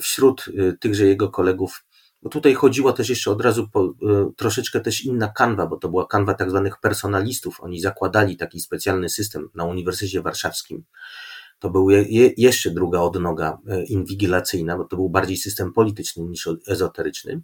wśród 0.00 0.44
tychże 0.80 1.06
jego 1.06 1.28
kolegów 1.28 1.84
bo 2.22 2.30
tutaj 2.30 2.54
chodziło 2.54 2.92
też 2.92 3.08
jeszcze 3.08 3.30
od 3.30 3.40
razu 3.40 3.68
po, 3.68 3.84
y, 3.84 3.94
troszeczkę 4.36 4.80
też 4.80 5.04
inna 5.04 5.28
kanwa, 5.28 5.66
bo 5.66 5.76
to 5.76 5.88
była 5.88 6.06
kanwa 6.06 6.34
tak 6.34 6.50
zwanych 6.50 6.80
personalistów. 6.80 7.60
Oni 7.60 7.80
zakładali 7.80 8.36
taki 8.36 8.60
specjalny 8.60 9.08
system 9.08 9.48
na 9.54 9.64
Uniwersytecie 9.64 10.22
Warszawskim. 10.22 10.84
To 11.58 11.70
był 11.70 11.90
je, 11.90 12.30
jeszcze 12.36 12.70
druga 12.70 13.00
odnoga 13.00 13.58
y, 13.68 13.84
inwigilacyjna, 13.84 14.76
bo 14.76 14.84
to 14.84 14.96
był 14.96 15.10
bardziej 15.10 15.36
system 15.36 15.72
polityczny 15.72 16.24
niż 16.24 16.48
ezoteryczny. 16.66 17.42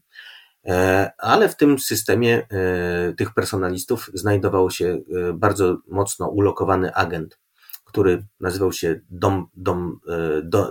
E, 0.67 1.13
ale 1.19 1.49
w 1.49 1.57
tym 1.57 1.79
systemie 1.79 2.47
e, 2.51 3.13
tych 3.13 3.35
personalistów 3.35 4.11
znajdował 4.15 4.71
się 4.71 4.87
e, 4.87 5.33
bardzo 5.33 5.77
mocno 5.89 6.29
ulokowany 6.29 6.95
agent, 6.95 7.39
który 7.85 8.27
nazywał 8.41 8.73
się 8.73 9.01
Dom, 9.11 9.47
Dom, 9.55 10.01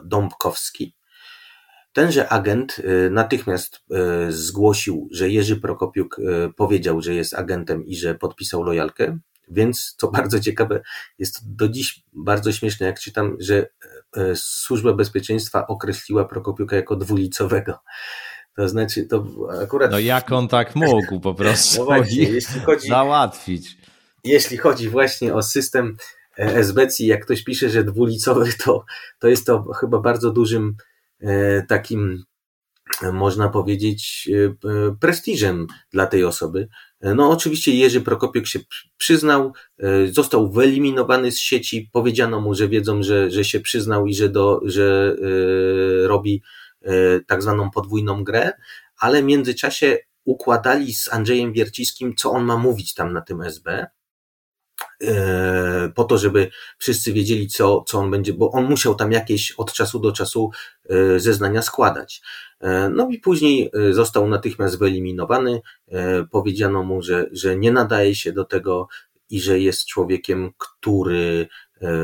Dąbkowski 0.04 0.96
Tenże 1.94 2.30
agent 2.30 2.80
y, 2.80 3.10
natychmiast 3.10 3.76
y, 4.28 4.32
zgłosił, 4.32 5.10
że 5.12 5.30
Jerzy 5.30 5.56
Prokopiuk 5.56 6.20
y, 6.20 6.54
powiedział, 6.56 7.02
że 7.02 7.14
jest 7.14 7.34
agentem 7.34 7.86
i 7.86 7.96
że 7.96 8.16
podpisał 8.16 8.64
lojalkę, 8.64 9.18
więc 9.50 9.96
co 9.98 10.12
bardzo 10.12 10.40
ciekawe, 10.40 10.82
jest 11.20 11.56
do 11.56 11.70
dziś 11.70 12.04
bardzo 12.14 12.52
śmieszne, 12.52 12.86
jak 12.86 13.00
czytam, 13.00 13.38
że 13.40 13.68
Służba 14.36 14.94
Bezpieczeństwa 14.94 15.68
określiła 15.68 16.26
Prokopiuka 16.26 16.76
jako 16.76 16.96
dwulicowego. 16.96 17.80
To 18.56 18.70
znaczy, 18.70 19.04
to 19.04 19.26
akurat. 19.64 19.92
No 19.92 20.00
jak 20.00 20.32
on 20.32 20.48
tak 20.48 20.76
mógł 20.76 21.20
po 21.20 21.34
prostu 21.44 21.80
no 21.80 21.86
właśnie, 21.86 22.24
jeśli 22.24 22.60
chodzi, 22.60 22.88
załatwić? 22.88 23.78
Jeśli 24.24 24.58
chodzi 24.58 24.90
właśnie 24.90 25.34
o 25.34 25.44
system 25.44 25.98
e, 26.40 26.56
SBC, 26.56 27.04
jak 27.04 27.26
ktoś 27.26 27.44
pisze, 27.44 27.70
że 27.70 27.84
dwulicowy, 27.84 28.54
to, 28.64 28.86
to 29.20 29.28
jest 29.28 29.46
to 29.46 29.64
chyba 29.74 30.00
bardzo 30.00 30.32
dużym 30.32 30.76
takim, 31.68 32.24
można 33.14 33.50
powiedzieć, 33.50 34.30
e, 34.66 34.96
prestiżem 35.00 35.68
dla 35.92 36.06
tej 36.06 36.24
osoby. 36.24 36.68
E, 37.02 37.16
no, 37.16 37.30
oczywiście 37.30 37.76
Jerzy 37.76 38.02
Prokopiuk 38.02 38.48
się 38.48 38.60
przyznał, 38.98 39.54
został 40.12 40.52
wyeliminowany 40.52 41.32
z 41.32 41.40
sieci, 41.40 41.90
powiedziano 41.92 42.42
mu, 42.42 42.54
że 42.54 42.68
wiedzą, 42.68 43.04
że, 43.04 43.32
że 43.32 43.46
się 43.46 43.60
przyznał 43.60 44.08
i 44.08 44.16
że, 44.16 44.30
do, 44.30 44.62
że 44.66 45.16
robi 46.04 46.42
tak 47.28 47.42
zwaną 47.42 47.72
podwójną 47.72 48.24
grę, 48.24 48.52
ale 49.00 49.22
w 49.22 49.26
międzyczasie 49.26 49.98
układali 50.26 50.94
z 50.94 51.14
Andrzejem 51.14 51.54
Wierciskim, 51.54 52.16
co 52.16 52.32
on 52.32 52.44
ma 52.44 52.58
mówić 52.58 52.94
tam 52.94 53.14
na 53.14 53.22
tym 53.22 53.42
SB. 53.42 53.88
E, 55.08 55.92
po 55.96 56.04
to, 56.04 56.18
żeby 56.18 56.52
wszyscy 56.78 57.14
wiedzieli, 57.14 57.48
co, 57.48 57.84
co 57.88 58.00
on 58.00 58.12
będzie, 58.12 58.34
bo 58.34 58.52
on 58.52 58.66
musiał 58.66 58.96
tam 58.96 59.12
jakieś 59.12 59.52
od 59.52 59.74
czasu 59.74 60.00
do 60.00 60.12
czasu 60.12 60.52
e, 60.90 61.20
zeznania 61.20 61.62
składać. 61.62 62.22
E, 62.60 62.90
no 62.90 63.10
i 63.10 63.20
później 63.20 63.72
został 63.92 64.28
natychmiast 64.28 64.80
wyeliminowany. 64.80 65.62
Powiedziano 66.32 66.84
mu, 66.84 67.02
że, 67.02 67.26
że 67.32 67.58
nie 67.58 67.72
nadaje 67.72 68.16
się 68.16 68.32
do 68.32 68.46
tego 68.46 68.88
i 69.30 69.42
że 69.42 69.60
jest 69.60 69.86
człowiekiem, 69.86 70.52
który 70.58 71.48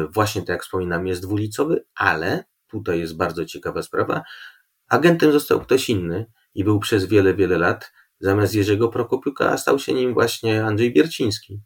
właśnie 0.10 0.42
tak 0.42 0.50
jak 0.50 0.64
wspominam, 0.64 1.08
jest 1.08 1.22
dwulicowy, 1.22 1.86
ale 1.96 2.44
tutaj 2.68 3.00
jest 3.00 3.18
bardzo 3.18 3.46
ciekawa 3.46 3.84
sprawa. 3.84 4.24
Agentem 4.88 5.32
został 5.32 5.62
ktoś 5.62 5.90
inny 5.90 6.26
i 6.56 6.64
był 6.64 6.80
przez 6.80 7.06
wiele, 7.06 7.34
wiele 7.34 7.58
lat. 7.58 7.92
Zamiast 8.20 8.56
Jerzego 8.56 8.88
Prokopiuka 8.88 9.58
stał 9.58 9.80
się 9.80 9.94
nim 9.94 10.14
właśnie 10.14 10.66
Andrzej 10.66 10.94
Bierciński. 10.94 11.60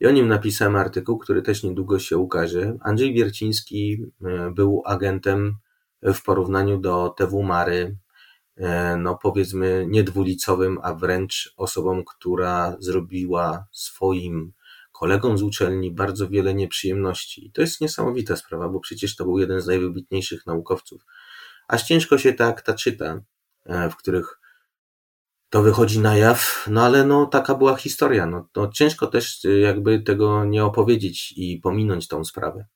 I 0.00 0.06
o 0.06 0.10
nim 0.10 0.28
napisałem 0.28 0.76
artykuł, 0.76 1.18
który 1.18 1.42
też 1.42 1.62
niedługo 1.62 1.98
się 1.98 2.18
ukaże. 2.18 2.76
Andrzej 2.80 3.14
Bierciński 3.14 4.04
e, 4.24 4.50
był 4.50 4.82
agentem 4.86 5.56
w 6.02 6.22
porównaniu 6.22 6.78
do 6.78 7.08
TW 7.08 7.42
Mary, 7.42 7.96
e, 8.56 8.96
no 8.96 9.18
powiedzmy 9.22 9.86
niedwulicowym, 9.88 10.78
a 10.82 10.94
wręcz 10.94 11.54
osobą, 11.56 12.04
która 12.04 12.76
zrobiła 12.78 13.66
swoim 13.72 14.52
kolegom 14.92 15.38
z 15.38 15.42
uczelni 15.42 15.90
bardzo 15.90 16.28
wiele 16.28 16.54
nieprzyjemności. 16.54 17.46
I 17.46 17.52
to 17.52 17.60
jest 17.60 17.80
niesamowita 17.80 18.36
sprawa, 18.36 18.68
bo 18.68 18.80
przecież 18.80 19.16
to 19.16 19.24
był 19.24 19.38
jeden 19.38 19.60
z 19.60 19.66
najwybitniejszych 19.66 20.46
naukowców. 20.46 21.04
Aż 21.68 21.82
ciężko 21.82 22.18
się 22.18 22.32
ta 22.32 22.46
akta 22.46 22.74
czyta, 22.74 23.20
e, 23.66 23.90
w 23.90 23.96
których 23.96 24.39
to 25.50 25.62
wychodzi 25.62 25.98
na 25.98 26.16
jaw, 26.16 26.66
no 26.70 26.82
ale 26.82 27.04
no 27.04 27.26
taka 27.26 27.54
była 27.54 27.76
historia. 27.76 28.26
No, 28.26 28.48
to 28.52 28.68
ciężko 28.68 29.06
też 29.06 29.46
jakby 29.62 30.00
tego 30.00 30.44
nie 30.44 30.64
opowiedzieć 30.64 31.34
i 31.36 31.60
pominąć 31.62 32.08
tą 32.08 32.24
sprawę. 32.24 32.66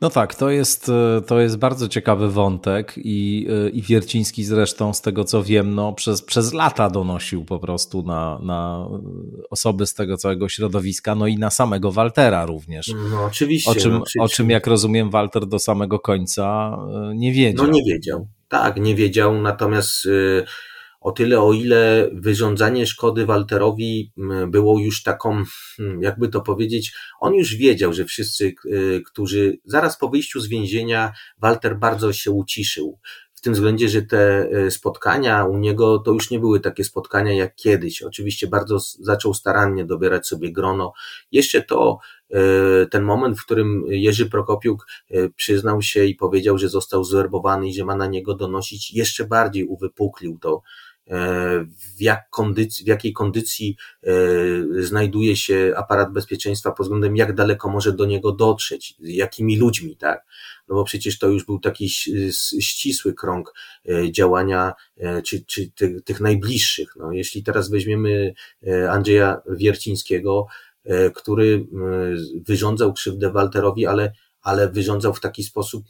No 0.00 0.10
tak, 0.10 0.34
to 0.34 0.50
jest, 0.50 0.88
e, 0.88 1.22
to 1.26 1.40
jest 1.40 1.58
bardzo 1.58 1.88
ciekawy 1.88 2.30
wątek 2.30 2.94
i, 2.96 3.46
e, 3.66 3.68
i 3.68 3.82
Wierciński 3.82 4.44
zresztą, 4.44 4.94
z 4.94 5.00
tego 5.00 5.24
co 5.24 5.42
wiem, 5.42 5.74
no, 5.74 5.92
przez, 5.92 6.22
przez 6.22 6.52
lata 6.52 6.90
donosił 6.90 7.44
po 7.44 7.58
prostu 7.58 8.02
na, 8.02 8.38
na 8.42 8.88
osoby 9.50 9.86
z 9.86 9.94
tego 9.94 10.16
całego 10.16 10.48
środowiska, 10.48 11.14
no 11.14 11.26
i 11.26 11.38
na 11.38 11.50
samego 11.50 11.92
Waltera 11.92 12.46
również. 12.46 12.92
No 13.10 13.24
oczywiście. 13.24 13.70
O 13.70 13.74
czym, 13.74 13.92
no, 13.92 14.24
o 14.24 14.28
czym 14.28 14.50
jak 14.50 14.66
rozumiem, 14.66 15.10
Walter 15.10 15.46
do 15.46 15.58
samego 15.58 15.98
końca 15.98 16.78
nie 17.14 17.32
wiedział. 17.32 17.66
No 17.66 17.72
nie 17.72 17.82
wiedział. 17.82 18.28
Tak, 18.52 18.76
nie 18.76 18.94
wiedział, 18.94 19.42
natomiast 19.42 20.08
o 21.00 21.12
tyle, 21.12 21.40
o 21.40 21.52
ile 21.52 22.10
wyrządzanie 22.12 22.86
szkody 22.86 23.26
Walterowi 23.26 24.12
było 24.48 24.80
już 24.80 25.02
taką, 25.02 25.44
hmm, 25.76 26.02
jakby 26.02 26.28
to 26.28 26.40
powiedzieć, 26.40 26.92
on 27.20 27.34
już 27.34 27.56
wiedział, 27.56 27.92
że 27.92 28.04
wszyscy, 28.04 28.54
y, 28.66 29.02
którzy 29.06 29.58
zaraz 29.64 29.98
po 29.98 30.08
wyjściu 30.08 30.40
z 30.40 30.48
więzienia, 30.48 31.12
Walter 31.38 31.78
bardzo 31.78 32.12
się 32.12 32.30
uciszył. 32.30 32.98
Tym 33.42 33.52
względzie, 33.52 33.88
że 33.88 34.02
te 34.02 34.48
y, 34.66 34.70
spotkania 34.70 35.44
u 35.44 35.58
niego 35.58 35.98
to 35.98 36.12
już 36.12 36.30
nie 36.30 36.38
były 36.38 36.60
takie 36.60 36.84
spotkania 36.84 37.32
jak 37.32 37.54
kiedyś. 37.54 38.02
Oczywiście 38.02 38.46
bardzo 38.46 38.78
zaczął 38.80 39.34
starannie 39.34 39.84
dobierać 39.84 40.26
sobie 40.26 40.52
grono. 40.52 40.92
Jeszcze 41.32 41.62
to 41.62 41.98
y, 42.30 42.36
ten 42.90 43.02
moment, 43.02 43.38
w 43.38 43.44
którym 43.44 43.84
Jerzy 43.88 44.30
Prokopiuk 44.30 44.86
przyznał 45.36 45.82
się 45.82 46.04
i 46.04 46.14
powiedział, 46.14 46.58
że 46.58 46.68
został 46.68 47.04
zwerbowany 47.04 47.68
i 47.68 47.74
że 47.74 47.84
ma 47.84 47.96
na 47.96 48.06
niego 48.06 48.34
donosić, 48.34 48.92
jeszcze 48.92 49.24
bardziej 49.24 49.64
uwypuklił 49.64 50.38
to, 50.38 50.62
E, 50.62 50.91
w, 51.96 52.00
jak 52.00 52.30
kondycji, 52.30 52.84
w 52.84 52.88
jakiej 52.88 53.12
kondycji 53.12 53.76
e, 54.02 54.12
znajduje 54.78 55.36
się 55.36 55.72
aparat 55.76 56.12
bezpieczeństwa 56.12 56.70
pod 56.70 56.86
względem, 56.86 57.16
jak 57.16 57.34
daleko 57.34 57.70
może 57.70 57.92
do 57.92 58.06
niego 58.06 58.32
dotrzeć, 58.32 58.94
jakimi 59.00 59.56
ludźmi, 59.56 59.96
tak? 59.96 60.24
No 60.68 60.74
bo 60.74 60.84
przecież 60.84 61.18
to 61.18 61.28
już 61.28 61.44
był 61.44 61.60
taki 61.60 61.90
ścisły 62.60 63.14
krąg 63.14 63.54
e, 63.88 64.12
działania, 64.12 64.72
czy, 65.24 65.44
czy 65.44 65.70
tych, 65.70 66.04
tych 66.04 66.20
najbliższych. 66.20 66.96
No, 66.96 67.12
jeśli 67.12 67.42
teraz 67.42 67.70
weźmiemy 67.70 68.34
Andrzeja 68.90 69.40
Wiercińskiego, 69.50 70.46
który 71.14 71.66
wyrządzał 72.46 72.92
krzywdę 72.92 73.32
Walterowi, 73.32 73.86
ale, 73.86 74.12
ale 74.42 74.68
wyrządzał 74.68 75.14
w 75.14 75.20
taki 75.20 75.44
sposób, 75.44 75.84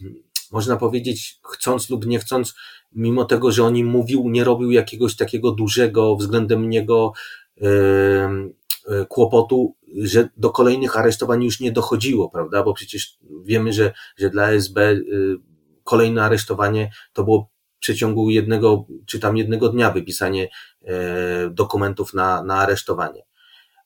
można 0.52 0.76
powiedzieć, 0.76 1.40
chcąc 1.52 1.90
lub 1.90 2.06
nie 2.06 2.18
chcąc, 2.18 2.54
mimo 2.92 3.24
tego, 3.24 3.52
że 3.52 3.64
o 3.64 3.70
nim 3.70 3.86
mówił, 3.86 4.28
nie 4.28 4.44
robił 4.44 4.70
jakiegoś 4.70 5.16
takiego 5.16 5.52
dużego 5.52 6.16
względem 6.16 6.70
niego 6.70 7.12
e, 7.62 9.04
kłopotu, 9.08 9.76
że 10.02 10.28
do 10.36 10.50
kolejnych 10.50 10.96
aresztowań 10.96 11.44
już 11.44 11.60
nie 11.60 11.72
dochodziło, 11.72 12.30
prawda? 12.30 12.62
Bo 12.62 12.74
przecież 12.74 13.18
wiemy, 13.44 13.72
że, 13.72 13.92
że 14.16 14.30
dla 14.30 14.50
SB 14.50 14.90
e, 14.90 14.96
kolejne 15.84 16.24
aresztowanie 16.24 16.90
to 17.12 17.24
było 17.24 17.50
w 17.76 17.78
przeciągu 17.78 18.30
jednego, 18.30 18.86
czy 19.06 19.20
tam 19.20 19.36
jednego 19.36 19.68
dnia 19.68 19.90
wypisanie 19.90 20.48
e, 20.84 21.50
dokumentów 21.50 22.14
na, 22.14 22.42
na 22.42 22.54
aresztowanie. 22.54 23.22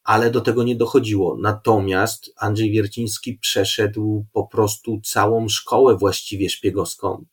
Ale 0.06 0.30
do 0.30 0.40
tego 0.40 0.62
nie 0.62 0.76
dochodziło. 0.76 1.38
Natomiast 1.42 2.32
Andrzej 2.36 2.70
Wierciński 2.70 3.38
przeszedł 3.38 4.26
po 4.32 4.46
prostu 4.46 5.00
całą 5.04 5.48
szkołę 5.48 5.96
właściwie 5.96 6.50
szpiegowską 6.50 7.24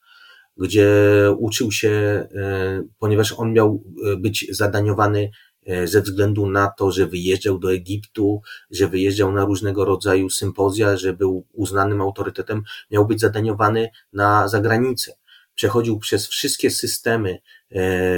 gdzie 0.58 0.90
uczył 1.38 1.72
się, 1.72 1.90
e, 1.90 2.84
ponieważ 3.00 3.34
on 3.38 3.54
miał 3.54 3.84
e, 4.06 4.18
być 4.18 4.48
zadaniowany 4.50 5.32
e, 5.66 5.88
ze 5.88 6.02
względu 6.02 6.50
na 6.50 6.68
to, 6.68 6.92
że 6.92 7.08
wyjeżdżał 7.08 7.60
do 7.60 7.74
Egiptu, 7.74 8.42
że 8.72 8.88
wyjeżdżał 8.88 9.32
na 9.32 9.46
różnego 9.46 9.86
rodzaju 9.86 10.30
sympozja, 10.30 10.98
że 10.98 11.14
był 11.14 11.46
uznanym 11.54 12.02
autorytetem, 12.02 12.64
miał 12.92 13.08
być 13.08 13.20
zadaniowany 13.20 13.90
na 14.14 14.48
zagranicę. 14.48 15.14
Przechodził 15.56 16.00
przez 16.00 16.28
wszystkie 16.28 16.72
systemy 16.72 17.40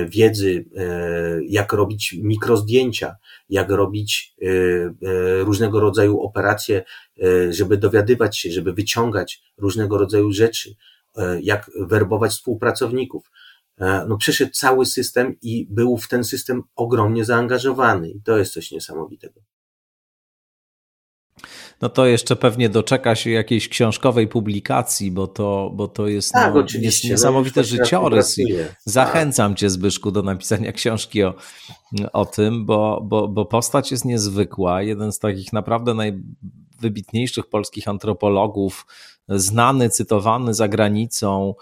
wiedzy, 0.07 0.65
jak 1.47 1.73
robić 1.73 2.15
mikrozdjęcia, 2.21 3.15
jak 3.49 3.69
robić 3.69 4.35
różnego 5.39 5.79
rodzaju 5.79 6.21
operacje, 6.21 6.83
żeby 7.49 7.77
dowiadywać 7.77 8.37
się, 8.37 8.51
żeby 8.51 8.73
wyciągać 8.73 9.41
różnego 9.57 9.97
rodzaju 9.97 10.31
rzeczy 10.31 10.75
E, 11.17 11.41
jak 11.41 11.71
werbować 11.79 12.31
współpracowników. 12.31 13.31
E, 13.77 14.05
no 14.07 14.17
przeszedł 14.17 14.51
cały 14.51 14.85
system 14.85 15.35
i 15.41 15.67
był 15.69 15.97
w 15.97 16.07
ten 16.07 16.23
system 16.23 16.63
ogromnie 16.75 17.25
zaangażowany 17.25 18.09
i 18.09 18.21
to 18.21 18.37
jest 18.37 18.53
coś 18.53 18.71
niesamowitego. 18.71 19.41
No 21.81 21.89
to 21.89 22.05
jeszcze 22.05 22.35
pewnie 22.35 22.69
doczeka 22.69 23.15
się 23.15 23.29
jakiejś 23.29 23.69
książkowej 23.69 24.27
publikacji, 24.27 25.11
bo 25.11 25.27
to, 25.27 25.71
bo 25.73 25.87
to 25.87 26.07
jest, 26.07 26.31
tak, 26.31 26.53
no, 26.53 26.63
jest 26.79 27.03
no, 27.03 27.09
niesamowity 27.09 27.59
no, 27.59 27.63
życiorys. 27.63 28.39
I 28.39 28.45
zachęcam 28.85 29.51
tak. 29.51 29.59
cię, 29.59 29.69
Zbyszku, 29.69 30.11
do 30.11 30.21
napisania 30.21 30.71
książki 30.71 31.23
o, 31.23 31.33
o 32.13 32.25
tym, 32.25 32.65
bo, 32.65 33.01
bo, 33.03 33.27
bo 33.27 33.45
postać 33.45 33.91
jest 33.91 34.05
niezwykła. 34.05 34.81
Jeden 34.81 35.11
z 35.11 35.19
takich 35.19 35.53
naprawdę 35.53 35.93
najwybitniejszych 35.93 37.49
polskich 37.49 37.87
antropologów, 37.87 38.85
znany, 39.29 39.89
cytowany 39.89 40.53
za 40.53 40.67
granicą, 40.67 41.55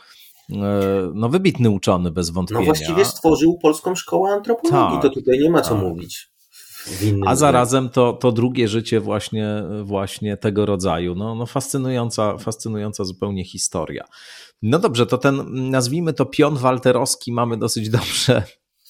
e, 0.50 0.56
no 1.14 1.30
wybitny 1.30 1.70
uczony 1.70 2.12
bez 2.12 2.30
wątpienia. 2.30 2.60
No 2.60 2.66
właściwie 2.66 3.06
stworzył 3.06 3.58
polską 3.58 3.96
szkołę 3.96 4.32
antropologii, 4.32 5.00
tak, 5.02 5.02
to 5.02 5.10
tutaj 5.10 5.40
nie 5.40 5.50
ma 5.50 5.62
co 5.62 5.76
tak. 5.76 5.84
mówić. 5.84 6.33
A 7.26 7.36
zarazem 7.36 7.90
to, 7.90 8.14
to 8.14 8.32
drugie 8.32 8.68
życie 8.68 9.00
właśnie, 9.00 9.64
właśnie 9.84 10.38
tego 10.38 10.66
rodzaju. 10.66 11.16
No, 11.16 11.36
no 11.36 11.46
fascynująca, 11.46 12.38
fascynująca 12.38 13.04
zupełnie 13.04 13.46
historia. 13.46 14.06
No 14.62 14.80
dobrze, 14.80 15.06
to 15.06 15.18
ten, 15.18 15.70
nazwijmy 15.70 16.14
to 16.14 16.26
pion 16.26 16.58
walterowski 16.58 17.32
mamy 17.32 17.58
dosyć 17.58 17.90
dobrze 17.90 18.44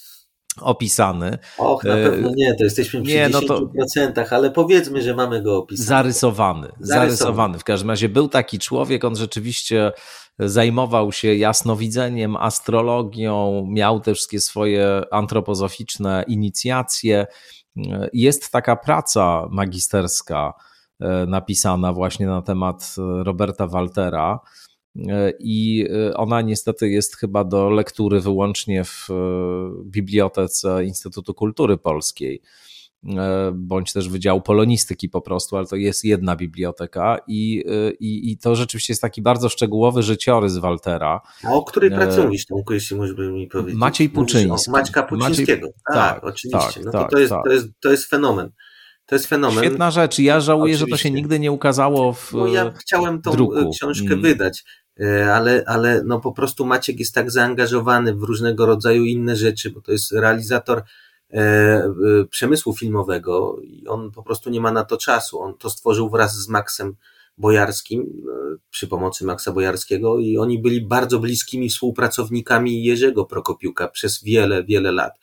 opisany. 0.61 1.37
Och, 1.57 1.83
na 1.83 1.93
pewno 1.93 2.31
nie, 2.35 2.55
to 2.55 2.63
jesteśmy 2.63 3.01
przy 3.01 3.11
nie, 3.11 3.29
10%, 3.29 3.67
no 3.75 3.85
to 4.13 4.35
ale 4.35 4.51
powiedzmy, 4.51 5.01
że 5.01 5.15
mamy 5.15 5.41
go 5.41 5.57
opisany. 5.57 5.87
Zarysowany, 5.87 6.67
zarysowany. 6.67 7.07
Zarysowany. 7.09 7.59
W 7.59 7.63
każdym 7.63 7.89
razie 7.89 8.09
był 8.09 8.27
taki 8.27 8.59
człowiek, 8.59 9.03
on 9.03 9.15
rzeczywiście 9.15 9.91
zajmował 10.39 11.11
się 11.11 11.35
jasnowidzeniem, 11.35 12.35
astrologią, 12.35 13.67
miał 13.69 13.99
te 13.99 14.13
wszystkie 14.13 14.41
swoje 14.41 15.01
antropozoficzne 15.11 16.25
inicjacje. 16.27 17.27
Jest 18.13 18.51
taka 18.51 18.75
praca 18.75 19.47
magisterska 19.51 20.53
e, 20.99 21.25
napisana 21.25 21.93
właśnie 21.93 22.27
na 22.27 22.41
temat 22.41 22.95
Roberta 23.23 23.67
Waltera, 23.67 24.39
E, 24.95 25.33
i 25.39 25.87
e, 25.89 26.17
ona 26.17 26.41
niestety 26.41 26.89
jest 26.89 27.17
chyba 27.17 27.43
do 27.43 27.69
lektury 27.69 28.19
wyłącznie 28.19 28.83
w 28.83 29.09
e, 29.09 29.13
bibliotece 29.85 30.85
Instytutu 30.85 31.33
Kultury 31.33 31.77
Polskiej 31.77 32.41
bądź 33.53 33.93
też 33.93 34.09
Wydziału 34.09 34.41
Polonistyki 34.41 35.09
po 35.09 35.21
prostu, 35.21 35.57
ale 35.57 35.67
to 35.67 35.75
jest 35.75 36.03
jedna 36.03 36.35
biblioteka 36.35 37.17
i, 37.27 37.63
i, 37.99 38.31
i 38.31 38.37
to 38.37 38.55
rzeczywiście 38.55 38.93
jest 38.93 39.01
taki 39.01 39.21
bardzo 39.21 39.49
szczegółowy 39.49 40.03
życiorys 40.03 40.57
Waltera. 40.57 41.21
A 41.43 41.53
o 41.53 41.63
której 41.63 41.91
pracownisz, 41.91 42.45
Tomku, 42.45 42.73
jeśli 42.73 42.97
możesz 42.97 43.17
mi 43.17 43.47
powiedzieć? 43.47 43.75
Maciej 43.75 44.09
Puczyński. 44.09 44.71
Maćka 44.71 45.03
Puczyńskiego, 45.03 45.67
Maciej... 45.67 45.81
tak, 45.93 46.13
tak, 46.15 46.23
oczywiście. 46.23 46.73
Tak, 46.73 46.85
no 46.85 46.91
to, 46.91 46.97
tak, 46.97 47.11
to, 47.11 47.19
jest, 47.19 47.31
tak. 47.31 47.43
to, 47.45 47.51
jest, 47.51 47.67
to 47.81 47.91
jest 47.91 48.05
fenomen. 48.09 48.49
To 49.05 49.15
jest 49.15 49.27
fenomen. 49.27 49.63
Świetna 49.63 49.91
rzecz. 49.91 50.19
Ja 50.19 50.39
żałuję, 50.39 50.73
Oczywiście. 50.73 50.95
że 50.95 50.97
to 50.97 51.03
się 51.03 51.11
nigdy 51.11 51.39
nie 51.39 51.51
ukazało 51.51 52.13
w 52.13 52.33
No 52.33 52.47
ja 52.47 52.71
chciałem 52.71 53.21
tą 53.21 53.31
druku. 53.31 53.71
książkę 53.71 54.07
mm. 54.07 54.21
wydać. 54.21 54.63
E, 54.99 55.33
ale, 55.33 55.63
ale 55.67 56.03
no 56.05 56.19
po 56.19 56.31
prostu 56.31 56.65
Maciek 56.65 56.99
jest 56.99 57.15
tak 57.15 57.31
zaangażowany 57.31 58.15
w 58.15 58.23
różnego 58.23 58.65
rodzaju 58.65 59.03
inne 59.05 59.35
rzeczy, 59.35 59.71
bo 59.71 59.81
to 59.81 59.91
jest 59.91 60.11
realizator 60.11 60.83
przemysłu 62.29 62.75
filmowego 62.75 63.57
i 63.63 63.87
on 63.87 64.11
po 64.11 64.23
prostu 64.23 64.49
nie 64.49 64.61
ma 64.61 64.71
na 64.71 64.83
to 64.83 64.97
czasu. 64.97 65.39
On 65.39 65.57
to 65.57 65.69
stworzył 65.69 66.09
wraz 66.09 66.35
z 66.35 66.49
Maxem 66.49 66.95
Bojarskim, 67.37 68.23
przy 68.69 68.87
pomocy 68.87 69.25
Maxa 69.25 69.51
Bojarskiego 69.51 70.19
i 70.19 70.37
oni 70.37 70.61
byli 70.61 70.87
bardzo 70.87 71.19
bliskimi 71.19 71.69
współpracownikami 71.69 72.83
Jerzego 72.83 73.25
Prokopiuka 73.25 73.87
przez 73.87 74.23
wiele, 74.23 74.63
wiele 74.63 74.91
lat. 74.91 75.19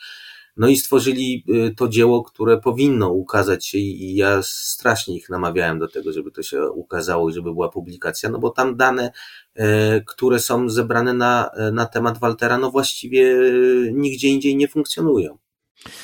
No 0.57 0.69
i 0.69 0.77
stworzyli 0.77 1.45
to 1.77 1.89
dzieło, 1.89 2.23
które 2.23 2.61
powinno 2.61 3.09
ukazać 3.13 3.67
się 3.67 3.79
i 3.79 4.15
ja 4.15 4.41
strasznie 4.43 5.17
ich 5.17 5.29
namawiałem 5.29 5.79
do 5.79 5.89
tego, 5.89 6.13
żeby 6.13 6.31
to 6.31 6.43
się 6.43 6.71
ukazało 6.71 7.31
i 7.31 7.33
żeby 7.33 7.53
była 7.53 7.69
publikacja, 7.69 8.29
no 8.29 8.39
bo 8.39 8.51
tam 8.51 8.77
dane, 8.77 9.13
e, 9.55 10.01
które 10.01 10.39
są 10.39 10.69
zebrane 10.69 11.15
na, 11.15 11.51
e, 11.57 11.73
na 11.73 11.87
temat 11.87 12.19
Waltera, 12.19 12.59
no 12.59 12.71
właściwie 12.71 13.33
e, 13.33 13.93
nigdzie 13.93 14.29
indziej 14.29 14.57
nie 14.57 14.69
funkcjonują. 14.69 15.39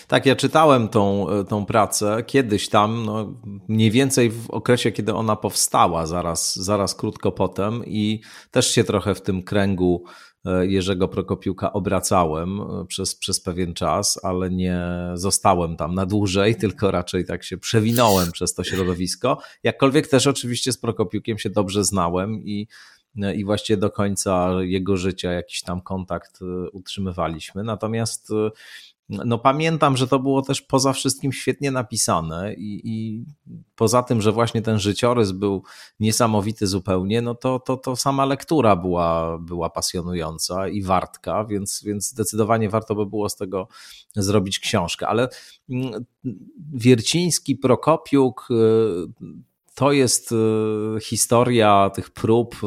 Tak, 0.08 0.26
ja 0.26 0.36
czytałem 0.36 0.88
tą, 0.88 1.26
tą 1.48 1.66
pracę 1.66 2.22
kiedyś 2.26 2.68
tam, 2.68 3.04
no, 3.04 3.34
mniej 3.68 3.90
więcej 3.90 4.30
w 4.30 4.50
okresie, 4.50 4.92
kiedy 4.92 5.14
ona 5.14 5.36
powstała, 5.36 6.06
zaraz, 6.06 6.56
zaraz 6.56 6.94
krótko 6.94 7.32
potem, 7.32 7.84
i 7.86 8.20
też 8.50 8.70
się 8.70 8.84
trochę 8.84 9.14
w 9.14 9.22
tym 9.22 9.42
kręgu 9.42 10.04
E, 10.46 10.66
Jerzego 10.66 11.08
Prokopiuka 11.08 11.72
obracałem 11.72 12.60
e, 12.60 12.84
przez, 12.88 13.14
przez 13.14 13.40
pewien 13.40 13.74
czas, 13.74 14.20
ale 14.24 14.50
nie 14.50 14.80
zostałem 15.14 15.76
tam 15.76 15.94
na 15.94 16.06
dłużej, 16.06 16.56
tylko 16.62 16.90
raczej 16.90 17.24
tak 17.24 17.44
się 17.44 17.58
przewinąłem 17.58 18.32
przez 18.32 18.54
to 18.54 18.64
środowisko. 18.64 19.38
Jakkolwiek 19.62 20.08
też 20.08 20.26
oczywiście 20.26 20.72
z 20.72 20.78
Prokopiukiem 20.78 21.38
się 21.38 21.50
dobrze 21.50 21.84
znałem 21.84 22.42
i, 22.42 22.68
e, 23.22 23.34
i 23.34 23.44
właściwie 23.44 23.76
do 23.76 23.90
końca 23.90 24.50
jego 24.60 24.96
życia 24.96 25.32
jakiś 25.32 25.62
tam 25.62 25.80
kontakt 25.80 26.40
utrzymywaliśmy. 26.72 27.64
Natomiast 27.64 28.32
no 29.08 29.38
pamiętam, 29.38 29.96
że 29.96 30.08
to 30.08 30.18
było 30.18 30.42
też 30.42 30.62
poza 30.62 30.92
wszystkim 30.92 31.32
świetnie 31.32 31.70
napisane 31.70 32.54
i, 32.54 32.80
i, 32.84 33.24
poza 33.76 34.02
tym, 34.02 34.22
że 34.22 34.32
właśnie 34.32 34.62
ten 34.62 34.78
życiorys 34.78 35.32
był 35.32 35.62
niesamowity 36.00 36.66
zupełnie, 36.66 37.22
no 37.22 37.34
to, 37.34 37.58
to, 37.58 37.76
to 37.76 37.96
sama 37.96 38.24
lektura 38.24 38.76
była, 38.76 39.38
była 39.38 39.70
pasjonująca 39.70 40.68
i 40.68 40.82
wartka, 40.82 41.44
więc, 41.44 41.82
więc 41.84 42.08
zdecydowanie 42.08 42.68
warto 42.68 42.94
by 42.94 43.06
było 43.06 43.28
z 43.28 43.36
tego 43.36 43.68
zrobić 44.16 44.58
książkę. 44.58 45.08
Ale 45.08 45.28
mm, 45.70 46.04
Wierciński, 46.74 47.56
Prokopiuk 47.56 48.48
y, 48.50 48.54
to 49.74 49.92
jest 49.92 50.32
y, 50.32 50.36
historia 51.00 51.90
tych 51.94 52.10
prób 52.10 52.54
y, 52.54 52.66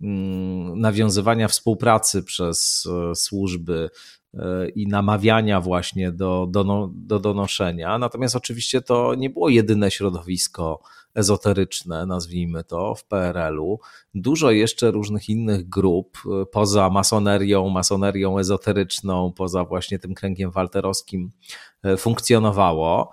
mm, 0.00 0.80
nawiązywania 0.80 1.48
współpracy 1.48 2.22
przez 2.22 2.88
służby 3.14 3.90
i 4.74 4.86
namawiania 4.86 5.60
właśnie 5.60 6.12
do, 6.12 6.46
do, 6.50 6.90
do 6.92 7.18
donoszenia. 7.18 7.98
Natomiast 7.98 8.36
oczywiście 8.36 8.80
to 8.82 9.14
nie 9.14 9.30
było 9.30 9.48
jedyne 9.48 9.90
środowisko 9.90 10.80
ezoteryczne, 11.14 12.06
nazwijmy 12.06 12.64
to, 12.64 12.94
w 12.94 13.04
PRL-u. 13.04 13.78
Dużo 14.14 14.50
jeszcze 14.50 14.90
różnych 14.90 15.28
innych 15.28 15.68
grup 15.68 16.18
e, 16.42 16.46
poza 16.46 16.90
masonerią, 16.90 17.68
masonerią 17.68 18.38
ezoteryczną, 18.38 19.32
poza 19.36 19.64
właśnie 19.64 19.98
tym 19.98 20.14
kręgiem 20.14 20.50
walterowskim 20.50 21.30
e, 21.82 21.96
funkcjonowało. 21.96 23.10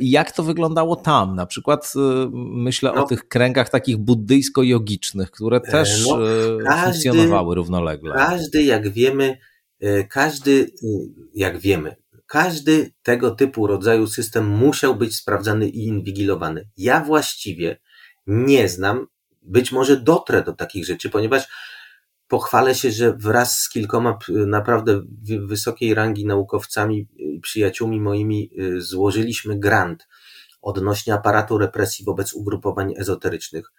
I 0.00 0.10
jak 0.10 0.32
to 0.32 0.42
wyglądało 0.42 0.96
tam? 0.96 1.34
Na 1.34 1.46
przykład 1.46 1.92
myślę 2.32 2.92
no, 2.94 3.04
o 3.04 3.06
tych 3.06 3.28
kręgach 3.28 3.68
takich 3.68 3.96
buddyjsko-jogicznych, 3.96 5.30
które 5.30 5.60
też 5.60 6.06
no, 6.08 6.18
każdy, 6.66 6.84
funkcjonowały 6.84 7.54
równolegle. 7.54 8.14
Każdy, 8.14 8.62
jak 8.62 8.88
wiemy, 8.88 9.36
E, 9.36 9.36
każdy, 10.08 10.70
e, 10.82 10.86
jak 11.34 11.58
wiemy, 11.58 11.96
każdy 12.26 12.92
tego 13.02 13.30
typu 13.30 13.66
rodzaju 13.66 14.06
system 14.06 14.46
musiał 14.46 14.96
być 14.96 15.16
sprawdzany 15.16 15.68
i 15.68 15.86
inwigilowany. 15.86 16.68
Ja 16.76 17.00
właściwie 17.00 17.80
nie 18.26 18.68
znam, 18.68 19.06
być 19.42 19.72
może 19.72 19.96
dotrę 19.96 20.42
do 20.42 20.52
takich 20.52 20.86
rzeczy, 20.86 21.10
ponieważ 21.10 21.48
pochwalę 22.28 22.74
się, 22.74 22.90
że 22.90 23.12
wraz 23.12 23.58
z 23.58 23.68
kilkoma 23.68 24.18
naprawdę 24.28 25.02
wysokiej 25.46 25.94
rangi 25.94 26.26
naukowcami 26.26 27.08
i 27.16 27.40
przyjaciółmi 27.40 28.00
moimi 28.00 28.50
e, 28.58 28.80
złożyliśmy 28.80 29.58
grant 29.58 30.08
odnośnie 30.62 31.14
aparatu 31.14 31.58
represji 31.58 32.04
wobec 32.04 32.32
ugrupowań 32.32 32.94
ezoterycznych. 32.96 33.72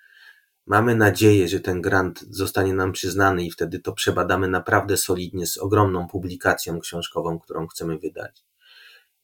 Mamy 0.68 0.96
nadzieję, 0.96 1.48
że 1.48 1.60
ten 1.60 1.82
grant 1.82 2.26
zostanie 2.30 2.74
nam 2.74 2.92
przyznany 2.92 3.46
i 3.46 3.52
wtedy 3.52 3.80
to 3.80 3.94
przebadamy 3.94 4.48
naprawdę 4.48 4.98
solidnie 4.98 5.48
z 5.48 5.58
ogromną 5.58 6.08
publikacją 6.08 6.80
książkową, 6.80 7.40
którą 7.40 7.68
chcemy 7.68 7.98
wydać. 7.98 8.46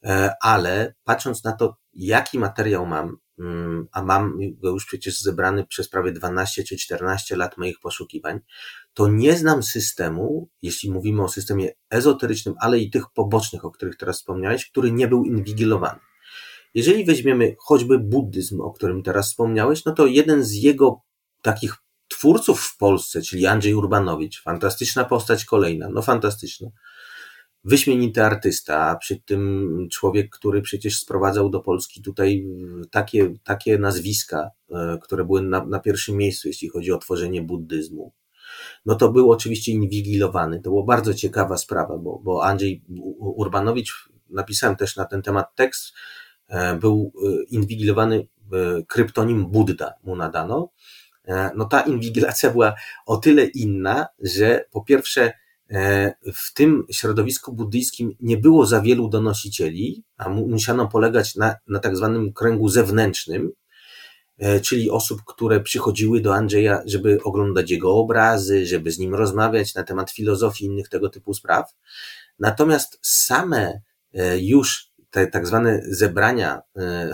E, 0.04 0.34
ale 0.42 0.94
patrząc 1.04 1.44
na 1.44 1.52
to, 1.52 1.78
jaki 1.94 2.40
materiał 2.40 2.86
mam, 2.86 3.18
mm, 3.40 3.88
a 3.92 4.04
mam 4.04 4.38
go 4.58 4.70
już 4.70 4.86
przecież 4.86 5.22
zebrany 5.22 5.66
przez 5.66 5.90
prawie 5.90 6.12
12 6.12 6.64
czy 6.64 6.78
14 6.78 7.36
lat 7.36 7.58
moich 7.58 7.80
poszukiwań, 7.80 8.40
to 8.94 9.08
nie 9.08 9.38
znam 9.38 9.64
systemu, 9.64 10.50
jeśli 10.62 10.92
mówimy 10.92 11.24
o 11.24 11.30
systemie 11.30 11.70
ezoterycznym, 11.90 12.56
ale 12.60 12.80
i 12.80 12.90
tych 12.90 13.04
pobocznych, 13.14 13.66
o 13.66 13.72
których 13.72 13.98
teraz 13.98 14.18
wspomniałeś, 14.18 14.70
który 14.70 14.92
nie 14.92 15.08
był 15.08 15.26
inwigilowany. 15.26 16.00
Jeżeli 16.74 17.06
weźmiemy 17.06 17.56
choćby 17.60 18.00
buddyzm, 18.00 18.62
o 18.62 18.72
którym 18.72 19.04
teraz 19.04 19.30
wspomniałeś, 19.30 19.86
no 19.86 19.92
to 19.92 20.06
jeden 20.06 20.44
z 20.44 20.54
jego 20.54 21.02
takich 21.42 21.76
twórców 22.08 22.62
w 22.62 22.78
Polsce, 22.78 23.22
czyli 23.22 23.46
Andrzej 23.46 23.74
Urbanowicz, 23.74 24.42
fantastyczna 24.42 25.06
postać 25.06 25.46
kolejna, 25.46 25.90
no 25.90 26.02
fantastyczna. 26.02 26.70
Wyśmienity 27.64 28.24
artysta, 28.24 28.88
a 28.88 28.96
przy 28.96 29.22
tym 29.22 29.88
człowiek, 29.92 30.30
który 30.30 30.62
przecież 30.62 31.00
sprowadzał 31.00 31.50
do 31.50 31.60
Polski 31.60 32.02
tutaj 32.02 32.46
takie, 32.92 33.34
takie 33.44 33.78
nazwiska, 33.78 34.50
e, 34.72 34.98
które 35.02 35.26
były 35.26 35.42
na, 35.42 35.66
na 35.66 35.80
pierwszym 35.80 36.18
miejscu, 36.18 36.48
jeśli 36.48 36.70
chodzi 36.70 36.92
o 36.92 36.98
tworzenie 36.98 37.42
buddyzmu. 37.42 38.14
No 38.86 38.96
to 38.96 39.12
był 39.12 39.32
oczywiście 39.32 39.72
inwigilowany. 39.72 40.62
To 40.62 40.70
była 40.70 40.84
bardzo 40.84 41.14
ciekawa 41.14 41.58
sprawa, 41.58 41.98
bo, 41.98 42.20
bo 42.24 42.46
Andrzej 42.46 42.84
Urbanowicz, 43.20 44.10
napisałem 44.30 44.76
też 44.76 44.96
na 44.96 45.06
ten 45.06 45.22
temat 45.22 45.56
tekst, 45.56 45.94
e, 46.48 46.76
był 46.76 47.12
e, 47.16 47.44
inwigilowany 47.50 48.28
kryptonim 48.88 49.46
Buddha 49.46 49.94
mu 50.04 50.16
nadano 50.16 50.70
no 51.56 51.66
ta 51.66 51.82
inwigilacja 51.82 52.50
była 52.50 52.76
o 53.06 53.18
tyle 53.18 53.46
inna, 53.46 54.08
że 54.20 54.66
po 54.72 54.82
pierwsze 54.82 55.34
e, 55.70 56.14
w 56.34 56.54
tym 56.54 56.86
środowisku 56.92 57.54
buddyjskim 57.54 58.16
nie 58.20 58.38
było 58.38 58.66
za 58.66 58.82
wielu 58.82 59.10
donosicieli, 59.10 60.04
a 60.18 60.30
musiano 60.30 60.88
polegać 60.88 61.36
na, 61.36 61.56
na 61.68 61.80
tak 61.80 61.98
zwanym 61.98 62.34
kręgu 62.34 62.70
zewnętrznym, 62.70 63.52
e, 64.38 64.60
czyli 64.60 64.90
osób, 64.90 65.22
które 65.26 65.60
przychodziły 65.60 66.22
do 66.22 66.36
Andrzeja, 66.36 66.82
żeby 66.86 67.24
oglądać 67.24 67.72
jego 67.72 67.96
obrazy, 67.96 68.66
żeby 68.66 68.92
z 68.92 69.00
nim 69.00 69.16
rozmawiać 69.16 69.76
na 69.76 69.84
temat 69.84 70.12
filozofii 70.12 70.66
i 70.66 70.68
innych 70.68 70.90
tego 70.90 71.10
typu 71.10 71.34
spraw. 71.34 71.76
Natomiast 72.40 73.00
same 73.02 73.82
już 74.40 74.92
te 75.10 75.28
tak 75.28 75.48
zwane 75.48 75.82
zebrania, 75.86 76.62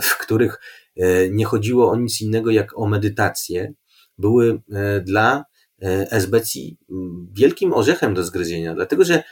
w 0.02 0.18
których 0.18 0.60
nie 1.30 1.44
chodziło 1.44 1.90
o 1.90 1.96
nic 1.96 2.20
innego 2.20 2.50
jak 2.50 2.78
o 2.78 2.86
medytację, 2.86 3.72
były 4.18 4.62
e, 4.72 5.00
dla 5.00 5.44
e, 5.82 6.12
esbecji 6.12 6.78
wielkim 7.32 7.72
orzechem 7.72 8.14
do 8.14 8.24
zgryzienia, 8.24 8.74
dlatego 8.74 9.04
że 9.04 9.22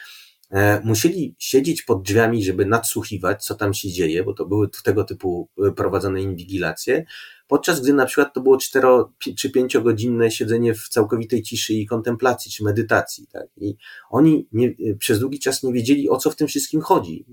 e, 0.50 0.80
musieli 0.84 1.36
siedzieć 1.38 1.82
pod 1.82 2.02
drzwiami, 2.02 2.44
żeby 2.44 2.66
nadsłuchiwać, 2.66 3.44
co 3.44 3.54
tam 3.54 3.74
się 3.74 3.92
dzieje, 3.92 4.24
bo 4.24 4.34
to 4.34 4.46
były 4.46 4.68
tego 4.84 5.04
typu 5.04 5.48
prowadzone 5.76 6.22
inwigilacje, 6.22 7.04
podczas 7.48 7.80
gdy 7.80 7.92
na 7.92 8.06
przykład 8.06 8.34
to 8.34 8.40
było 8.40 8.56
cztero 8.56 9.12
czy 9.38 9.50
pięciogodzinne 9.50 10.30
siedzenie 10.30 10.74
w 10.74 10.88
całkowitej 10.88 11.42
ciszy 11.42 11.74
i 11.74 11.86
kontemplacji, 11.86 12.52
czy 12.52 12.64
medytacji. 12.64 13.26
Tak? 13.26 13.46
I 13.56 13.76
oni 14.10 14.48
nie, 14.52 14.74
przez 14.98 15.18
długi 15.18 15.38
czas 15.38 15.62
nie 15.62 15.72
wiedzieli, 15.72 16.10
o 16.10 16.16
co 16.16 16.30
w 16.30 16.36
tym 16.36 16.48
wszystkim 16.48 16.80
chodzi. 16.80 17.26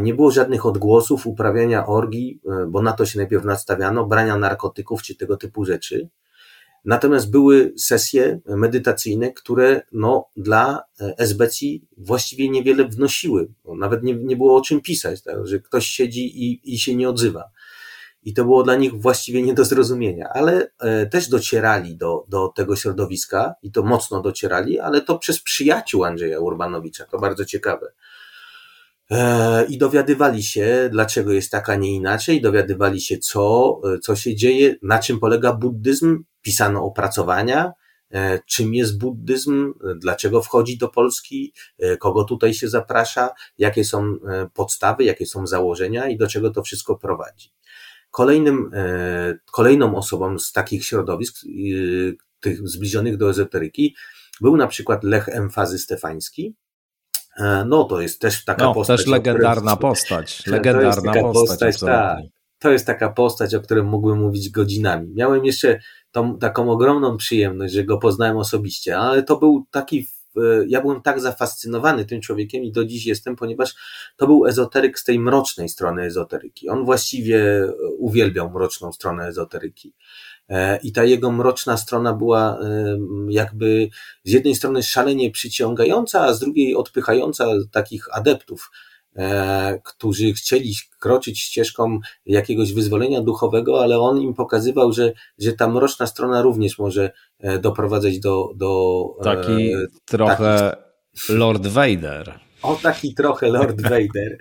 Nie 0.00 0.14
było 0.14 0.30
żadnych 0.30 0.66
odgłosów, 0.66 1.26
uprawiania 1.26 1.86
orgii, 1.86 2.40
bo 2.68 2.82
na 2.82 2.92
to 2.92 3.06
się 3.06 3.18
najpierw 3.18 3.44
nastawiano, 3.44 4.06
brania 4.06 4.36
narkotyków 4.36 5.02
czy 5.02 5.14
tego 5.14 5.36
typu 5.36 5.64
rzeczy. 5.64 6.08
Natomiast 6.86 7.30
były 7.30 7.72
sesje 7.76 8.40
medytacyjne, 8.46 9.32
które 9.32 9.82
no, 9.92 10.28
dla 10.36 10.82
esbecji 11.18 11.88
właściwie 11.96 12.48
niewiele 12.48 12.84
wnosiły. 12.84 13.48
Nawet 13.78 14.02
nie, 14.02 14.14
nie 14.14 14.36
było 14.36 14.56
o 14.56 14.60
czym 14.60 14.80
pisać, 14.80 15.22
tak? 15.22 15.46
że 15.46 15.60
ktoś 15.60 15.86
siedzi 15.86 16.44
i, 16.44 16.74
i 16.74 16.78
się 16.78 16.96
nie 16.96 17.08
odzywa. 17.08 17.50
I 18.22 18.34
to 18.34 18.44
było 18.44 18.62
dla 18.62 18.76
nich 18.76 19.00
właściwie 19.00 19.42
nie 19.42 19.54
do 19.54 19.64
zrozumienia, 19.64 20.28
ale 20.34 20.70
e, 20.78 21.06
też 21.06 21.28
docierali 21.28 21.96
do, 21.96 22.24
do 22.28 22.48
tego 22.48 22.76
środowiska 22.76 23.54
i 23.62 23.72
to 23.72 23.82
mocno 23.82 24.22
docierali, 24.22 24.78
ale 24.78 25.00
to 25.00 25.18
przez 25.18 25.42
przyjaciół 25.42 26.04
Andrzeja 26.04 26.40
Urbanowicza. 26.40 27.04
To 27.04 27.18
bardzo 27.18 27.44
ciekawe. 27.44 27.92
E, 29.10 29.64
I 29.64 29.78
dowiadywali 29.78 30.42
się, 30.42 30.88
dlaczego 30.92 31.32
jest 31.32 31.50
tak, 31.50 31.70
a 31.70 31.74
nie 31.74 31.94
inaczej, 31.94 32.40
dowiadywali 32.40 33.00
się, 33.00 33.18
co, 33.18 33.78
e, 33.94 33.98
co 33.98 34.16
się 34.16 34.34
dzieje, 34.34 34.74
na 34.82 34.98
czym 34.98 35.20
polega 35.20 35.52
buddyzm, 35.52 36.24
pisano 36.46 36.84
opracowania, 36.84 37.72
czym 38.46 38.74
jest 38.74 38.98
buddyzm, 38.98 39.72
dlaczego 39.96 40.42
wchodzi 40.42 40.78
do 40.78 40.88
Polski, 40.88 41.52
kogo 41.98 42.24
tutaj 42.24 42.54
się 42.54 42.68
zaprasza, 42.68 43.30
jakie 43.58 43.84
są 43.84 44.16
podstawy, 44.54 45.04
jakie 45.04 45.26
są 45.26 45.46
założenia 45.46 46.08
i 46.08 46.16
do 46.16 46.28
czego 46.28 46.50
to 46.50 46.62
wszystko 46.62 46.96
prowadzi. 46.96 47.52
Kolejnym, 48.10 48.70
kolejną 49.52 49.96
osobą 49.96 50.38
z 50.38 50.52
takich 50.52 50.84
środowisk, 50.84 51.36
tych 52.40 52.68
zbliżonych 52.68 53.16
do 53.16 53.30
ezoteryki, 53.30 53.96
był 54.40 54.56
na 54.56 54.66
przykład 54.66 55.04
Lech 55.04 55.28
Emfazy 55.28 55.78
Stefański, 55.78 56.54
E, 57.36 57.64
no 57.68 57.84
to 57.84 58.00
jest 58.00 58.20
też 58.20 58.44
taka 58.44 58.64
no, 58.64 58.74
postać. 58.74 59.00
też 59.00 59.06
legendarna 59.06 59.72
której... 59.76 59.90
postać. 59.90 60.46
Legendarna 60.46 61.12
postać. 61.12 61.32
postać 61.32 61.80
tak. 61.80 62.18
To 62.58 62.70
jest 62.70 62.86
taka 62.86 63.12
postać, 63.12 63.54
o 63.54 63.60
której 63.60 63.84
mógłbym 63.84 64.18
mówić 64.18 64.50
godzinami. 64.50 65.12
Miałem 65.14 65.44
jeszcze 65.44 65.78
tą, 66.16 66.38
taką 66.38 66.70
ogromną 66.70 67.16
przyjemność, 67.16 67.74
że 67.74 67.84
go 67.84 67.98
poznałem 67.98 68.36
osobiście, 68.36 68.98
ale 68.98 69.22
to 69.22 69.36
był 69.36 69.66
taki 69.70 70.06
ja 70.68 70.80
byłem 70.80 71.02
tak 71.02 71.20
zafascynowany 71.20 72.04
tym 72.04 72.20
człowiekiem 72.20 72.64
i 72.64 72.72
do 72.72 72.84
dziś 72.84 73.06
jestem, 73.06 73.36
ponieważ 73.36 73.74
to 74.16 74.26
był 74.26 74.46
ezoteryk 74.46 74.98
z 74.98 75.04
tej 75.04 75.18
mrocznej 75.18 75.68
strony 75.68 76.02
ezoteryki. 76.02 76.68
On 76.68 76.84
właściwie 76.84 77.68
uwielbiał 77.98 78.50
mroczną 78.50 78.92
stronę 78.92 79.26
ezoteryki. 79.26 79.92
E, 80.48 80.78
I 80.82 80.92
ta 80.92 81.04
jego 81.04 81.32
mroczna 81.32 81.76
strona 81.76 82.12
była 82.12 82.58
jakby 83.28 83.88
z 84.24 84.30
jednej 84.32 84.54
strony 84.54 84.82
szalenie 84.82 85.30
przyciągająca, 85.30 86.20
a 86.20 86.32
z 86.32 86.40
drugiej 86.40 86.74
odpychająca 86.74 87.46
takich 87.72 88.16
adeptów, 88.16 88.70
e, 88.70 88.95
którzy 89.84 90.32
chcieli 90.32 90.74
kroczyć 91.00 91.40
ścieżką 91.40 91.98
jakiegoś 92.26 92.72
wyzwolenia 92.72 93.20
duchowego, 93.20 93.82
ale 93.82 93.98
on 93.98 94.20
im 94.20 94.34
pokazywał, 94.34 94.92
że, 94.92 95.12
że 95.38 95.52
ta 95.52 95.68
mroczna 95.68 96.06
strona 96.06 96.42
również 96.42 96.78
może 96.78 97.10
e, 97.38 97.58
doprowadzać 97.58 98.20
do. 98.20 98.52
do 98.56 99.04
taki 99.22 99.72
trochę 100.04 100.76
Lord 101.28 101.66
Vader. 101.66 102.40
O 102.62 102.76
taki 102.82 103.14
trochę 103.14 103.48
Lord 103.48 103.82
Vader, 103.82 104.38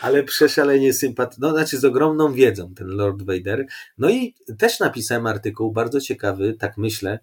ale 0.00 0.22
przeszalenie 0.22 0.92
sympatyczny, 0.92 1.46
no 1.48 1.54
znaczy 1.54 1.78
z 1.78 1.84
ogromną 1.84 2.32
wiedzą 2.32 2.74
ten 2.74 2.86
Lord 2.86 3.22
Vader. 3.22 3.66
No 3.98 4.10
i 4.10 4.34
też 4.58 4.80
napisałem 4.80 5.26
artykuł, 5.26 5.72
bardzo 5.72 6.00
ciekawy, 6.00 6.54
tak 6.54 6.78
myślę. 6.78 7.18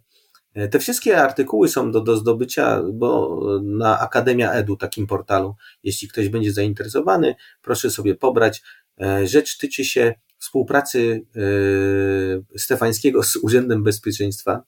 E, 0.54 0.68
te 0.68 0.80
wszystkie 0.80 1.22
artykuły 1.22 1.68
są 1.68 1.92
do, 1.92 2.02
do 2.02 2.18
zdobycia, 2.18 2.82
bo 2.94 3.42
na 3.64 4.00
Akademia 4.00 4.52
Edu, 4.52 4.78
takim 4.78 5.08
portalu, 5.08 5.56
jeśli 5.84 6.08
ktoś 6.08 6.30
będzie 6.30 6.54
zainteresowany, 6.54 7.36
proszę 7.62 7.92
sobie 7.92 8.16
pobrać. 8.16 8.62
E, 9.02 9.28
rzecz 9.28 9.58
tyczy 9.58 9.86
się 9.86 10.14
współpracy 10.38 11.26
e, 11.36 12.60
Stefańskiego 12.60 13.24
z 13.24 13.36
Urzędem 13.36 13.84
Bezpieczeństwa. 13.84 14.64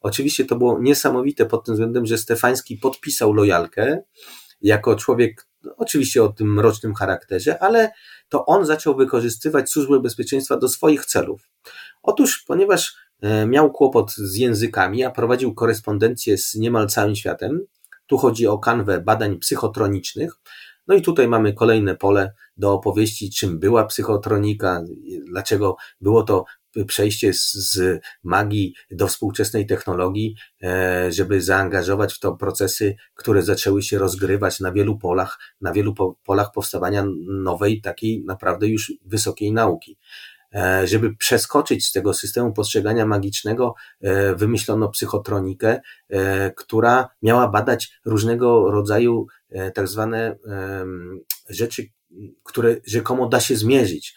Oczywiście 0.00 0.44
to 0.44 0.56
było 0.56 0.78
niesamowite 0.80 1.46
pod 1.46 1.64
tym 1.64 1.74
względem, 1.74 2.06
że 2.06 2.18
Stefański 2.18 2.76
podpisał 2.76 3.32
lojalkę, 3.32 4.02
jako 4.60 4.96
człowiek, 4.96 5.46
oczywiście 5.76 6.22
o 6.22 6.28
tym 6.28 6.54
mrocznym 6.54 6.94
charakterze, 6.94 7.62
ale 7.62 7.90
to 8.28 8.46
on 8.46 8.66
zaczął 8.66 8.96
wykorzystywać 8.96 9.70
służbę 9.70 10.00
bezpieczeństwa 10.00 10.56
do 10.56 10.68
swoich 10.68 11.04
celów. 11.04 11.50
Otóż, 12.02 12.44
ponieważ 12.46 12.94
e, 12.94 13.05
miał 13.46 13.72
kłopot 13.72 14.12
z 14.12 14.36
językami, 14.36 15.04
a 15.04 15.10
prowadził 15.10 15.54
korespondencję 15.54 16.38
z 16.38 16.54
niemal 16.54 16.88
całym 16.88 17.16
światem, 17.16 17.60
tu 18.06 18.18
chodzi 18.18 18.46
o 18.46 18.58
kanwę 18.58 19.00
badań 19.00 19.38
psychotronicznych, 19.38 20.32
no 20.88 20.94
i 20.94 21.02
tutaj 21.02 21.28
mamy 21.28 21.52
kolejne 21.52 21.96
pole 21.96 22.32
do 22.56 22.72
opowieści, 22.72 23.30
czym 23.30 23.58
była 23.58 23.84
psychotronika, 23.84 24.82
dlaczego 25.30 25.76
było 26.00 26.22
to 26.22 26.44
przejście 26.86 27.32
z, 27.32 27.52
z 27.52 28.00
magii 28.24 28.74
do 28.90 29.08
współczesnej 29.08 29.66
technologii, 29.66 30.34
e, 30.62 31.12
żeby 31.12 31.40
zaangażować 31.40 32.14
w 32.14 32.18
to 32.18 32.32
procesy, 32.32 32.96
które 33.14 33.42
zaczęły 33.42 33.82
się 33.82 33.98
rozgrywać 33.98 34.60
na 34.60 34.72
wielu 34.72 34.98
polach, 34.98 35.38
na 35.60 35.72
wielu 35.72 35.94
polach 36.24 36.52
powstawania 36.54 37.04
nowej, 37.28 37.80
takiej 37.80 38.24
naprawdę 38.24 38.68
już 38.68 38.92
wysokiej 39.04 39.52
nauki. 39.52 39.98
E, 40.56 40.86
żeby 40.86 41.16
przeskoczyć 41.16 41.86
z 41.86 41.92
tego 41.92 42.14
systemu 42.14 42.52
postrzegania 42.52 43.06
magicznego, 43.06 43.74
e, 44.00 44.34
wymyślono 44.34 44.88
psychotronikę, 44.88 45.80
która 46.56 47.08
miała 47.22 47.48
badać 47.48 47.92
różnego 48.04 48.70
rodzaju 48.70 49.26
tak 49.74 49.88
zwane 49.88 50.36
rzeczy, 51.48 51.86
które 52.42 52.76
rzekomo 52.86 53.28
da 53.28 53.40
się 53.40 53.56
zmierzyć, 53.56 54.14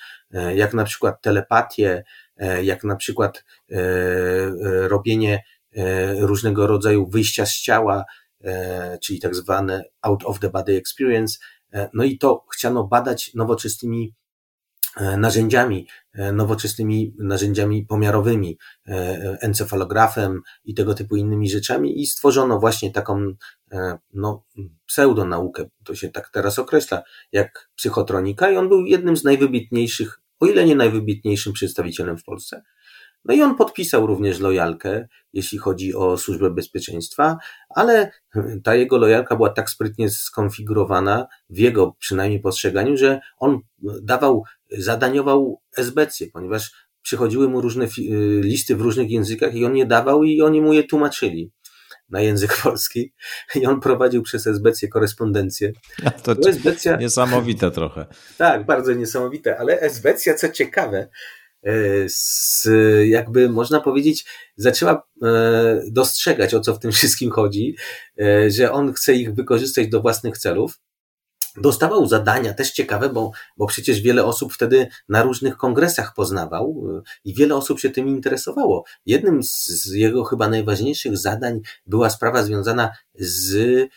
jak 0.56 0.74
na 0.74 0.84
przykład 0.84 1.22
telepatię, 1.22 2.04
E, 2.40 2.64
jak 2.64 2.84
na 2.84 2.96
przykład 2.96 3.44
e, 3.72 3.76
e, 3.76 4.88
robienie 4.88 5.44
różnego 6.20 6.68
rodzaju 6.68 7.08
wyjścia 7.08 7.46
z 7.46 7.54
ciała, 7.54 8.06
czyli 9.02 9.20
tak 9.20 9.36
zwane 9.36 9.84
out 10.02 10.26
of 10.26 10.40
the 10.40 10.50
body 10.50 10.78
experience. 10.78 11.40
No 11.94 12.04
i 12.04 12.18
to 12.18 12.46
chciano 12.54 12.84
badać 12.84 13.32
nowoczesnymi 13.34 14.14
narzędziami, 15.18 15.88
nowoczesnymi 16.34 17.16
narzędziami 17.20 17.86
pomiarowymi, 17.86 18.58
encefalografem 19.42 20.42
i 20.66 20.74
tego 20.74 20.94
typu 20.94 21.16
innymi 21.16 21.50
rzeczami 21.50 22.02
i 22.02 22.08
stworzono 22.08 22.60
właśnie 22.60 22.92
taką 22.92 23.34
no, 24.14 24.46
pseudonaukę, 24.86 25.66
to 25.86 25.96
się 25.96 26.10
tak 26.10 26.30
teraz 26.30 26.60
określa, 26.60 27.04
jak 27.32 27.70
psychotronika 27.76 28.52
i 28.52 28.58
on 28.58 28.70
był 28.70 28.86
jednym 28.86 29.18
z 29.18 29.24
najwybitniejszych 29.24 30.22
o 30.40 30.46
ile 30.46 30.66
nie 30.66 30.76
najwybitniejszym 30.76 31.54
przedstawicielem 31.54 32.18
w 32.18 32.24
Polsce. 32.24 32.64
No 33.26 33.34
i 33.34 33.42
on 33.42 33.56
podpisał 33.56 34.08
również 34.08 34.40
lojalkę, 34.40 35.08
jeśli 35.34 35.58
chodzi 35.58 35.96
o 35.96 36.18
służbę 36.18 36.50
bezpieczeństwa, 36.50 37.38
ale 37.70 38.12
ta 38.64 38.76
jego 38.76 38.98
lojalka 38.98 39.36
była 39.36 39.50
tak 39.50 39.70
sprytnie 39.70 40.10
skonfigurowana 40.10 41.28
w 41.50 41.58
jego 41.58 41.96
przynajmniej 42.00 42.40
postrzeganiu, 42.40 42.98
że 42.98 43.20
on 43.38 43.60
dawał, 44.02 44.44
zadaniował 44.78 45.62
esbecję, 45.78 46.28
ponieważ 46.34 46.72
przychodziły 47.02 47.50
mu 47.50 47.62
różne 47.62 47.88
listy 48.42 48.76
w 48.76 48.82
różnych 48.82 49.12
językach 49.12 49.56
i 49.56 49.66
on 49.66 49.78
je 49.78 49.86
dawał 49.86 50.24
i 50.24 50.42
oni 50.42 50.62
mu 50.62 50.74
je 50.74 50.84
tłumaczyli 50.84 51.52
na 52.10 52.22
język 52.22 52.58
polski 52.64 53.14
i 53.56 53.66
on 53.66 53.80
prowadził 53.80 54.24
przez 54.24 54.48
SBC 54.48 54.88
korespondencję. 54.88 55.72
To, 56.24 56.36
to 56.36 56.50
SBC... 56.50 56.98
niesamowite 57.00 57.72
trochę. 57.72 58.06
Tak, 58.38 58.66
bardzo 58.66 58.94
niesamowite, 58.94 59.60
ale 59.60 59.82
SBC, 59.82 60.36
co 60.36 60.50
ciekawe, 60.50 61.08
z, 62.08 62.68
jakby 63.06 63.50
można 63.50 63.82
powiedzieć, 63.82 64.26
zaczęła 64.56 65.08
e, 65.24 65.82
dostrzegać, 65.92 66.54
o 66.54 66.60
co 66.60 66.74
w 66.74 66.80
tym 66.80 66.92
wszystkim 66.98 67.32
chodzi, 67.32 67.76
e, 68.22 68.52
że 68.52 68.72
on 68.72 68.94
chce 68.94 69.14
ich 69.14 69.34
wykorzystać 69.34 69.88
do 69.88 70.02
własnych 70.02 70.38
celów 70.38 70.80
dostawał 71.58 72.08
zadania, 72.08 72.54
też 72.54 72.72
ciekawe, 72.72 73.10
bo, 73.10 73.32
bo 73.58 73.68
przecież 73.68 74.02
wiele 74.02 74.26
osób 74.26 74.54
wtedy 74.54 74.88
na 75.10 75.24
różnych 75.24 75.58
kongresach 75.58 76.14
poznawał 76.14 76.84
i 77.26 77.36
wiele 77.36 77.56
osób 77.56 77.80
się 77.80 77.90
tym 77.90 78.08
interesowało. 78.08 78.84
Jednym 79.06 79.44
z 79.44 79.86
jego 79.86 80.24
chyba 80.24 80.50
najważniejszych 80.50 81.18
zadań 81.18 81.62
była 81.86 82.10
sprawa 82.10 82.44
związana 82.44 82.92
z 83.16 83.90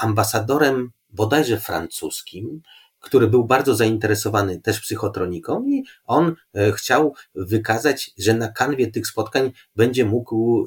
ambasadorem 0.00 0.90
bodajże 1.10 1.60
francuskim, 1.60 2.62
który 3.00 3.28
był 3.28 3.44
bardzo 3.44 3.74
zainteresowany 3.74 4.60
też 4.60 4.80
psychotroniką 4.80 5.64
i 5.64 5.84
on 6.04 6.34
y, 6.56 6.72
chciał 6.72 7.14
wykazać, 7.34 8.10
że 8.18 8.34
na 8.34 8.48
kanwie 8.48 8.90
tych 8.90 9.06
spotkań 9.06 9.52
będzie 9.76 10.04
mógł 10.04 10.66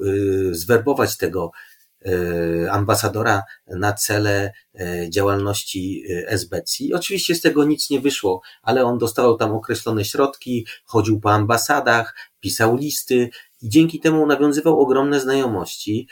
zwerbować 0.52 1.16
tego 1.16 1.52
E, 2.04 2.72
ambasadora 2.72 3.42
na 3.66 3.92
cele 3.92 4.52
e, 4.80 5.10
działalności 5.10 6.04
e, 6.10 6.28
SBC. 6.28 6.84
Oczywiście 6.94 7.34
z 7.34 7.40
tego 7.40 7.64
nic 7.64 7.90
nie 7.90 8.00
wyszło, 8.00 8.40
ale 8.62 8.84
on 8.84 8.98
dostał 8.98 9.36
tam 9.36 9.52
określone 9.52 10.04
środki, 10.04 10.66
chodził 10.84 11.20
po 11.20 11.32
ambasadach, 11.32 12.16
pisał 12.40 12.76
listy 12.76 13.30
i 13.62 13.68
dzięki 13.68 14.00
temu 14.00 14.26
nawiązywał 14.26 14.80
ogromne 14.80 15.20
znajomości, 15.20 16.08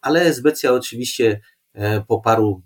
ale 0.00 0.22
SBC 0.22 0.72
oczywiście 0.72 1.40
po 2.08 2.20
paru, 2.20 2.62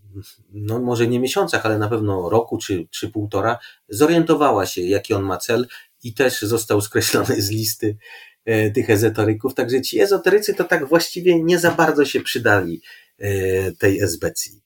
no 0.53 0.79
może 0.79 1.07
nie 1.07 1.21
miesiącach, 1.21 1.67
ale 1.67 1.79
na 1.79 1.89
pewno 1.89 2.31
roku 2.31 2.59
czy, 2.59 2.87
czy 2.91 3.11
półtora, 3.11 3.59
zorientowała 3.89 4.67
się, 4.67 4.83
jaki 4.83 5.15
on 5.15 5.23
ma 5.23 5.37
cel 5.37 5.67
i 6.03 6.15
też 6.15 6.43
został 6.43 6.81
skreślony 6.81 7.43
z 7.43 7.51
listy 7.51 7.97
E, 8.47 8.71
tych 8.71 8.91
ezoteryków, 8.91 9.55
także 9.55 9.83
ci 9.83 10.01
ezoterycy 10.01 10.55
to 10.55 10.65
tak 10.65 10.89
właściwie 10.89 11.43
nie 11.43 11.59
za 11.59 11.71
bardzo 11.71 12.05
się 12.05 12.21
przydali 12.21 12.83
e, 13.19 13.73
tej 13.73 14.01
esbecji. 14.01 14.66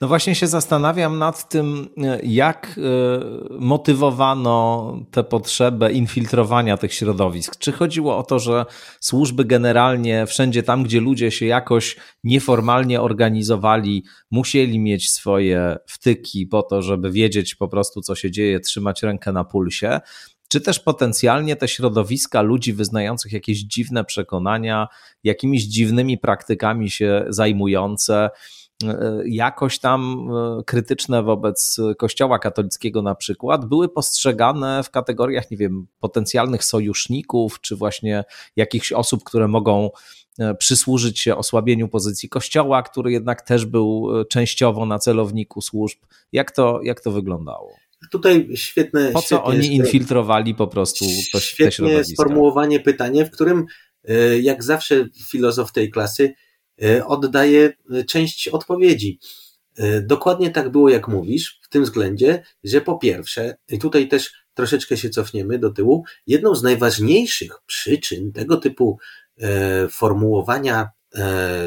No 0.00 0.08
właśnie 0.08 0.34
się 0.34 0.46
zastanawiam 0.46 1.18
nad 1.18 1.48
tym, 1.48 1.88
e, 1.96 2.20
jak 2.22 2.80
motywowano 3.50 4.96
tę 5.10 5.24
potrzebę 5.24 5.92
infiltrowania 5.92 6.76
tych 6.76 6.94
środowisk. 6.94 7.56
Czy 7.58 7.72
chodziło 7.72 8.18
o 8.18 8.22
to, 8.22 8.38
że 8.38 8.66
służby 9.00 9.44
generalnie 9.44 10.26
wszędzie 10.26 10.62
tam, 10.62 10.82
gdzie 10.82 11.00
ludzie 11.00 11.30
się 11.30 11.46
jakoś 11.46 11.96
nieformalnie 12.24 13.00
organizowali, 13.00 14.04
musieli 14.30 14.78
mieć 14.78 15.10
swoje 15.10 15.76
wtyki 15.86 16.46
po 16.46 16.62
to, 16.62 16.82
żeby 16.82 17.10
wiedzieć 17.10 17.54
po 17.54 17.68
prostu, 17.68 18.00
co 18.00 18.14
się 18.14 18.30
dzieje, 18.30 18.60
trzymać 18.60 19.02
rękę 19.02 19.32
na 19.32 19.44
pulsie? 19.44 20.00
czy 20.52 20.60
też 20.60 20.80
potencjalnie 20.80 21.56
te 21.56 21.68
środowiska 21.68 22.42
ludzi 22.42 22.72
wyznających 22.72 23.32
jakieś 23.32 23.58
dziwne 23.58 24.04
przekonania, 24.04 24.88
jakimiś 25.24 25.64
dziwnymi 25.64 26.18
praktykami 26.18 26.90
się 26.90 27.24
zajmujące, 27.28 28.30
E, 28.30 28.30
jakoś 29.24 29.78
tam 29.78 30.28
e, 30.30 30.62
krytyczne 30.64 31.22
wobec 31.22 31.76
Kościoła 31.98 32.38
katolickiego 32.38 33.02
na 33.02 33.14
przykład, 33.14 33.64
były 33.64 33.88
postrzegane 33.88 34.82
w 34.82 34.90
kategoriach, 34.90 35.50
nie 35.50 35.56
wiem, 35.56 35.86
potencjalnych 36.00 36.64
sojuszników, 36.64 37.60
czy 37.60 37.76
właśnie 37.76 38.24
jakichś 38.56 38.92
osób, 38.92 39.24
które 39.24 39.48
mogą 39.48 39.90
e, 40.38 40.54
przysłużyć 40.54 41.20
się 41.20 41.36
osłabieniu 41.36 41.88
pozycji 41.88 42.28
Kościoła, 42.28 42.82
który 42.82 43.12
jednak 43.12 43.42
też 43.42 43.66
był 43.66 44.08
częściowo 44.30 44.86
na 44.86 44.98
celowniku 44.98 45.60
służb. 45.60 45.98
Jak 46.32 46.50
to, 46.50 46.80
jak 46.82 47.00
to 47.00 47.10
wyglądało? 47.10 47.76
Tutaj 48.10 48.48
świetne. 48.54 49.10
Po 49.12 49.22
co 49.22 49.44
oni 49.44 49.74
infiltrowali 49.74 50.54
po 50.54 50.66
prostu 50.66 51.04
to, 51.32 51.40
świetnie 51.40 51.66
te 51.66 51.72
środowiska? 51.72 52.22
sformułowanie 52.22 52.80
pytanie, 52.80 53.24
w 53.24 53.30
którym, 53.30 53.66
jak 54.40 54.64
zawsze 54.64 55.08
filozof 55.30 55.72
tej 55.72 55.90
klasy, 55.90 56.34
E, 56.49 56.49
oddaje 57.06 57.72
e, 57.90 58.04
część 58.04 58.48
odpowiedzi. 58.48 59.18
E, 59.78 60.00
dokładnie 60.00 60.50
tak 60.50 60.68
było, 60.68 60.88
jak 60.88 61.08
mówisz, 61.08 61.60
w 61.62 61.68
tym 61.68 61.84
względzie, 61.84 62.42
że 62.64 62.80
po 62.80 62.98
pierwsze, 62.98 63.56
i 63.68 63.78
tutaj 63.78 64.08
też 64.08 64.32
troszeczkę 64.54 64.96
się 64.96 65.10
cofniemy 65.10 65.58
do 65.58 65.70
tyłu, 65.70 66.04
jedną 66.26 66.54
z 66.54 66.62
najważniejszych 66.62 67.52
przyczyn 67.66 68.32
tego 68.32 68.56
typu 68.56 68.98
formułowania 69.90 70.88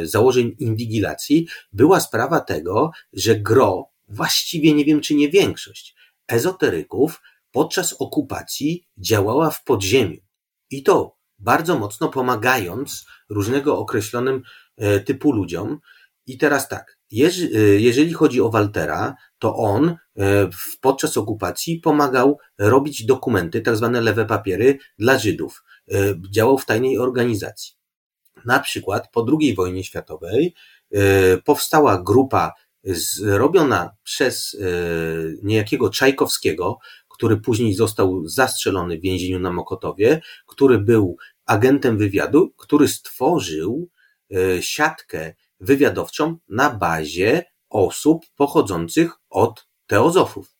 założeń 0.03 0.55
inwigilacji 0.59 1.47
była 1.71 1.99
sprawa 1.99 2.39
tego, 2.39 2.91
że 3.13 3.35
gro, 3.35 3.89
właściwie 4.07 4.73
nie 4.73 4.85
wiem 4.85 5.01
czy 5.01 5.15
nie 5.15 5.29
większość, 5.29 5.95
ezoteryków 6.27 7.21
podczas 7.51 7.93
okupacji 7.93 8.87
działała 8.97 9.49
w 9.49 9.63
podziemiu. 9.63 10.17
I 10.71 10.83
to 10.83 11.15
bardzo 11.39 11.79
mocno 11.79 12.09
pomagając 12.09 13.05
różnego 13.29 13.77
określonym 13.77 14.43
E, 14.43 14.62
typu 15.05 15.31
ludziom. 15.31 15.79
I 16.27 16.37
teraz 16.37 16.69
tak, 16.69 16.97
e, 17.11 17.17
jeżeli 17.79 18.13
chodzi 18.13 18.41
o 18.41 18.49
Waltera, 18.49 19.15
to 19.39 19.55
on 19.55 19.89
e, 19.89 19.95
podczas 20.81 21.17
okupacji 21.17 21.79
pomagał 21.79 22.37
robić 22.57 23.05
dokumenty, 23.05 23.61
tak 23.61 23.77
zwane 23.77 24.01
lewe 24.01 24.25
papiery 24.25 24.77
dla 24.99 25.19
Żydów. 25.19 25.63
Działał 26.31 26.57
w 26.57 26.65
tajnej 26.65 26.97
organizacji. 26.97 27.73
Na 28.45 28.59
przykład 28.59 29.11
po 29.11 29.25
II 29.41 29.55
wojnie 29.55 29.83
światowej 29.83 30.53
powstała 31.45 32.03
grupa 32.03 32.53
zrobiona 32.83 33.95
przez 34.03 34.57
niejakiego 35.43 35.89
Czajkowskiego, 35.89 36.77
który 37.07 37.37
później 37.37 37.73
został 37.73 38.27
zastrzelony 38.27 38.97
w 38.97 39.01
więzieniu 39.01 39.39
na 39.39 39.51
Mokotowie, 39.51 40.21
który 40.47 40.79
był 40.79 41.17
agentem 41.45 41.97
wywiadu, 41.97 42.53
który 42.57 42.87
stworzył 42.87 43.89
E, 43.89 43.92
siatkę 44.61 45.33
wywiadowczą 45.59 46.37
na 46.49 46.69
bazie 46.69 47.43
osób 47.69 48.25
pochodzących 48.35 49.11
od 49.29 49.67
teozofów. 49.87 50.55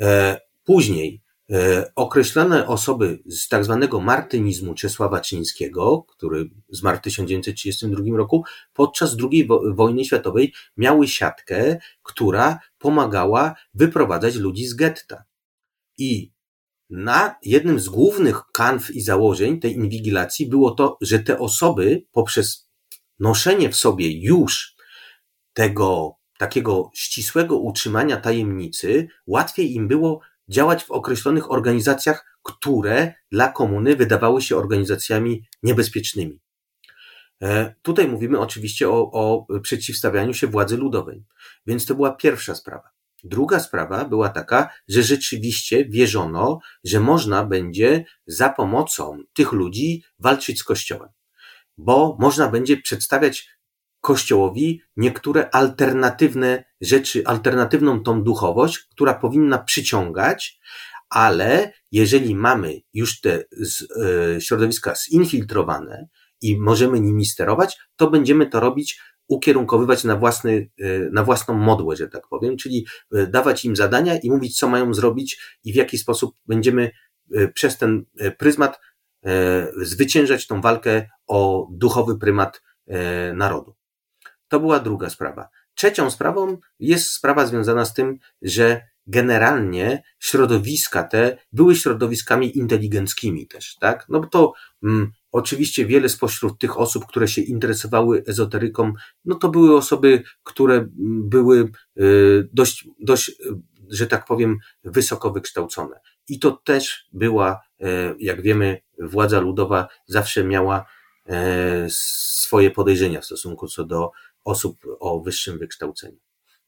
E, 0.00 0.40
później 0.64 1.22
e, 1.50 1.92
określone 1.94 2.66
osoby 2.66 3.22
z 3.26 3.48
tak 3.48 3.64
zwanego 3.64 4.00
martynizmu 4.00 4.74
Czesława 4.74 5.20
Czyńskiego, 5.20 6.02
który 6.08 6.50
zmarł 6.68 6.98
w 6.98 7.00
1932 7.00 8.16
roku, 8.16 8.44
podczas 8.72 9.16
II 9.30 9.48
wojny 9.74 10.04
światowej 10.04 10.52
miały 10.76 11.08
siatkę, 11.08 11.78
która 12.02 12.58
pomagała 12.78 13.54
wyprowadzać 13.74 14.34
ludzi 14.34 14.66
z 14.66 14.74
getta. 14.74 15.24
I 15.98 16.32
na 16.90 17.36
jednym 17.42 17.80
z 17.80 17.88
głównych 17.88 18.42
kanw 18.52 18.90
i 18.90 19.00
założeń 19.00 19.60
tej 19.60 19.74
inwigilacji 19.74 20.46
było 20.46 20.70
to, 20.70 20.98
że 21.00 21.18
te 21.18 21.38
osoby 21.38 22.02
poprzez 22.12 22.65
noszenie 23.18 23.68
w 23.70 23.76
sobie 23.76 24.20
już 24.22 24.76
tego 25.52 26.16
takiego 26.38 26.90
ścisłego 26.94 27.58
utrzymania 27.58 28.16
tajemnicy, 28.16 29.08
łatwiej 29.26 29.74
im 29.74 29.88
było 29.88 30.20
działać 30.48 30.84
w 30.84 30.90
określonych 30.90 31.50
organizacjach, 31.52 32.38
które 32.42 33.14
dla 33.32 33.48
komuny 33.48 33.96
wydawały 33.96 34.42
się 34.42 34.56
organizacjami 34.56 35.42
niebezpiecznymi. 35.62 36.40
E, 37.42 37.74
tutaj 37.82 38.08
mówimy 38.08 38.38
oczywiście 38.38 38.88
o, 38.90 39.10
o 39.12 39.46
przeciwstawianiu 39.60 40.34
się 40.34 40.46
władzy 40.46 40.76
ludowej, 40.76 41.24
więc 41.66 41.86
to 41.86 41.94
była 41.94 42.12
pierwsza 42.12 42.54
sprawa. 42.54 42.90
Druga 43.24 43.60
sprawa 43.60 44.04
była 44.04 44.28
taka, 44.28 44.70
że 44.88 45.02
rzeczywiście 45.02 45.84
wierzono, 45.84 46.58
że 46.84 47.00
można 47.00 47.44
będzie 47.44 48.04
za 48.26 48.48
pomocą 48.48 49.18
tych 49.34 49.52
ludzi 49.52 50.02
walczyć 50.18 50.60
z 50.60 50.64
Kościołem 50.64 51.08
bo 51.78 52.16
można 52.20 52.48
będzie 52.48 52.76
przedstawiać 52.76 53.56
Kościołowi 54.00 54.82
niektóre 54.96 55.50
alternatywne 55.50 56.64
rzeczy, 56.80 57.26
alternatywną 57.26 58.02
tą 58.02 58.22
duchowość, 58.22 58.78
która 58.78 59.14
powinna 59.14 59.58
przyciągać, 59.58 60.60
ale 61.08 61.72
jeżeli 61.92 62.34
mamy 62.34 62.80
już 62.94 63.20
te 63.20 63.34
e, 63.34 64.40
środowiska 64.40 64.94
zinfiltrowane 65.10 66.08
i 66.42 66.58
możemy 66.58 67.00
nimi 67.00 67.26
sterować, 67.26 67.78
to 67.96 68.10
będziemy 68.10 68.46
to 68.46 68.60
robić, 68.60 69.00
ukierunkowywać 69.28 70.04
na, 70.04 70.16
własny, 70.16 70.70
e, 70.80 70.98
na 71.12 71.24
własną 71.24 71.54
modłę, 71.54 71.96
że 71.96 72.08
tak 72.08 72.28
powiem, 72.28 72.56
czyli 72.56 72.86
e, 73.14 73.26
dawać 73.26 73.64
im 73.64 73.76
zadania 73.76 74.18
i 74.18 74.30
mówić, 74.30 74.58
co 74.58 74.68
mają 74.68 74.94
zrobić 74.94 75.58
i 75.64 75.72
w 75.72 75.76
jaki 75.76 75.98
sposób 75.98 76.36
będziemy 76.46 76.90
przez 77.54 77.78
ten 77.78 78.04
pryzmat 78.38 78.78
zwyciężać 79.82 80.46
tą 80.46 80.60
walkę 80.60 81.08
o 81.26 81.68
duchowy 81.70 82.18
prymat 82.18 82.62
e, 82.86 83.32
narodu. 83.34 83.74
To 84.48 84.60
była 84.60 84.80
druga 84.80 85.10
sprawa. 85.10 85.48
Trzecią 85.74 86.10
sprawą 86.10 86.56
jest 86.80 87.12
sprawa 87.12 87.46
związana 87.46 87.84
z 87.84 87.94
tym, 87.94 88.18
że 88.42 88.82
generalnie 89.06 90.02
środowiska 90.18 91.04
te 91.04 91.38
były 91.52 91.76
środowiskami 91.76 92.58
inteligenckimi 92.58 93.46
też, 93.46 93.76
tak? 93.80 94.06
No 94.08 94.20
bo 94.20 94.26
to 94.26 94.52
mm, 94.82 95.12
oczywiście 95.32 95.86
wiele 95.86 96.08
spośród 96.08 96.58
tych 96.58 96.78
osób, 96.78 97.06
które 97.06 97.28
się 97.28 97.42
interesowały 97.42 98.24
ezoteryką, 98.26 98.92
no 99.24 99.34
to 99.34 99.48
były 99.48 99.76
osoby, 99.76 100.22
które 100.42 100.74
mm, 100.74 101.28
były 101.28 101.70
y, 102.00 102.48
dość, 102.52 102.88
dość, 103.00 103.32
że 103.90 104.06
tak 104.06 104.26
powiem, 104.26 104.58
wysoko 104.84 105.30
wykształcone. 105.30 106.00
I 106.28 106.38
to 106.38 106.50
też 106.50 107.08
była, 107.12 107.60
e, 107.80 108.14
jak 108.18 108.42
wiemy, 108.42 108.80
władza 108.98 109.40
ludowa 109.40 109.88
zawsze 110.06 110.44
miała 110.44 110.86
e, 111.26 111.86
swoje 111.90 112.70
podejrzenia 112.70 113.20
w 113.20 113.24
stosunku 113.24 113.68
co 113.68 113.84
do 113.84 114.10
osób 114.44 114.78
o 115.00 115.20
wyższym 115.20 115.58
wykształceniu. 115.58 116.18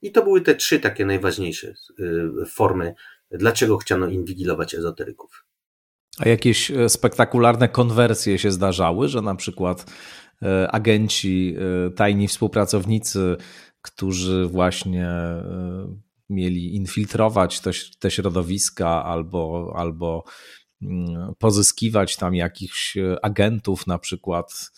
I 0.02 0.12
to 0.12 0.22
były 0.22 0.40
te 0.40 0.54
trzy 0.54 0.80
takie 0.80 1.06
najważniejsze 1.06 1.68
e, 1.68 1.74
formy, 2.46 2.94
dlaczego 3.30 3.76
chciano 3.78 4.06
inwigilować 4.06 4.74
ezoteryków. 4.74 5.44
A 6.18 6.28
jakieś 6.28 6.72
spektakularne 6.88 7.68
konwersje 7.68 8.38
się 8.38 8.50
zdarzały, 8.50 9.09
że 9.09 9.22
na 9.22 9.34
przykład 9.34 9.86
agenci, 10.68 11.56
tajni 11.96 12.28
współpracownicy, 12.28 13.36
którzy 13.82 14.46
właśnie 14.46 15.09
mieli 16.30 16.76
infiltrować 16.76 17.60
te, 17.60 17.70
te 17.98 18.10
środowiska 18.10 19.04
albo, 19.04 19.72
albo 19.76 20.24
mm, 20.82 21.34
pozyskiwać 21.38 22.16
tam 22.16 22.34
jakichś 22.34 22.96
agentów, 23.22 23.86
na 23.86 23.98
przykład, 23.98 24.70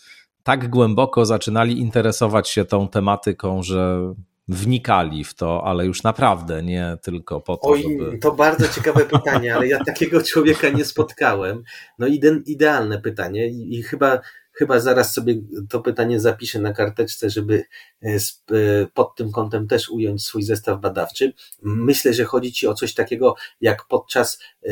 tak 0.43 0.69
głęboko 0.69 1.25
zaczynali 1.25 1.79
interesować 1.79 2.49
się 2.49 2.65
tą 2.65 2.87
tematyką, 2.87 3.63
że 3.63 4.13
wnikali 4.47 5.23
w 5.23 5.33
to, 5.33 5.63
ale 5.65 5.85
już 5.85 6.03
naprawdę, 6.03 6.63
nie 6.63 6.97
tylko 7.01 7.41
po 7.41 7.57
to, 7.57 7.67
Oj, 7.67 7.83
żeby... 7.83 8.17
To 8.17 8.31
bardzo 8.31 8.67
ciekawe 8.67 9.05
pytanie, 9.05 9.55
ale 9.55 9.67
ja 9.67 9.83
takiego 9.83 10.23
człowieka 10.23 10.69
nie 10.69 10.85
spotkałem. 10.85 11.63
No 11.99 12.07
idealne 12.45 13.01
pytanie 13.01 13.47
i, 13.47 13.79
i 13.79 13.83
chyba 13.83 14.19
chyba 14.61 14.79
zaraz 14.79 15.13
sobie 15.13 15.35
to 15.69 15.79
pytanie 15.79 16.19
zapiszę 16.19 16.59
na 16.59 16.73
karteczce, 16.73 17.29
żeby 17.29 17.63
e, 18.03 18.07
e, 18.15 18.17
pod 18.93 19.15
tym 19.15 19.31
kątem 19.31 19.67
też 19.67 19.89
ująć 19.89 20.23
swój 20.23 20.43
zestaw 20.43 20.81
badawczy. 20.81 21.33
Myślę, 21.61 22.13
że 22.13 22.25
chodzi 22.25 22.51
Ci 22.53 22.67
o 22.67 22.73
coś 22.73 22.93
takiego, 22.93 23.35
jak 23.61 23.87
podczas 23.87 24.39
e, 24.65 24.71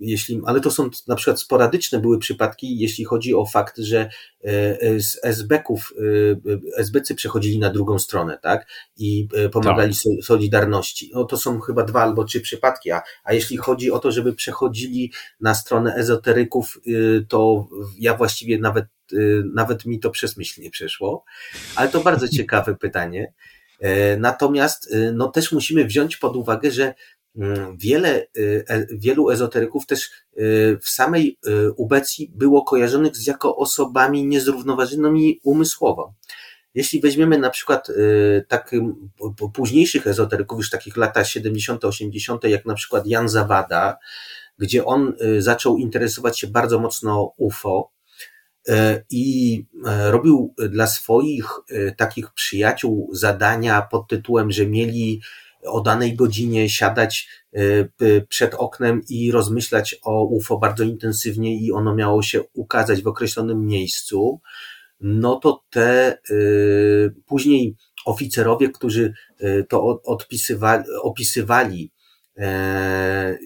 jeśli, 0.00 0.40
ale 0.46 0.60
to 0.60 0.70
są 0.70 0.90
na 1.08 1.16
przykład 1.16 1.40
sporadyczne 1.40 2.00
były 2.00 2.18
przypadki, 2.18 2.78
jeśli 2.78 3.04
chodzi 3.04 3.34
o 3.34 3.46
fakt, 3.46 3.78
że 3.78 4.08
y, 4.44 5.00
z 5.00 5.20
SB-ków, 5.22 5.92
SBcy 6.76 7.14
przechodzili 7.14 7.58
na 7.58 7.70
drugą 7.70 7.98
stronę, 7.98 8.38
tak? 8.42 8.66
I 8.96 9.28
pomagali 9.52 9.94
tak. 9.94 10.24
Solidarności. 10.24 11.10
No 11.14 11.24
to 11.24 11.36
są 11.36 11.60
chyba 11.60 11.84
dwa 11.84 12.02
albo 12.02 12.24
trzy 12.24 12.40
przypadki, 12.40 12.90
a, 12.90 13.02
a 13.24 13.32
jeśli 13.32 13.56
chodzi 13.56 13.90
o 13.90 13.98
to, 13.98 14.12
żeby 14.12 14.32
przechodzili 14.32 15.12
na 15.40 15.54
stronę 15.54 15.94
ezoteryków, 15.94 16.80
to 17.28 17.68
ja 17.98 18.14
właściwie 18.14 18.58
nawet, 18.58 18.86
nawet 19.54 19.86
mi 19.86 20.00
to 20.00 20.10
przez 20.10 20.36
myśl 20.36 20.62
nie 20.62 20.70
przeszło, 20.70 21.24
ale 21.76 21.88
to 21.88 22.00
bardzo 22.00 22.28
ciekawe 22.38 22.76
pytanie. 22.76 23.32
Natomiast 24.18 24.94
no 25.12 25.28
też 25.28 25.52
musimy 25.52 25.84
wziąć 25.84 26.16
pod 26.16 26.36
uwagę, 26.36 26.70
że 26.70 26.94
wiele, 27.78 28.26
e, 28.68 28.86
wielu 28.90 29.30
ezoteryków 29.30 29.86
też 29.86 30.10
w 30.82 30.88
samej 30.88 31.38
ubecji 31.76 32.32
było 32.34 32.64
kojarzonych 32.64 33.16
z 33.16 33.26
jako 33.26 33.56
osobami 33.56 34.26
niezrównoważonymi 34.26 35.40
umysłowo. 35.42 36.14
Jeśli 36.74 37.00
weźmiemy 37.00 37.38
na 37.38 37.50
przykład 37.50 37.88
tak 38.48 38.70
późniejszych 39.52 40.06
ezoteryków, 40.06 40.58
już 40.58 40.70
takich 40.70 40.96
lata 40.96 41.24
70., 41.24 41.84
80., 41.84 42.44
jak 42.44 42.66
na 42.66 42.74
przykład 42.74 43.06
Jan 43.06 43.28
Zawada, 43.28 43.98
gdzie 44.58 44.84
on 44.84 45.12
zaczął 45.38 45.78
interesować 45.78 46.40
się 46.40 46.46
bardzo 46.46 46.78
mocno 46.78 47.32
UFO, 47.36 47.90
i 49.10 49.64
robił 50.10 50.54
dla 50.68 50.86
swoich 50.86 51.46
takich 51.96 52.32
przyjaciół 52.32 53.10
zadania 53.12 53.82
pod 53.82 54.08
tytułem, 54.08 54.50
że 54.50 54.66
mieli 54.66 55.20
o 55.66 55.80
danej 55.80 56.16
godzinie 56.16 56.70
siadać 56.70 57.28
przed 58.28 58.54
oknem 58.54 59.00
i 59.08 59.32
rozmyślać 59.32 59.96
o 60.04 60.24
UFO 60.24 60.58
bardzo 60.58 60.84
intensywnie 60.84 61.60
i 61.60 61.72
ono 61.72 61.94
miało 61.94 62.22
się 62.22 62.42
ukazać 62.52 63.02
w 63.02 63.06
określonym 63.06 63.66
miejscu, 63.66 64.40
no 65.00 65.36
to 65.36 65.62
te 65.70 66.18
później 67.26 67.76
oficerowie, 68.04 68.68
którzy 68.68 69.12
to 69.68 70.02
odpisywali, 70.02 70.84
opisywali 71.02 71.90
E, 72.38 73.38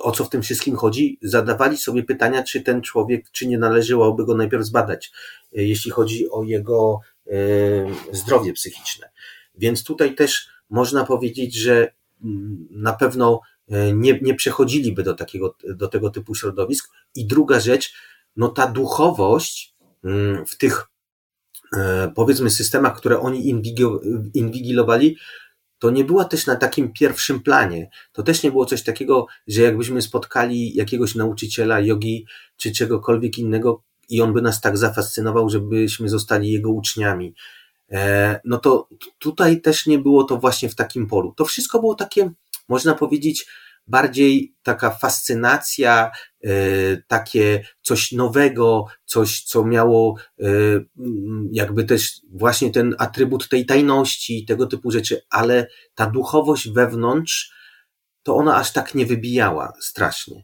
o 0.00 0.12
co 0.12 0.24
w 0.24 0.28
tym 0.28 0.42
wszystkim 0.42 0.76
chodzi, 0.76 1.18
zadawali 1.22 1.76
sobie 1.76 2.02
pytania, 2.02 2.42
czy 2.42 2.60
ten 2.60 2.82
człowiek, 2.82 3.30
czy 3.30 3.46
nie 3.46 3.58
należałoby 3.58 4.26
go 4.26 4.34
najpierw 4.34 4.64
zbadać, 4.64 5.12
e, 5.56 5.62
jeśli 5.62 5.90
chodzi 5.90 6.30
o 6.30 6.42
jego 6.42 7.00
e, 7.26 7.32
zdrowie 8.12 8.52
psychiczne. 8.52 9.10
Więc 9.54 9.84
tutaj 9.84 10.14
też 10.14 10.48
można 10.72 11.04
powiedzieć, 11.04 11.54
że 11.54 11.92
mm, 12.24 12.68
na 12.70 12.92
pewno 12.92 13.40
nie, 13.94 14.18
nie 14.22 14.34
przechodziliby 14.34 15.02
do 15.02 15.14
takiego, 15.14 15.56
do 15.74 15.88
tego 15.88 16.10
typu 16.10 16.34
środowisk. 16.34 16.92
I 17.14 17.26
druga 17.26 17.60
rzecz, 17.60 17.94
no 18.36 18.48
ta 18.48 18.66
duchowość 18.66 19.74
mm, 20.04 20.46
w 20.46 20.58
tych 20.58 20.86
powiedzmy 22.14 22.50
systemach, 22.50 22.96
które 22.96 23.20
oni 23.20 23.48
inwigilowali, 24.34 25.16
to 25.78 25.90
nie 25.90 26.04
była 26.04 26.24
też 26.24 26.46
na 26.46 26.56
takim 26.56 26.92
pierwszym 26.92 27.40
planie. 27.40 27.90
To 28.12 28.22
też 28.22 28.42
nie 28.42 28.50
było 28.50 28.66
coś 28.66 28.82
takiego, 28.82 29.26
że 29.48 29.62
jakbyśmy 29.62 30.02
spotkali 30.02 30.74
jakiegoś 30.74 31.14
nauczyciela 31.14 31.80
jogi 31.80 32.26
czy 32.56 32.72
czegokolwiek 32.72 33.38
innego 33.38 33.82
i 34.08 34.20
on 34.20 34.32
by 34.32 34.42
nas 34.42 34.60
tak 34.60 34.78
zafascynował, 34.78 35.50
żebyśmy 35.50 36.08
zostali 36.08 36.52
jego 36.52 36.70
uczniami. 36.70 37.34
E, 37.92 38.40
no 38.44 38.58
to 38.58 38.88
tutaj 39.18 39.60
też 39.60 39.86
nie 39.86 39.98
było 39.98 40.24
to 40.24 40.38
właśnie 40.38 40.68
w 40.68 40.74
takim 40.74 41.06
polu. 41.06 41.34
To 41.36 41.44
wszystko 41.44 41.80
było 41.80 41.94
takie, 41.94 42.30
można 42.68 42.94
powiedzieć, 42.94 43.46
bardziej 43.86 44.54
taka 44.62 44.90
fascynacja, 44.90 46.10
e, 46.44 46.50
takie 46.96 47.64
coś 47.82 48.12
nowego, 48.12 48.86
coś, 49.04 49.42
co 49.42 49.64
miało 49.64 50.16
e, 50.40 50.44
jakby 51.52 51.84
też 51.84 52.20
właśnie 52.30 52.70
ten 52.70 52.94
atrybut 52.98 53.48
tej 53.48 53.66
tajności, 53.66 54.44
tego 54.44 54.66
typu 54.66 54.90
rzeczy, 54.90 55.20
ale 55.30 55.66
ta 55.94 56.06
duchowość 56.06 56.68
wewnątrz, 56.68 57.52
to 58.22 58.36
ona 58.36 58.56
aż 58.56 58.72
tak 58.72 58.94
nie 58.94 59.06
wybijała 59.06 59.72
strasznie. 59.80 60.42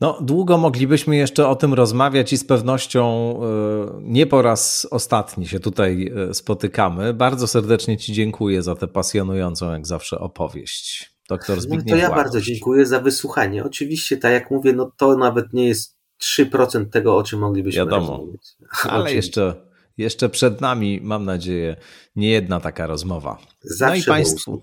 No, 0.00 0.18
długo 0.20 0.58
moglibyśmy 0.58 1.16
jeszcze 1.16 1.48
o 1.48 1.56
tym 1.56 1.74
rozmawiać 1.74 2.32
i 2.32 2.36
z 2.36 2.44
pewnością 2.44 3.34
e, 3.42 4.00
nie 4.02 4.26
po 4.26 4.42
raz 4.42 4.88
ostatni 4.90 5.46
się 5.46 5.60
tutaj 5.60 6.12
e, 6.30 6.34
spotykamy. 6.34 7.14
Bardzo 7.14 7.46
serdecznie 7.46 7.96
Ci 7.96 8.12
dziękuję 8.12 8.62
za 8.62 8.74
tę 8.74 8.88
pasjonującą, 8.88 9.72
jak 9.72 9.86
zawsze, 9.86 10.18
opowieść. 10.18 11.12
Doktor 11.28 11.60
Zbigniew 11.60 11.86
no 11.86 11.92
to 11.92 11.96
ja 11.96 12.10
bardzo 12.10 12.40
dziękuję 12.40 12.86
za 12.86 13.00
wysłuchanie. 13.00 13.64
Oczywiście, 13.64 14.16
tak 14.16 14.32
jak 14.32 14.50
mówię, 14.50 14.72
no 14.72 14.92
to 14.96 15.16
nawet 15.16 15.52
nie 15.52 15.68
jest 15.68 15.96
3% 16.22 16.86
tego, 16.86 17.16
o 17.16 17.22
czym 17.22 17.40
moglibyśmy 17.40 17.78
Wiadomo, 17.78 18.16
rozmawiać. 18.16 18.56
ale 18.94 19.14
jeszcze, 19.14 19.54
jeszcze 19.98 20.28
przed 20.28 20.60
nami, 20.60 21.00
mam 21.02 21.24
nadzieję, 21.24 21.76
nie 22.16 22.30
jedna 22.30 22.60
taka 22.60 22.86
rozmowa. 22.86 23.38
Zawsze 23.62 23.96
no 23.96 24.02
i 24.02 24.04
Państwu, 24.04 24.62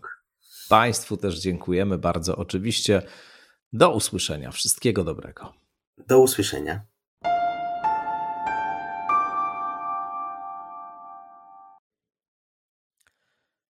Państwu 0.69 1.17
też 1.17 1.39
dziękujemy 1.39 1.97
bardzo. 1.97 2.35
Oczywiście 2.35 3.01
do 3.77 3.91
usłyszenia. 3.91 4.51
Wszystkiego 4.51 5.03
dobrego. 5.03 5.53
Do 6.07 6.19
usłyszenia. 6.19 6.85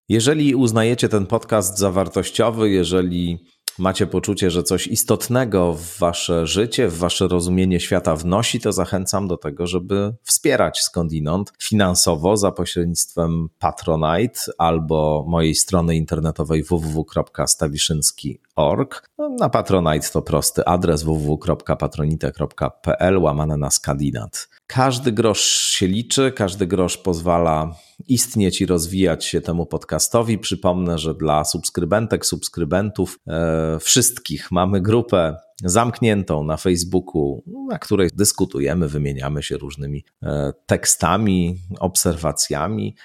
Jeżeli 0.08 0.54
uznajecie 0.54 1.08
ten 1.08 1.26
podcast 1.26 1.78
za 1.78 1.90
wartościowy, 1.90 2.70
jeżeli 2.70 3.38
macie 3.78 4.06
poczucie, 4.06 4.50
że 4.50 4.62
coś 4.62 4.86
istotnego 4.86 5.74
w 5.74 5.98
wasze 5.98 6.46
życie, 6.46 6.88
w 6.88 6.98
wasze 6.98 7.28
rozumienie 7.28 7.80
świata 7.80 8.16
wnosi, 8.16 8.60
to 8.60 8.72
zachęcam 8.72 9.28
do 9.28 9.36
tego, 9.36 9.66
żeby 9.66 10.14
wspierać 10.22 10.80
skądinąd 10.80 11.52
finansowo 11.58 12.36
za 12.36 12.52
pośrednictwem 12.52 13.48
Patronite 13.58 14.40
albo 14.58 15.24
mojej 15.28 15.54
strony 15.54 15.96
internetowej 15.96 16.62
www.stawiszynski.org. 16.62 19.08
No, 19.18 19.28
na 19.28 19.48
Patronite 19.48 20.08
to 20.12 20.22
prosty 20.22 20.64
adres 20.64 21.02
www.patronite.pl 21.02 23.18
łamane 23.18 23.56
na 23.56 23.70
skandinat. 23.70 24.48
Każdy 24.70 25.12
grosz 25.12 25.40
się 25.50 25.86
liczy, 25.86 26.32
każdy 26.32 26.66
grosz 26.66 26.96
pozwala 26.96 27.74
istnieć 28.08 28.60
i 28.60 28.66
rozwijać 28.66 29.24
się 29.24 29.40
temu 29.40 29.66
podcastowi. 29.66 30.38
Przypomnę, 30.38 30.98
że 30.98 31.14
dla 31.14 31.44
subskrybentek, 31.44 32.26
subskrybentów, 32.26 33.18
e, 33.26 33.78
wszystkich 33.80 34.50
mamy 34.50 34.80
grupę 34.80 35.36
zamkniętą 35.64 36.44
na 36.44 36.56
Facebooku, 36.56 37.42
na 37.70 37.78
której 37.78 38.10
dyskutujemy, 38.14 38.88
wymieniamy 38.88 39.42
się 39.42 39.56
różnymi 39.56 40.04
e, 40.22 40.52
tekstami, 40.66 41.56
obserwacjami. 41.80 42.96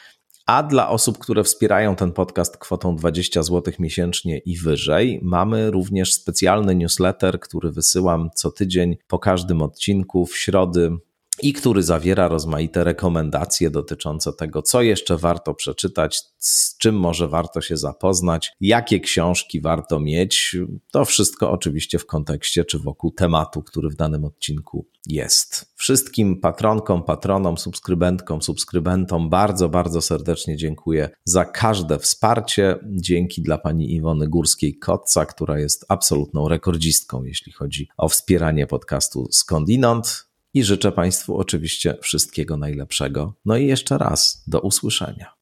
A 0.46 0.64
dla 0.64 0.90
osób, 0.90 1.18
które 1.18 1.44
wspierają 1.44 1.96
ten 1.96 2.12
podcast 2.12 2.58
kwotą 2.58 2.96
20 2.96 3.44
zł 3.44 3.74
miesięcznie 3.80 4.38
i 4.38 4.58
wyżej, 4.58 5.20
mamy 5.24 5.72
również 5.72 6.14
specjalny 6.14 6.76
newsletter, 6.76 7.40
który 7.40 7.72
wysyłam 7.72 8.30
co 8.36 8.52
tydzień 8.52 8.98
po 9.08 9.20
każdym 9.20 9.62
odcinku 9.62 10.26
w 10.26 10.38
środy 10.38 10.98
i 11.42 11.54
który 11.54 11.84
zawiera 11.84 12.28
rozmaite 12.28 12.84
rekomendacje 12.84 13.70
dotyczące 13.70 14.34
tego, 14.34 14.62
co 14.62 14.82
jeszcze 14.82 15.18
warto 15.18 15.54
przeczytać, 15.54 16.22
z 16.38 16.78
czym 16.78 16.96
może 16.96 17.28
warto 17.28 17.62
się 17.62 17.78
zapoznać, 17.78 18.52
jakie 18.62 19.00
książki 19.00 19.62
warto 19.62 20.00
mieć. 20.00 20.58
To 20.92 21.06
wszystko 21.06 21.52
oczywiście 21.52 22.00
w 22.00 22.06
kontekście 22.06 22.66
czy 22.66 22.80
wokół 22.80 23.12
tematu, 23.12 23.64
który 23.64 23.90
w 23.90 23.96
danym 23.96 24.26
odcinku 24.26 24.88
jest. 25.08 25.74
Wszystkim 25.76 26.42
patronkom, 26.42 27.04
patronom, 27.04 27.58
subskrybentkom, 27.58 28.42
subskrybentom 28.42 29.30
bardzo, 29.30 29.70
bardzo 29.70 30.02
serdecznie 30.02 30.58
dziękuję 30.58 31.10
za 31.24 31.46
każde 31.46 32.00
wsparcie. 32.00 32.80
Dzięki 32.86 33.42
dla 33.42 33.58
pani 33.58 33.96
Iwony 33.96 34.28
Górskiej-Kotca, 34.28 35.26
która 35.26 35.60
jest 35.60 35.86
absolutną 35.90 36.48
rekordzistką, 36.48 37.24
jeśli 37.24 37.52
chodzi 37.52 37.90
o 37.98 38.10
wspieranie 38.10 38.68
podcastu 38.68 39.28
Skądinąd 39.32 40.33
i 40.54 40.64
życzę 40.64 40.92
Państwu 40.92 41.38
oczywiście 41.38 41.98
wszystkiego 42.02 42.58
najlepszego. 42.58 43.34
No 43.46 43.58
i 43.58 43.68
jeszcze 43.68 43.98
raz 43.98 44.44
do 44.48 44.60
usłyszenia. 44.60 45.33